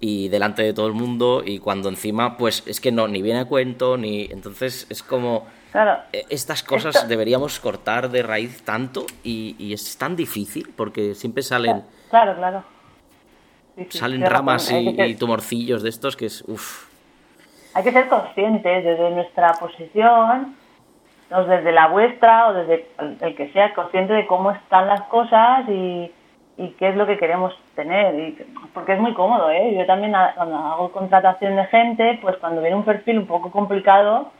y 0.00 0.28
delante 0.28 0.62
de 0.62 0.72
todo 0.72 0.86
el 0.86 0.94
mundo, 0.94 1.42
y 1.44 1.58
cuando 1.58 1.88
encima, 1.88 2.36
pues 2.36 2.62
es 2.66 2.80
que 2.80 2.90
no, 2.90 3.06
ni 3.06 3.22
viene 3.22 3.40
a 3.40 3.44
cuento, 3.44 3.96
ni. 3.96 4.24
Entonces 4.24 4.86
es 4.88 5.02
como. 5.02 5.46
Claro. 5.72 6.00
Eh, 6.12 6.24
estas 6.28 6.62
cosas 6.62 7.08
deberíamos 7.08 7.60
cortar 7.60 8.08
de 8.10 8.22
raíz 8.22 8.64
tanto 8.64 9.06
y, 9.22 9.72
es 9.72 9.96
tan 9.96 10.16
difícil 10.16 10.72
porque 10.76 11.14
siempre 11.14 11.42
salen. 11.42 11.84
Claro, 12.10 12.34
claro. 12.36 12.64
Salen 13.88 14.26
ramas 14.26 14.70
y, 14.72 15.14
tumorcillos 15.14 15.82
de 15.82 15.88
estos 15.88 16.16
que 16.16 16.26
es, 16.26 16.42
uff. 16.46 16.88
Hay 17.72 17.84
que 17.84 17.92
ser 17.92 18.08
conscientes 18.08 18.84
desde 18.84 19.10
nuestra 19.10 19.52
posición, 19.54 20.56
o 21.30 21.44
desde 21.44 21.70
la 21.70 21.86
vuestra, 21.86 22.48
o 22.48 22.52
desde 22.52 22.88
el 23.20 23.36
que 23.36 23.52
sea, 23.52 23.72
consciente 23.74 24.12
de 24.12 24.26
cómo 24.26 24.50
están 24.50 24.88
las 24.88 25.02
cosas 25.02 25.68
y, 25.68 26.12
qué 26.78 26.90
es 26.90 26.96
lo 26.96 27.06
que 27.06 27.16
queremos 27.16 27.54
tener. 27.74 28.14
Y, 28.18 28.38
porque 28.74 28.94
es 28.94 29.00
muy 29.00 29.14
cómodo, 29.14 29.50
¿eh? 29.50 29.74
Yo 29.78 29.86
también 29.86 30.12
cuando 30.34 30.56
hago 30.56 30.90
contratación 30.90 31.56
de 31.56 31.64
gente, 31.66 32.18
pues 32.20 32.36
cuando 32.38 32.60
viene 32.60 32.76
un 32.76 32.84
perfil 32.84 33.18
un 33.18 33.26
poco 33.26 33.50
complicado, 33.50 34.32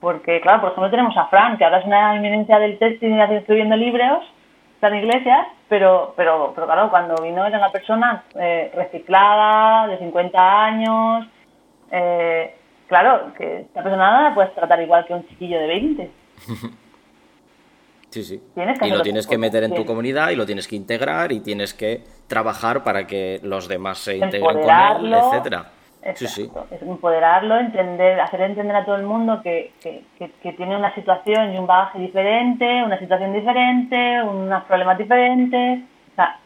porque 0.00 0.40
claro, 0.40 0.60
por 0.62 0.70
ejemplo 0.70 0.90
tenemos 0.90 1.16
a 1.16 1.26
Fran, 1.26 1.58
que 1.58 1.64
ahora 1.64 1.78
es 1.78 1.86
una 1.86 2.16
eminencia 2.16 2.58
del 2.58 2.78
testing 2.78 3.14
y 3.14 3.34
escribiendo 3.36 3.76
libros, 3.76 4.24
San 4.80 4.94
Iglesias, 4.96 5.46
pero, 5.68 6.14
pero, 6.16 6.52
pero 6.54 6.66
claro, 6.66 6.90
cuando 6.90 7.22
vino 7.22 7.44
era 7.44 7.58
una 7.58 7.70
persona 7.70 8.24
eh, 8.34 8.72
reciclada, 8.74 9.86
de 9.88 9.98
50 9.98 10.64
años, 10.64 11.26
eh, 11.90 12.54
claro, 12.88 13.32
que 13.36 13.60
esta 13.60 13.82
persona 13.82 14.16
no 14.16 14.28
la 14.28 14.34
puedes 14.34 14.54
tratar 14.54 14.80
igual 14.80 15.04
que 15.06 15.14
un 15.14 15.26
chiquillo 15.28 15.60
de 15.60 15.66
20. 15.66 16.10
Sí, 18.10 18.24
sí. 18.24 18.42
y 18.82 18.90
lo 18.90 19.02
tienes 19.02 19.28
que 19.28 19.38
meter 19.38 19.62
en 19.62 19.72
tu 19.72 19.84
comunidad 19.84 20.30
y 20.30 20.34
lo 20.34 20.44
tienes 20.44 20.66
que 20.66 20.74
integrar 20.74 21.30
y 21.30 21.38
tienes 21.38 21.74
que 21.74 22.02
trabajar 22.26 22.82
para 22.82 23.06
que 23.06 23.38
los 23.44 23.68
demás 23.68 23.98
se 23.98 24.16
integren 24.16 24.42
con 24.42 25.04
él, 25.04 25.14
etcétera. 25.14 25.70
Sí, 26.14 26.26
sí. 26.26 26.50
Es 26.70 26.80
empoderarlo, 26.80 27.58
entender, 27.58 28.20
hacer 28.20 28.40
entender 28.40 28.74
a 28.74 28.84
todo 28.84 28.96
el 28.96 29.02
mundo 29.02 29.42
que, 29.42 29.72
tiene 30.56 30.76
una 30.76 30.94
situación 30.94 31.52
y 31.52 31.58
un 31.58 31.66
bagaje 31.66 31.98
diferente, 31.98 32.82
una 32.82 32.98
situación 32.98 33.32
diferente, 33.34 34.22
unos 34.22 34.64
problemas 34.64 34.96
diferentes. 34.96 35.80
O 36.12 36.14
sea, 36.14 36.38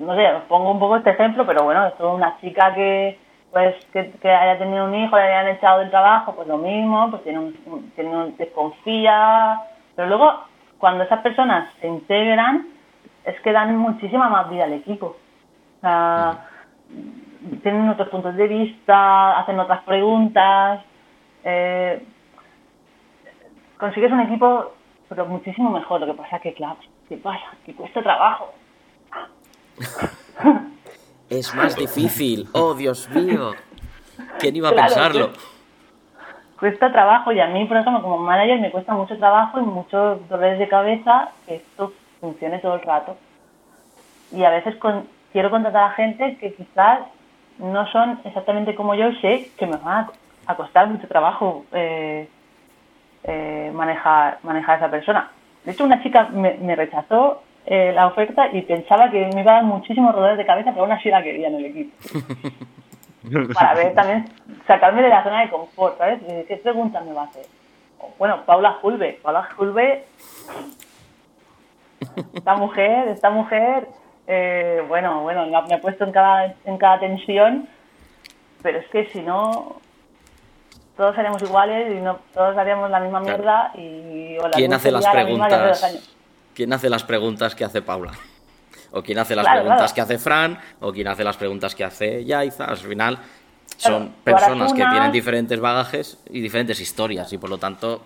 no 0.00 0.16
sé, 0.16 0.32
os 0.32 0.42
pongo 0.44 0.72
un 0.72 0.80
poco 0.80 0.96
este 0.96 1.10
ejemplo, 1.10 1.46
pero 1.46 1.62
bueno, 1.62 1.86
esto 1.86 2.08
es 2.08 2.14
una 2.14 2.38
chica 2.40 2.74
que 2.74 3.18
pues 3.52 3.76
que, 3.92 4.30
haya 4.30 4.58
tenido 4.58 4.84
un 4.84 4.94
hijo, 4.94 5.16
le 5.16 5.22
hayan 5.22 5.48
echado 5.48 5.78
del 5.78 5.90
trabajo, 5.90 6.34
pues 6.34 6.46
lo 6.48 6.58
mismo, 6.58 7.10
pues 7.10 7.22
tiene 7.22 7.38
un, 7.38 7.92
tiene 7.94 8.10
un 8.10 8.36
desconfía, 8.36 9.62
pero 9.96 10.08
luego 10.08 10.44
cuando 10.78 11.04
esas 11.04 11.20
personas 11.20 11.72
se 11.80 11.86
integran 11.86 12.66
es 13.24 13.40
que 13.40 13.52
dan 13.52 13.76
muchísima 13.76 14.28
más 14.28 14.50
vida 14.50 14.64
al 14.64 14.74
equipo. 14.74 15.16
O 15.78 15.80
sea, 15.80 16.46
tienen 17.62 17.88
otros 17.88 18.08
puntos 18.08 18.36
de 18.36 18.48
vista, 18.48 19.38
hacen 19.38 19.58
otras 19.58 19.82
preguntas. 19.84 20.84
Eh, 21.44 22.04
consigues 23.78 24.12
un 24.12 24.20
equipo, 24.20 24.72
pero 25.08 25.26
muchísimo 25.26 25.70
mejor. 25.70 26.00
Lo 26.00 26.06
que 26.06 26.14
pasa 26.14 26.38
que, 26.40 26.54
claro, 26.54 26.78
¿qué 27.08 27.16
pasa? 27.16 27.46
Que 27.64 27.74
cuesta 27.74 28.02
trabajo. 28.02 28.52
es 31.30 31.54
más 31.54 31.76
difícil. 31.76 32.48
Oh, 32.52 32.74
Dios 32.74 33.08
mío. 33.10 33.52
¿Quién 34.38 34.56
iba 34.56 34.70
a 34.70 34.74
pensarlo? 34.74 35.30
Cuesta 36.58 36.90
trabajo 36.90 37.30
y 37.30 37.40
a 37.40 37.46
mí, 37.46 37.66
por 37.66 37.76
ejemplo, 37.76 38.02
como 38.02 38.18
manager 38.18 38.60
me 38.60 38.72
cuesta 38.72 38.92
mucho 38.92 39.16
trabajo 39.16 39.60
y 39.60 39.62
muchos 39.62 40.28
dolores 40.28 40.58
de 40.58 40.68
cabeza 40.68 41.30
que 41.46 41.56
esto 41.56 41.92
funcione 42.20 42.58
todo 42.58 42.74
el 42.74 42.82
rato. 42.82 43.16
Y 44.32 44.42
a 44.42 44.50
veces 44.50 44.74
quiero 45.32 45.50
contratar 45.50 45.92
a 45.92 45.94
gente 45.94 46.36
que 46.38 46.54
quizás 46.54 47.00
no 47.58 47.90
son 47.90 48.20
exactamente 48.24 48.74
como 48.74 48.94
yo 48.94 49.12
sé 49.20 49.50
que 49.58 49.66
me 49.66 49.76
va 49.76 50.10
a 50.46 50.54
costar 50.54 50.88
mucho 50.88 51.06
trabajo 51.08 51.64
eh, 51.72 52.28
eh, 53.24 53.70
manejar, 53.74 54.38
manejar 54.42 54.76
a 54.76 54.78
esa 54.78 54.90
persona. 54.90 55.30
De 55.64 55.72
hecho, 55.72 55.84
una 55.84 56.02
chica 56.02 56.28
me, 56.32 56.74
rechazó 56.74 57.42
eh, 57.66 57.92
la 57.94 58.06
oferta 58.06 58.48
y 58.52 58.62
pensaba 58.62 59.10
que 59.10 59.28
me 59.34 59.42
iba 59.42 59.52
a 59.52 59.54
dar 59.56 59.64
muchísimos 59.64 60.14
dolores 60.14 60.38
de 60.38 60.46
cabeza, 60.46 60.70
pero 60.70 60.84
aún 60.84 60.92
así 60.92 61.10
la 61.10 61.22
quería 61.22 61.48
en 61.48 61.54
el 61.56 61.64
equipo. 61.66 61.96
Para 63.54 63.74
ver 63.74 63.94
también, 63.94 64.24
sacarme 64.66 65.02
de 65.02 65.08
la 65.10 65.22
zona 65.22 65.42
de 65.42 65.50
confort, 65.50 65.98
¿sabes? 65.98 66.20
¿Qué 66.46 66.56
preguntas 66.56 67.04
me 67.04 67.12
va 67.12 67.22
a 67.22 67.24
hacer? 67.24 67.44
Bueno, 68.18 68.42
Paula 68.46 68.78
Julve. 68.80 69.18
Paula 69.22 69.46
Julve, 69.56 70.04
esta 72.32 72.56
mujer, 72.56 73.08
esta 73.08 73.28
mujer 73.28 73.88
eh, 74.30 74.84
bueno, 74.86 75.22
bueno, 75.22 75.46
me 75.46 75.74
ha 75.74 75.80
puesto 75.80 76.04
en 76.04 76.12
cada, 76.12 76.54
en 76.66 76.76
cada 76.76 77.00
tensión, 77.00 77.66
pero 78.62 78.78
es 78.78 78.86
que 78.88 79.06
si 79.06 79.22
no, 79.22 79.80
todos 80.98 81.16
seríamos 81.16 81.40
iguales 81.40 81.90
y 81.96 82.00
no 82.00 82.18
todos 82.34 82.54
haríamos 82.58 82.90
la 82.90 83.00
misma 83.00 83.20
mierda 83.20 83.72
y 83.74 84.36
¿Quién 84.52 84.74
hace 84.74 84.90
las 84.90 85.06
preguntas? 85.06 86.04
¿Quién 86.54 86.72
hace 86.74 86.90
las 86.90 87.04
preguntas 87.04 87.54
que 87.54 87.64
hace 87.64 87.80
Paula? 87.80 88.12
O 88.90 89.02
quién 89.02 89.18
hace 89.18 89.34
las 89.34 89.46
preguntas 89.46 89.92
que 89.94 90.00
hace 90.02 90.18
Fran, 90.18 90.58
o 90.80 90.92
quién 90.92 91.08
hace 91.08 91.24
las 91.24 91.36
preguntas 91.38 91.74
que 91.74 91.84
hace 91.84 92.24
Yaiza. 92.24 92.66
Al 92.66 92.76
final 92.76 93.18
son 93.78 94.12
personas 94.24 94.74
que 94.74 94.84
tienen 94.84 95.10
diferentes 95.10 95.58
bagajes 95.58 96.18
y 96.28 96.42
diferentes 96.42 96.78
historias 96.80 97.32
y 97.32 97.38
por 97.38 97.48
lo 97.48 97.56
tanto 97.56 98.02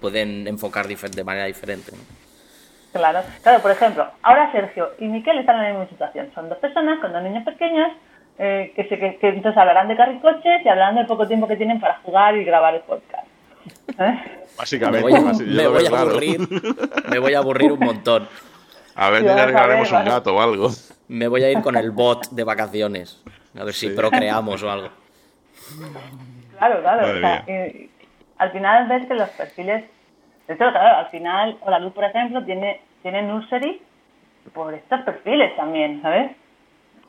pueden 0.00 0.48
enfocar 0.48 0.86
de 0.88 1.24
manera 1.24 1.44
diferente. 1.44 1.92
Claro, 2.98 3.20
claro, 3.42 3.62
por 3.62 3.70
ejemplo, 3.70 4.06
ahora 4.22 4.50
Sergio 4.52 4.90
y 4.98 5.06
Miquel 5.06 5.38
están 5.38 5.56
en 5.56 5.62
la 5.62 5.68
misma 5.70 5.88
situación. 5.88 6.30
Son 6.34 6.48
dos 6.48 6.58
personas 6.58 6.98
con 7.00 7.12
dos 7.12 7.22
niños 7.22 7.44
pequeños 7.44 7.92
eh, 8.38 8.72
que, 8.76 8.84
se, 8.88 8.98
que, 8.98 9.18
entonces 9.28 9.56
hablarán 9.56 9.88
de 9.88 9.96
carricoches 9.96 10.64
y 10.64 10.68
hablarán 10.68 10.96
del 10.96 11.06
poco 11.06 11.26
tiempo 11.26 11.48
que 11.48 11.56
tienen 11.56 11.80
para 11.80 11.98
jugar 12.02 12.36
y 12.36 12.44
grabar 12.44 12.74
el 12.74 12.82
podcast. 12.82 13.26
¿Eh? 13.98 14.22
Básicamente, 14.58 15.06
me 15.06 15.68
voy, 15.68 15.86
a, 15.86 16.00
aburrir, 16.00 16.40
me 17.10 17.18
voy 17.18 17.34
a 17.34 17.38
aburrir 17.38 17.72
un 17.72 17.80
montón. 17.80 18.28
A 18.94 19.10
ver, 19.10 19.24
ya 19.24 19.46
regalaremos 19.46 19.92
un 19.92 20.04
gato 20.04 20.34
o 20.34 20.40
algo. 20.40 20.70
Me 21.08 21.28
voy 21.28 21.44
a 21.44 21.50
ir 21.50 21.60
con 21.60 21.76
el 21.76 21.90
bot 21.90 22.30
de 22.30 22.44
vacaciones. 22.44 23.22
A 23.58 23.64
ver 23.64 23.74
si 23.74 23.90
procreamos 23.90 24.62
o 24.62 24.70
algo. 24.70 24.88
Claro, 26.58 26.80
claro. 26.80 27.16
O 27.16 27.20
sea, 27.20 27.44
al 28.38 28.52
final 28.52 28.88
ves 28.88 29.06
que 29.06 29.14
los 29.14 29.28
perfiles 29.30 29.84
de 30.46 30.54
hecho, 30.54 30.70
claro, 30.70 30.98
al 30.98 31.06
final, 31.06 31.58
la 31.66 31.78
Luz, 31.78 31.92
por 31.92 32.04
ejemplo, 32.04 32.44
tiene, 32.44 32.80
tiene 33.02 33.22
nursery 33.22 33.82
por 34.54 34.74
estos 34.74 35.00
perfiles 35.02 35.54
también, 35.56 36.00
¿sabes? 36.02 36.32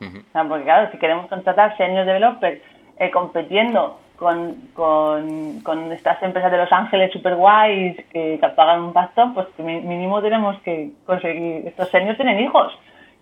o 0.00 0.32
sea, 0.32 0.44
porque 0.44 0.64
claro, 0.64 0.90
si 0.92 0.98
queremos 0.98 1.26
contratar 1.26 1.76
senior 1.76 2.06
developers 2.06 2.60
eh, 2.98 3.10
compitiendo 3.10 3.98
con, 4.16 4.54
con, 4.74 5.60
con, 5.60 5.92
estas 5.92 6.22
empresas 6.22 6.50
de 6.50 6.58
Los 6.58 6.72
Ángeles 6.72 7.12
super 7.12 7.36
guays 7.36 7.96
que, 8.12 8.40
pagan 8.56 8.82
un 8.82 8.92
pastón, 8.92 9.34
pues 9.34 9.46
mínimo 9.58 10.20
tenemos 10.20 10.60
que 10.62 10.90
conseguir, 11.06 11.66
estos 11.66 11.88
seniors 11.90 12.16
tienen 12.16 12.40
hijos, 12.40 12.76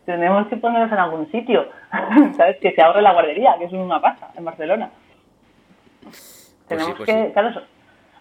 tenemos 0.07 0.47
que 0.49 0.57
ponerlos 0.57 0.93
en 0.93 0.99
algún 0.99 1.31
sitio, 1.31 1.67
¿sabes? 2.37 2.57
Que 2.59 2.73
se 2.73 2.83
ahorre 2.83 3.03
la 3.03 3.13
guardería, 3.13 3.57
que 3.59 3.65
es 3.67 3.73
una 3.73 4.01
pasta 4.01 4.31
en 4.37 4.45
Barcelona. 4.45 4.91
Pues 6.03 6.57
tenemos 6.69 6.95
pues 6.97 7.07
que, 7.07 7.33
claro, 7.33 7.61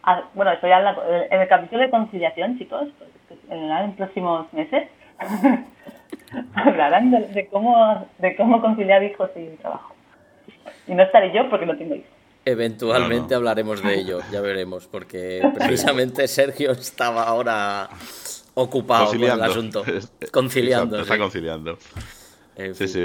Ah, 0.07 0.23
bueno, 0.35 0.51
estoy 0.51 0.69
ya 0.69 0.95
en, 1.31 1.41
el 1.41 1.47
capítulo 1.47 1.81
de 1.81 1.89
conciliación, 1.89 2.59
chicos, 2.59 2.87
pues, 2.99 3.39
en 3.49 3.69
los 3.69 3.95
próximos 3.95 4.53
meses, 4.53 4.87
hablarán 6.53 7.09
de, 7.09 7.47
cómo, 7.51 8.07
de 8.19 8.35
cómo 8.35 8.61
conciliar 8.61 9.03
hijos 9.03 9.31
y 9.35 9.57
trabajo. 9.57 9.95
Y 10.87 10.93
no 10.93 11.01
estaré 11.01 11.33
yo 11.33 11.49
porque 11.49 11.65
no 11.65 11.75
tengo 11.75 11.95
hijos. 11.95 12.09
Eventualmente 12.45 13.33
hablaremos 13.33 13.81
de 13.81 13.99
ello, 13.99 14.19
ya 14.31 14.41
veremos, 14.41 14.85
porque 14.85 15.41
precisamente 15.57 16.27
Sergio 16.27 16.73
estaba 16.73 17.23
ahora 17.23 17.89
ocupado 18.53 19.07
con 19.07 19.23
el 19.23 19.41
asunto, 19.41 19.83
conciliando. 20.31 20.99
Está, 20.99 21.17
conciliando. 21.17 21.79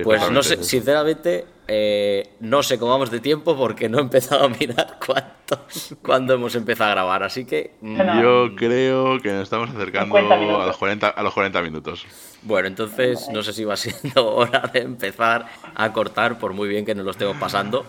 Pues 0.04 0.30
no 0.30 0.42
sé, 0.42 0.62
sinceramente, 0.62 1.44
eh, 1.66 2.34
no 2.40 2.62
sé 2.62 2.78
cómo 2.78 2.92
vamos 2.92 3.10
de 3.10 3.18
tiempo 3.18 3.56
porque 3.56 3.88
no 3.88 3.98
he 3.98 4.00
empezado 4.02 4.44
a 4.44 4.48
mirar 4.48 4.98
cuánto, 5.04 5.66
cuándo 6.02 6.34
hemos 6.34 6.54
empezado 6.54 6.90
a 6.90 6.94
grabar, 6.94 7.22
así 7.24 7.44
que... 7.44 7.72
Mm, 7.80 8.20
Yo 8.22 8.54
creo 8.54 9.18
que 9.20 9.32
nos 9.32 9.42
estamos 9.42 9.70
acercando 9.70 10.16
a 10.16 10.66
los, 10.66 10.76
40, 10.76 11.08
a 11.08 11.22
los 11.22 11.34
40 11.34 11.62
minutos. 11.62 12.06
Bueno, 12.42 12.68
entonces 12.68 13.28
no 13.32 13.42
sé 13.42 13.52
si 13.52 13.64
va 13.64 13.76
siendo 13.76 14.34
hora 14.36 14.70
de 14.72 14.80
empezar 14.80 15.46
a 15.74 15.92
cortar, 15.92 16.38
por 16.38 16.52
muy 16.52 16.68
bien 16.68 16.84
que 16.84 16.94
nos 16.94 17.04
lo 17.04 17.10
estemos 17.10 17.36
pasando. 17.36 17.84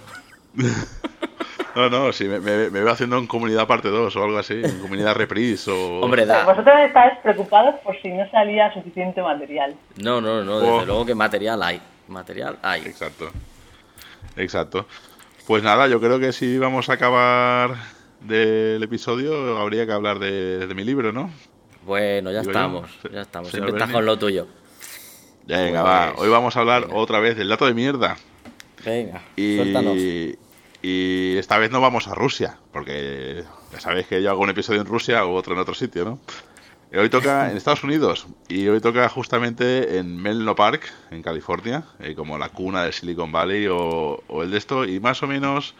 No, 1.75 1.89
no, 1.89 2.11
sí, 2.11 2.25
me, 2.25 2.39
me, 2.39 2.69
veo 2.69 2.89
haciendo 2.89 3.17
en 3.17 3.27
comunidad 3.27 3.67
parte 3.67 3.87
2 3.87 4.15
o 4.15 4.23
algo 4.23 4.37
así, 4.37 4.61
en 4.63 4.79
comunidad 4.79 5.15
reprise 5.15 5.71
o... 5.71 6.01
Hombre, 6.01 6.25
da... 6.25 6.43
Vosotros 6.43 6.75
estáis 6.85 7.17
preocupados 7.19 7.75
por 7.81 7.99
si 8.01 8.09
no 8.09 8.29
salía 8.29 8.73
suficiente 8.73 9.21
material. 9.21 9.75
No, 9.97 10.19
no, 10.19 10.43
no, 10.43 10.59
desde 10.59 10.73
oh. 10.73 10.85
luego 10.85 11.05
que 11.05 11.15
material 11.15 11.63
hay, 11.63 11.81
material 12.07 12.57
hay. 12.61 12.81
Exacto, 12.81 13.29
exacto. 14.35 14.85
Pues 15.47 15.63
nada, 15.63 15.87
yo 15.87 15.99
creo 15.99 16.19
que 16.19 16.33
si 16.33 16.57
vamos 16.57 16.89
a 16.89 16.93
acabar 16.93 17.75
del 18.19 18.83
episodio 18.83 19.57
habría 19.57 19.85
que 19.85 19.91
hablar 19.91 20.19
de, 20.19 20.67
mi 20.75 20.83
libro, 20.83 21.11
¿no? 21.11 21.31
Bueno, 21.85 22.31
ya 22.31 22.41
estamos, 22.41 22.89
ya 23.11 23.21
estamos, 23.21 23.49
siempre 23.49 23.71
estás 23.71 23.91
con 23.91 24.05
lo 24.05 24.17
tuyo. 24.17 24.47
Venga, 25.47 25.81
va, 25.81 26.13
hoy 26.17 26.29
vamos 26.29 26.55
a 26.55 26.59
hablar 26.59 26.87
otra 26.91 27.19
vez 27.19 27.35
del 27.37 27.49
dato 27.49 27.65
de 27.65 27.73
mierda. 27.73 28.17
Venga, 28.85 29.21
y... 29.35 29.55
suéltanos. 29.57 29.97
Y 30.81 31.37
esta 31.37 31.57
vez 31.59 31.71
no 31.71 31.79
vamos 31.79 32.07
a 32.07 32.15
Rusia, 32.15 32.57
porque 32.71 33.43
ya 33.71 33.79
sabéis 33.79 34.07
que 34.07 34.21
yo 34.21 34.31
hago 34.31 34.41
un 34.41 34.49
episodio 34.49 34.81
en 34.81 34.87
Rusia 34.87 35.25
o 35.25 35.35
otro 35.35 35.53
en 35.53 35.59
otro 35.59 35.75
sitio, 35.75 36.05
¿no? 36.05 36.19
Hoy 36.93 37.09
toca 37.09 37.49
en 37.49 37.55
Estados 37.55 37.85
Unidos 37.85 38.27
y 38.49 38.67
hoy 38.67 38.81
toca 38.81 39.07
justamente 39.07 39.97
en 39.97 40.17
Menlo 40.17 40.55
Park, 40.55 40.91
en 41.11 41.21
California, 41.21 41.85
eh, 41.99 42.15
como 42.15 42.37
la 42.37 42.49
cuna 42.49 42.83
de 42.83 42.91
Silicon 42.91 43.31
Valley 43.31 43.67
o, 43.67 44.21
o, 44.27 44.43
el 44.43 44.51
de 44.51 44.57
esto, 44.57 44.83
y 44.83 44.99
más 44.99 45.23
o 45.23 45.27
menos 45.27 45.73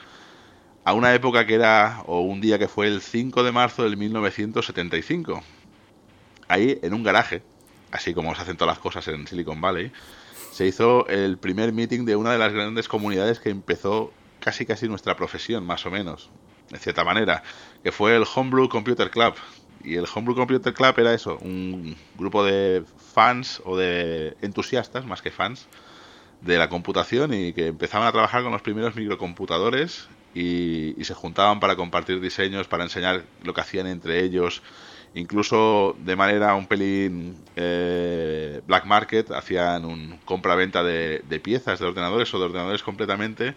a 0.85 0.93
una 0.93 1.13
época 1.13 1.45
que 1.45 1.55
era, 1.55 2.01
o 2.05 2.21
un 2.21 2.39
día 2.39 2.57
que 2.59 2.69
fue 2.69 2.87
el 2.87 3.01
5 3.01 3.43
de 3.43 3.51
marzo 3.51 3.83
del 3.83 3.97
1975. 3.97 5.43
Ahí, 6.47 6.79
en 6.81 6.93
un 6.93 7.03
garaje, 7.03 7.43
así 7.91 8.13
como 8.13 8.33
se 8.33 8.43
hacen 8.43 8.55
todas 8.55 8.75
las 8.75 8.81
cosas 8.81 9.05
en 9.09 9.27
Silicon 9.27 9.59
Valley, 9.59 9.91
se 10.51 10.65
hizo 10.65 11.07
el 11.07 11.37
primer 11.37 11.73
meeting 11.73 12.05
de 12.05 12.15
una 12.15 12.31
de 12.31 12.37
las 12.37 12.53
grandes 12.53 12.87
comunidades 12.87 13.39
que 13.39 13.49
empezó 13.49 14.13
casi 14.41 14.65
casi 14.65 14.89
nuestra 14.89 15.15
profesión, 15.15 15.65
más 15.65 15.85
o 15.85 15.91
menos, 15.91 16.29
de 16.69 16.79
cierta 16.79 17.05
manera, 17.05 17.43
que 17.83 17.91
fue 17.93 18.15
el 18.15 18.25
Homebrew 18.35 18.67
Computer 18.67 19.09
Club. 19.09 19.35
Y 19.83 19.95
el 19.95 20.05
Homebrew 20.13 20.35
Computer 20.35 20.73
Club 20.73 20.93
era 20.97 21.13
eso, 21.13 21.37
un 21.41 21.95
grupo 22.15 22.43
de 22.43 22.83
fans 23.13 23.61
o 23.63 23.77
de 23.77 24.35
entusiastas, 24.41 25.05
más 25.05 25.21
que 25.21 25.31
fans, 25.31 25.67
de 26.41 26.57
la 26.57 26.69
computación 26.69 27.33
y 27.33 27.53
que 27.53 27.67
empezaban 27.67 28.07
a 28.07 28.11
trabajar 28.11 28.43
con 28.43 28.51
los 28.51 28.61
primeros 28.61 28.95
microcomputadores 28.95 30.09
y, 30.33 30.95
se 31.03 31.13
juntaban 31.13 31.59
para 31.59 31.75
compartir 31.75 32.19
diseños, 32.19 32.67
para 32.67 32.83
enseñar 32.83 33.23
lo 33.43 33.53
que 33.53 33.61
hacían 33.61 33.87
entre 33.87 34.23
ellos, 34.23 34.61
incluso 35.13 35.95
de 35.99 36.15
manera 36.15 36.55
un 36.55 36.67
pelín 36.67 37.35
eh, 37.55 38.61
black 38.65 38.85
market, 38.85 39.31
hacían 39.31 39.85
un 39.85 40.19
compra-venta 40.25 40.83
de, 40.83 41.21
de, 41.27 41.39
piezas 41.39 41.79
de 41.79 41.85
ordenadores 41.85 42.33
o 42.33 42.39
de 42.39 42.45
ordenadores 42.45 42.81
completamente 42.81 43.55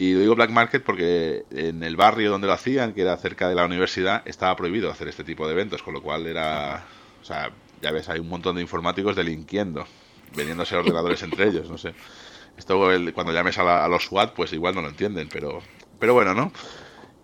y 0.00 0.14
lo 0.14 0.20
digo 0.20 0.34
black 0.34 0.48
market 0.48 0.82
porque 0.82 1.44
en 1.50 1.82
el 1.82 1.94
barrio 1.94 2.30
donde 2.30 2.46
lo 2.46 2.54
hacían, 2.54 2.94
que 2.94 3.02
era 3.02 3.14
cerca 3.18 3.50
de 3.50 3.54
la 3.54 3.66
universidad, 3.66 4.22
estaba 4.24 4.56
prohibido 4.56 4.90
hacer 4.90 5.08
este 5.08 5.24
tipo 5.24 5.46
de 5.46 5.52
eventos, 5.52 5.82
con 5.82 5.92
lo 5.92 6.00
cual 6.00 6.26
era, 6.26 6.86
o 7.20 7.24
sea, 7.24 7.50
ya 7.82 7.90
ves, 7.90 8.08
hay 8.08 8.18
un 8.18 8.30
montón 8.30 8.56
de 8.56 8.62
informáticos 8.62 9.14
delinquiendo, 9.14 9.84
vendiéndose 10.34 10.74
ordenadores 10.74 11.22
entre 11.22 11.48
ellos, 11.48 11.68
no 11.68 11.76
sé. 11.76 11.92
Esto 12.56 12.80
cuando 13.12 13.34
llames 13.34 13.58
a, 13.58 13.86
los 13.88 14.04
SWAT, 14.04 14.32
pues 14.32 14.54
igual 14.54 14.74
no 14.74 14.80
lo 14.80 14.88
entienden, 14.88 15.28
pero, 15.30 15.60
pero 15.98 16.14
bueno, 16.14 16.32
¿no? 16.32 16.50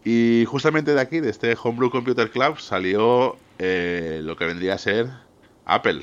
Y 0.04 0.44
justamente 0.46 0.92
de 0.92 1.00
aquí, 1.00 1.20
de 1.20 1.30
este 1.30 1.56
Homebrew 1.60 1.90
Computer 1.90 2.30
Club, 2.30 2.60
salió 2.60 3.38
eh, 3.58 4.20
lo 4.22 4.36
que 4.36 4.44
vendría 4.44 4.74
a 4.74 4.78
ser 4.78 5.08
Apple. 5.64 6.02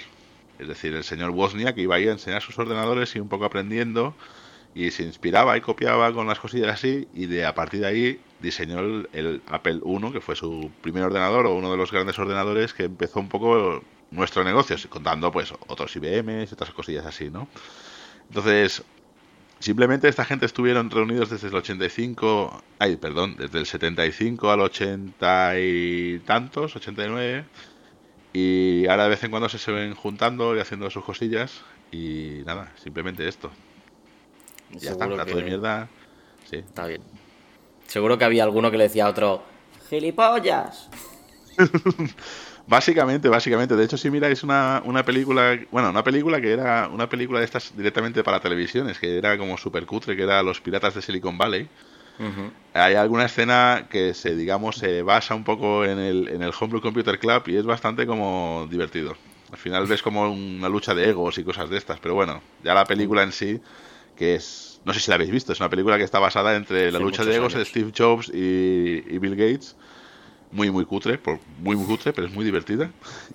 Es 0.58 0.68
decir, 0.68 0.96
el 0.96 1.04
señor 1.04 1.30
Wozniak 1.30 1.78
iba 1.78 1.98
ahí 1.98 2.08
a 2.08 2.14
enseñar 2.14 2.42
sus 2.42 2.58
ordenadores 2.58 3.16
y 3.16 3.20
un 3.20 3.30
poco 3.30 3.46
aprendiendo 3.46 4.16
y 4.76 4.92
se 4.92 5.04
inspiraba 5.04 5.56
y 5.58 5.62
copiaba 5.62 6.12
con 6.14 6.28
las 6.28 6.40
cosillas 6.40 6.70
así 6.70 7.08
y 7.14 7.28
de 7.28 7.46
a 7.46 7.54
partir 7.54 7.82
de 7.82 7.88
ahí 7.88 8.20
diseñó 8.40 8.80
el, 8.80 9.42
Apple 9.48 9.82
I, 9.86 10.12
que 10.12 10.22
fue 10.22 10.36
su 10.36 10.72
primer 10.82 11.04
ordenador 11.04 11.46
o 11.46 11.56
uno 11.56 11.72
de 11.72 11.78
los 11.78 11.92
grandes 11.92 12.18
ordenadores 12.20 12.74
que 12.74 12.86
empezó 12.86 13.20
un 13.20 13.30
poco 13.30 13.84
nuestro 14.12 14.44
negocio, 14.44 14.76
contando 14.90 15.32
pues 15.32 15.54
otros 15.68 15.96
IBM 15.96 16.44
otras 16.52 16.72
cosillas 16.72 17.06
así, 17.06 17.30
¿no? 17.30 17.48
Entonces, 18.28 18.84
simplemente 19.60 20.08
esta 20.08 20.26
gente 20.26 20.46
estuvieron 20.46 20.90
reunidos 20.90 21.30
desde 21.30 21.48
el 21.48 21.56
85, 21.56 22.64
ay, 22.80 22.96
perdón, 22.98 23.36
desde 23.38 23.60
el 23.60 23.66
75 23.66 24.52
al 24.52 24.62
80 24.62 25.60
y 25.60 26.20
tantos, 26.20 26.76
89, 26.76 27.46
y 28.34 28.88
ahora 28.88 29.04
de 29.04 29.10
vez 29.10 29.24
en 29.24 29.32
cuando 29.32 29.50
se, 29.50 29.60
se 29.60 29.72
ven 29.72 29.94
juntando 29.94 30.56
y 30.56 30.60
haciendo 30.60 30.90
sus 30.90 31.04
cosillas 31.04 31.62
y 31.92 32.42
nada, 32.46 32.72
simplemente 32.84 33.28
esto. 33.28 33.52
Ya 34.80 34.92
está, 34.92 35.08
plato 35.08 35.36
de 35.36 35.44
mierda. 35.44 35.88
Sí. 36.50 36.58
Está 36.58 36.88
bien. 36.88 37.02
Seguro 37.88 38.18
que 38.18 38.26
había 38.26 38.44
alguno 38.44 38.72
que 38.72 38.78
le 38.78 38.86
decía 38.86 39.06
a 39.06 39.10
otro, 39.10 39.44
¡gilipollas! 39.90 40.90
básicamente, 42.68 43.30
básicamente. 43.30 43.76
De 43.76 43.86
hecho, 43.86 43.98
si 43.98 44.10
miráis 44.10 44.44
una, 44.44 44.82
una 44.86 45.04
película, 45.06 45.60
bueno, 45.72 45.90
una 45.90 46.04
película 46.04 46.42
que 46.42 46.52
era 46.52 46.90
una 46.92 47.08
película 47.08 47.40
de 47.40 47.46
estas 47.46 47.76
directamente 47.76 48.24
para 48.24 48.40
televisiones, 48.40 49.00
que 49.00 49.18
era 49.18 49.38
como 49.38 49.58
super 49.58 49.86
cutre, 49.86 50.16
que 50.16 50.24
era 50.24 50.42
Los 50.44 50.62
Piratas 50.62 50.96
de 50.96 51.02
Silicon 51.02 51.38
Valley. 51.38 51.68
Hay 52.74 52.94
alguna 52.94 53.26
escena 53.26 53.88
que 53.90 54.14
se, 54.14 54.36
digamos, 54.36 54.76
se 54.78 55.02
basa 55.02 55.34
un 55.34 55.44
poco 55.44 55.84
en 55.84 55.98
el, 55.98 56.28
en 56.28 56.44
el 56.44 56.52
Homebrew 56.58 56.80
Computer 56.80 57.18
Club 57.18 57.44
y 57.48 57.58
es 57.58 57.66
bastante 57.66 58.06
como 58.06 58.68
divertido. 58.70 59.16
Al 59.52 59.58
final 59.58 59.88
ves 59.88 60.02
como 60.02 60.32
una 60.32 60.70
lucha 60.70 60.94
de 60.94 61.10
egos 61.10 61.38
y 61.38 61.44
cosas 61.44 61.70
de 61.70 61.78
estas, 61.78 62.00
pero 62.00 62.14
bueno, 62.14 62.42
ya 62.64 62.74
la 62.74 62.86
película 62.86 63.24
en 63.24 63.32
sí 63.32 63.60
que 64.16 64.36
es, 64.36 64.82
no 64.86 64.94
sé 64.94 65.00
si 65.00 65.10
la 65.10 65.16
habéis 65.16 65.32
visto, 65.32 65.54
es 65.54 65.60
una 65.60 65.70
película 65.70 65.98
que 65.98 66.04
está 66.04 66.20
basada 66.20 66.56
entre 66.56 66.92
la 66.92 67.00
lucha 67.00 67.24
de 67.26 67.36
egos 67.36 67.54
de 67.54 67.66
Steve 67.66 67.92
Jobs 67.96 68.30
y, 68.34 69.18
Bill 69.20 69.36
Gates. 69.36 69.76
Muy, 70.52 70.70
muy 70.70 70.86
cutre, 70.86 71.18
por, 71.18 71.40
muy, 71.58 71.76
muy 71.76 71.88
cutre, 71.88 72.14
pero 72.14 72.28
es 72.28 72.34
muy 72.34 72.46
divertida. 72.46 72.92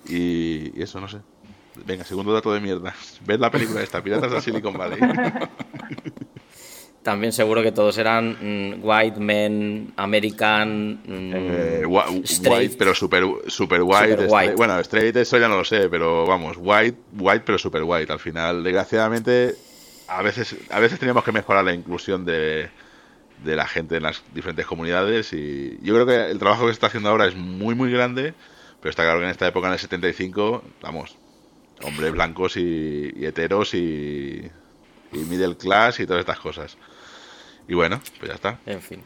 Y, 0.07 0.81
eso, 0.81 1.01
no 1.01 1.09
sé. 1.09 1.17
Venga, 1.85 2.05
segundo 2.05 2.33
dato 2.33 2.53
de 2.53 2.61
mierda. 2.61 2.95
Ved 3.25 3.39
la 3.39 3.51
película 3.51 3.81
esta, 3.81 4.01
Piratas 4.01 4.31
de 4.31 4.41
Silicon 4.41 4.77
Valley. 4.77 4.99
También 7.03 7.31
seguro 7.31 7.63
que 7.63 7.71
todos 7.71 7.97
eran 7.97 8.37
mm, 8.39 8.85
white 8.85 9.19
men, 9.19 9.93
American, 9.95 10.99
mm, 11.05 11.31
eh, 11.33 11.85
white, 11.85 12.75
pero 12.77 12.93
super, 12.93 13.23
super 13.47 13.81
white. 13.83 14.27
white. 14.27 14.55
bueno, 14.55 14.77
straight 14.79 15.15
eso 15.15 15.37
ya 15.37 15.47
no 15.47 15.55
lo 15.55 15.63
sé, 15.63 15.87
pero 15.89 16.25
vamos, 16.25 16.57
white, 16.59 16.97
white 17.17 17.43
pero 17.45 17.57
super 17.57 17.83
white. 17.83 18.11
Al 18.11 18.19
final, 18.19 18.63
desgraciadamente, 18.63 19.55
a 20.09 20.21
veces, 20.21 20.55
a 20.69 20.79
veces 20.79 20.99
teníamos 20.99 21.23
que 21.23 21.31
mejorar 21.31 21.63
la 21.63 21.73
inclusión 21.73 22.25
de, 22.25 22.69
de 23.43 23.55
la 23.55 23.67
gente 23.67 23.97
en 23.97 24.03
las 24.03 24.23
diferentes 24.33 24.65
comunidades 24.65 25.33
y 25.33 25.77
yo 25.81 25.93
creo 25.93 26.05
que 26.05 26.31
el 26.31 26.39
trabajo 26.39 26.63
que 26.63 26.69
se 26.69 26.73
está 26.73 26.87
haciendo 26.87 27.09
ahora 27.09 27.27
es 27.27 27.35
muy 27.35 27.75
muy 27.75 27.91
grande, 27.91 28.33
pero 28.81 28.89
está 28.89 29.03
claro 29.03 29.19
que 29.19 29.25
en 29.25 29.31
esta 29.31 29.47
época 29.47 29.67
en 29.67 29.73
el 29.73 29.79
75, 29.79 30.63
vamos, 30.81 31.15
hombres 31.83 32.11
blancos 32.11 32.57
y, 32.57 33.13
heteros 33.25 33.73
y, 33.73 34.49
y, 35.13 35.17
middle 35.17 35.55
class 35.55 35.99
y 35.99 36.05
todas 36.05 36.21
estas 36.21 36.39
cosas. 36.39 36.77
Y 37.67 37.75
bueno, 37.75 38.01
pues 38.17 38.29
ya 38.29 38.35
está. 38.35 38.59
En 38.65 38.81
fin. 38.81 39.01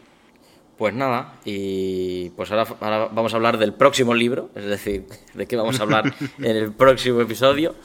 Pues 0.77 0.93
nada, 0.93 1.35
y 1.45 2.31
pues 2.31 2.49
ahora, 2.51 2.65
ahora 2.79 3.09
vamos 3.11 3.33
a 3.33 3.35
hablar 3.35 3.57
del 3.59 3.73
próximo 3.73 4.15
libro, 4.15 4.49
es 4.55 4.65
decir, 4.65 5.05
de 5.33 5.45
qué 5.45 5.55
vamos 5.55 5.79
a 5.79 5.83
hablar 5.83 6.13
en 6.39 6.55
el 6.55 6.71
próximo 6.71 7.21
episodio 7.21 7.75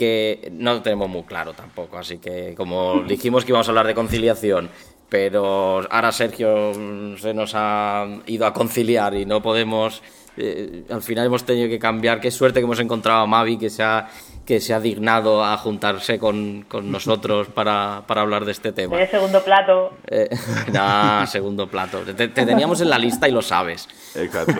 que 0.00 0.48
no 0.52 0.80
tenemos 0.80 1.10
muy 1.10 1.24
claro 1.24 1.52
tampoco. 1.52 1.98
Así 1.98 2.16
que, 2.16 2.54
como 2.56 3.02
dijimos 3.06 3.44
que 3.44 3.50
íbamos 3.52 3.68
a 3.68 3.70
hablar 3.70 3.86
de 3.86 3.94
conciliación, 3.94 4.70
pero 5.10 5.86
ahora 5.92 6.10
Sergio 6.10 6.72
se 7.18 7.34
nos 7.34 7.52
ha 7.54 8.06
ido 8.24 8.46
a 8.46 8.54
conciliar 8.54 9.14
y 9.14 9.26
no 9.26 9.42
podemos. 9.42 10.02
Eh, 10.36 10.84
al 10.90 11.02
final 11.02 11.26
hemos 11.26 11.44
tenido 11.44 11.68
que 11.68 11.78
cambiar. 11.78 12.20
Qué 12.20 12.30
suerte 12.30 12.60
que 12.60 12.64
hemos 12.64 12.80
encontrado 12.80 13.20
a 13.20 13.26
Mavi 13.26 13.58
que 13.58 13.70
se 13.70 13.82
ha 13.82 14.08
que 14.50 14.58
se 14.58 14.74
ha 14.74 14.80
dignado 14.80 15.44
a 15.44 15.56
juntarse 15.58 16.18
con, 16.18 16.66
nosotros 16.90 17.46
para, 17.48 17.98
hablar 18.08 18.44
de 18.44 18.50
este 18.50 18.72
tema. 18.72 19.00
El 19.00 19.08
segundo 19.08 19.44
plato. 19.44 19.92
Eh, 20.08 20.28
segundo 21.28 21.68
plato. 21.68 22.00
Te, 22.00 22.26
teníamos 22.26 22.80
en 22.80 22.90
la 22.90 22.98
lista 22.98 23.28
y 23.28 23.32
lo 23.32 23.42
sabes. 23.42 23.88
Exacto. 24.16 24.54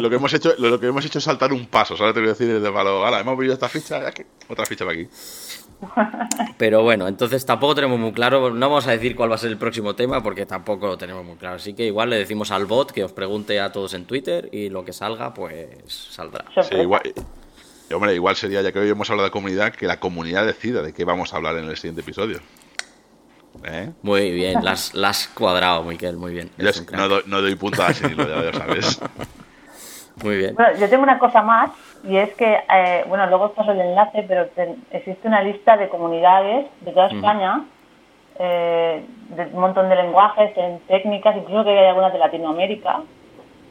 Lo, 0.00 0.10
que, 0.10 0.16
hemos 0.16 0.34
hecho, 0.34 0.54
lo, 0.58 0.80
que 0.80 0.88
hemos 0.88 1.04
hecho 1.04 1.18
es 1.18 1.24
saltar 1.24 1.52
un 1.52 1.66
paso. 1.66 1.94
Ahora 1.94 2.12
te 2.12 2.18
voy 2.18 2.30
a 2.30 2.32
decir 2.32 2.60
de 2.60 2.72
palo. 2.72 3.04
Ahora 3.04 3.20
hemos 3.20 3.38
visto 3.38 3.54
esta 3.54 3.68
ficha, 3.68 4.02
otra 4.48 4.66
ficha 4.66 4.84
para 4.84 4.98
aquí. 4.98 5.08
Pero 6.58 6.82
bueno, 6.82 7.08
entonces 7.08 7.44
tampoco 7.44 7.74
tenemos 7.74 7.98
muy 7.98 8.12
claro, 8.12 8.50
no 8.50 8.68
vamos 8.68 8.86
a 8.86 8.92
decir 8.92 9.14
cuál 9.14 9.30
va 9.30 9.34
a 9.34 9.38
ser 9.38 9.50
el 9.50 9.58
próximo 9.58 9.94
tema 9.94 10.22
porque 10.22 10.46
tampoco 10.46 10.86
lo 10.86 10.98
tenemos 10.98 11.24
muy 11.24 11.36
claro. 11.36 11.56
Así 11.56 11.74
que 11.74 11.86
igual 11.86 12.10
le 12.10 12.16
decimos 12.16 12.50
al 12.50 12.66
bot 12.66 12.92
que 12.92 13.04
os 13.04 13.12
pregunte 13.12 13.60
a 13.60 13.72
todos 13.72 13.94
en 13.94 14.04
Twitter 14.06 14.48
y 14.52 14.68
lo 14.68 14.84
que 14.84 14.92
salga, 14.92 15.34
pues 15.34 15.68
saldrá. 15.88 16.44
Sí, 16.62 16.76
igual, 16.76 17.02
hombre, 17.92 18.14
igual 18.14 18.36
sería, 18.36 18.62
ya 18.62 18.72
que 18.72 18.78
hoy 18.78 18.88
hemos 18.88 19.10
hablado 19.10 19.28
de 19.28 19.32
comunidad, 19.32 19.74
que 19.74 19.86
la 19.86 20.00
comunidad 20.00 20.46
decida 20.46 20.82
de 20.82 20.92
qué 20.92 21.04
vamos 21.04 21.32
a 21.32 21.36
hablar 21.36 21.56
en 21.58 21.66
el 21.66 21.76
siguiente 21.76 22.00
episodio. 22.00 22.40
¿Eh? 23.64 23.90
Muy 24.02 24.32
bien, 24.32 24.62
las, 24.62 24.94
las 24.94 25.28
cuadrado, 25.28 25.82
Miquel, 25.82 26.16
muy 26.16 26.32
bien. 26.32 26.50
Yo 26.58 26.70
no, 26.92 27.08
doy, 27.08 27.22
no 27.26 27.40
doy 27.40 27.54
puntadas 27.54 27.96
sin 27.96 28.10
hilo, 28.10 28.28
ya 28.28 28.36
lo 28.36 28.52
sabes. 28.52 29.00
Muy 30.22 30.36
bien. 30.36 30.54
Bueno, 30.54 30.78
yo 30.78 30.88
tengo 30.88 31.02
una 31.02 31.18
cosa 31.18 31.42
más 31.42 31.70
y 32.02 32.16
es 32.16 32.32
que, 32.34 32.58
eh, 32.72 33.04
bueno, 33.08 33.26
luego 33.26 33.46
os 33.46 33.52
paso 33.52 33.72
el 33.72 33.80
enlace, 33.80 34.24
pero 34.26 34.48
existe 34.90 35.28
una 35.28 35.42
lista 35.42 35.76
de 35.76 35.88
comunidades 35.88 36.66
de 36.80 36.92
toda 36.92 37.08
España, 37.08 37.64
eh, 38.38 39.04
de 39.30 39.42
un 39.46 39.60
montón 39.60 39.88
de 39.88 39.96
lenguajes, 39.96 40.56
en 40.56 40.78
técnicas, 40.80 41.36
incluso 41.36 41.64
que 41.64 41.78
hay 41.78 41.86
algunas 41.86 42.12
de 42.12 42.18
Latinoamérica, 42.18 43.02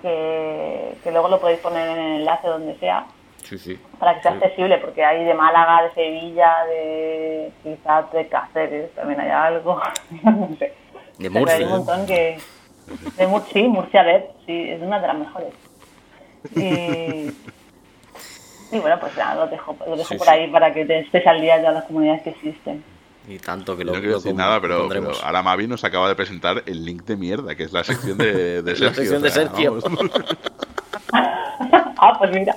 que, 0.02 0.96
que 1.04 1.12
luego 1.12 1.30
lo 1.30 1.40
podéis 1.40 1.60
poner 1.60 1.90
en 1.90 1.98
el 1.98 2.20
enlace 2.22 2.48
donde 2.48 2.76
sea. 2.76 3.06
Sí, 3.44 3.58
sí. 3.58 3.80
Para 4.00 4.16
que 4.16 4.22
sea 4.22 4.32
accesible, 4.32 4.78
porque 4.80 5.04
hay 5.04 5.24
de 5.24 5.34
Málaga, 5.34 5.84
de 5.84 5.94
Sevilla, 5.94 6.66
de 6.66 7.52
quizás 7.64 8.12
de 8.12 8.28
Cáceres, 8.28 8.94
también 8.94 9.20
hay 9.20 9.30
algo, 9.30 9.80
no 10.24 10.50
sé. 10.58 10.74
De 11.18 11.30
Murcia. 11.30 11.58
Hay 11.58 11.64
un 11.64 11.70
montón 11.70 12.06
que... 12.06 12.38
De 13.18 13.28
Mur 13.28 13.42
sí, 13.52 13.64
Murcia, 13.64 14.02
a 14.02 14.04
ver, 14.04 14.30
sí, 14.46 14.70
es 14.70 14.82
una 14.82 15.00
de 15.00 15.08
las 15.08 15.18
mejores. 15.18 15.54
Y, 16.56 17.32
y 18.72 18.80
bueno, 18.80 19.00
pues 19.00 19.16
ya 19.16 19.36
lo 19.36 19.48
dejo, 19.48 19.76
lo 19.88 19.96
dejo 19.96 20.18
por 20.18 20.30
ahí 20.30 20.50
para 20.50 20.74
que 20.74 20.86
te 20.86 21.00
estés 21.00 21.26
al 21.26 21.42
día 21.42 21.58
de 21.58 21.64
las 21.64 21.86
comunidades 21.86 22.24
que 22.24 22.30
existen. 22.32 22.84
Y 23.28 23.40
tanto 23.40 23.76
que 23.76 23.84
lo 23.84 23.94
No 23.94 24.00
quiero 24.00 24.16
decir 24.16 24.36
nada, 24.36 24.62
pero, 24.62 24.88
pero, 24.88 25.12
ahora 25.24 25.42
Mavi 25.42 25.68
nos 25.68 25.84
acaba 25.84 26.08
de 26.08 26.16
presentar 26.16 26.62
el 26.66 26.86
link 26.86 27.06
de 27.06 27.18
mierda, 27.18 27.56
que 27.56 27.64
es 27.64 27.74
la 27.74 27.84
sección 27.84 28.18
de, 28.18 28.62
de 28.62 28.76
Sergio. 28.76 28.88
La 28.88 28.94
sección 28.94 29.22
de 29.22 29.32
Sergio. 29.32 29.80
ah, 31.12 32.16
pues 32.20 32.32
mira. 32.32 32.56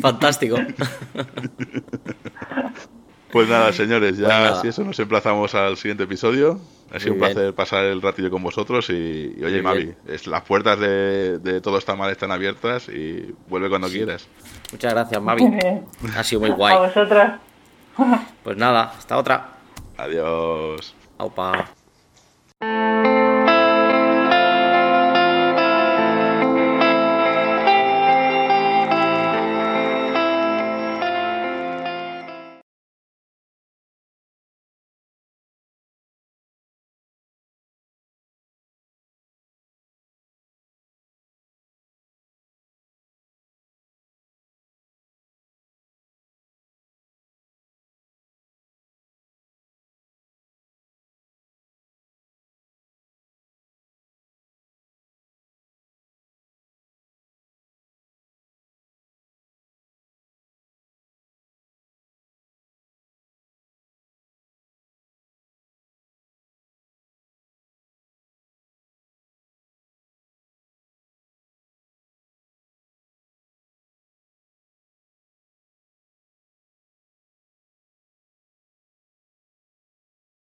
Fantástico. 0.00 0.56
Pues 3.32 3.48
nada, 3.48 3.72
señores, 3.72 4.18
ya 4.18 4.60
si 4.60 4.68
eso 4.68 4.84
nos 4.84 5.00
emplazamos 5.00 5.54
al 5.54 5.78
siguiente 5.78 6.04
episodio. 6.04 6.60
Ha 6.92 7.00
sido 7.00 7.14
un 7.14 7.18
placer 7.18 7.54
pasar 7.54 7.86
el 7.86 8.02
ratillo 8.02 8.30
con 8.30 8.42
vosotros 8.42 8.90
y, 8.90 9.34
oye, 9.42 9.62
Mavi, 9.62 9.94
es, 10.06 10.26
las 10.26 10.42
puertas 10.42 10.78
de, 10.78 11.38
de, 11.38 11.62
todo 11.62 11.78
está 11.78 11.96
mal 11.96 12.10
están 12.10 12.30
abiertas 12.30 12.90
y 12.90 13.34
vuelve 13.48 13.70
cuando 13.70 13.88
quieras. 13.88 14.28
Muchas 14.70 14.92
gracias, 14.92 15.22
Mavi. 15.22 15.44
Ha 16.14 16.22
sido 16.22 16.42
muy 16.42 16.50
guay. 16.50 16.74
A 16.74 16.78
vosotros. 16.80 17.30
Pues 18.44 18.56
nada, 18.58 18.92
hasta 18.98 19.16
otra. 19.16 19.48
Adiós. 19.96 20.94
Aupa. 21.16 21.70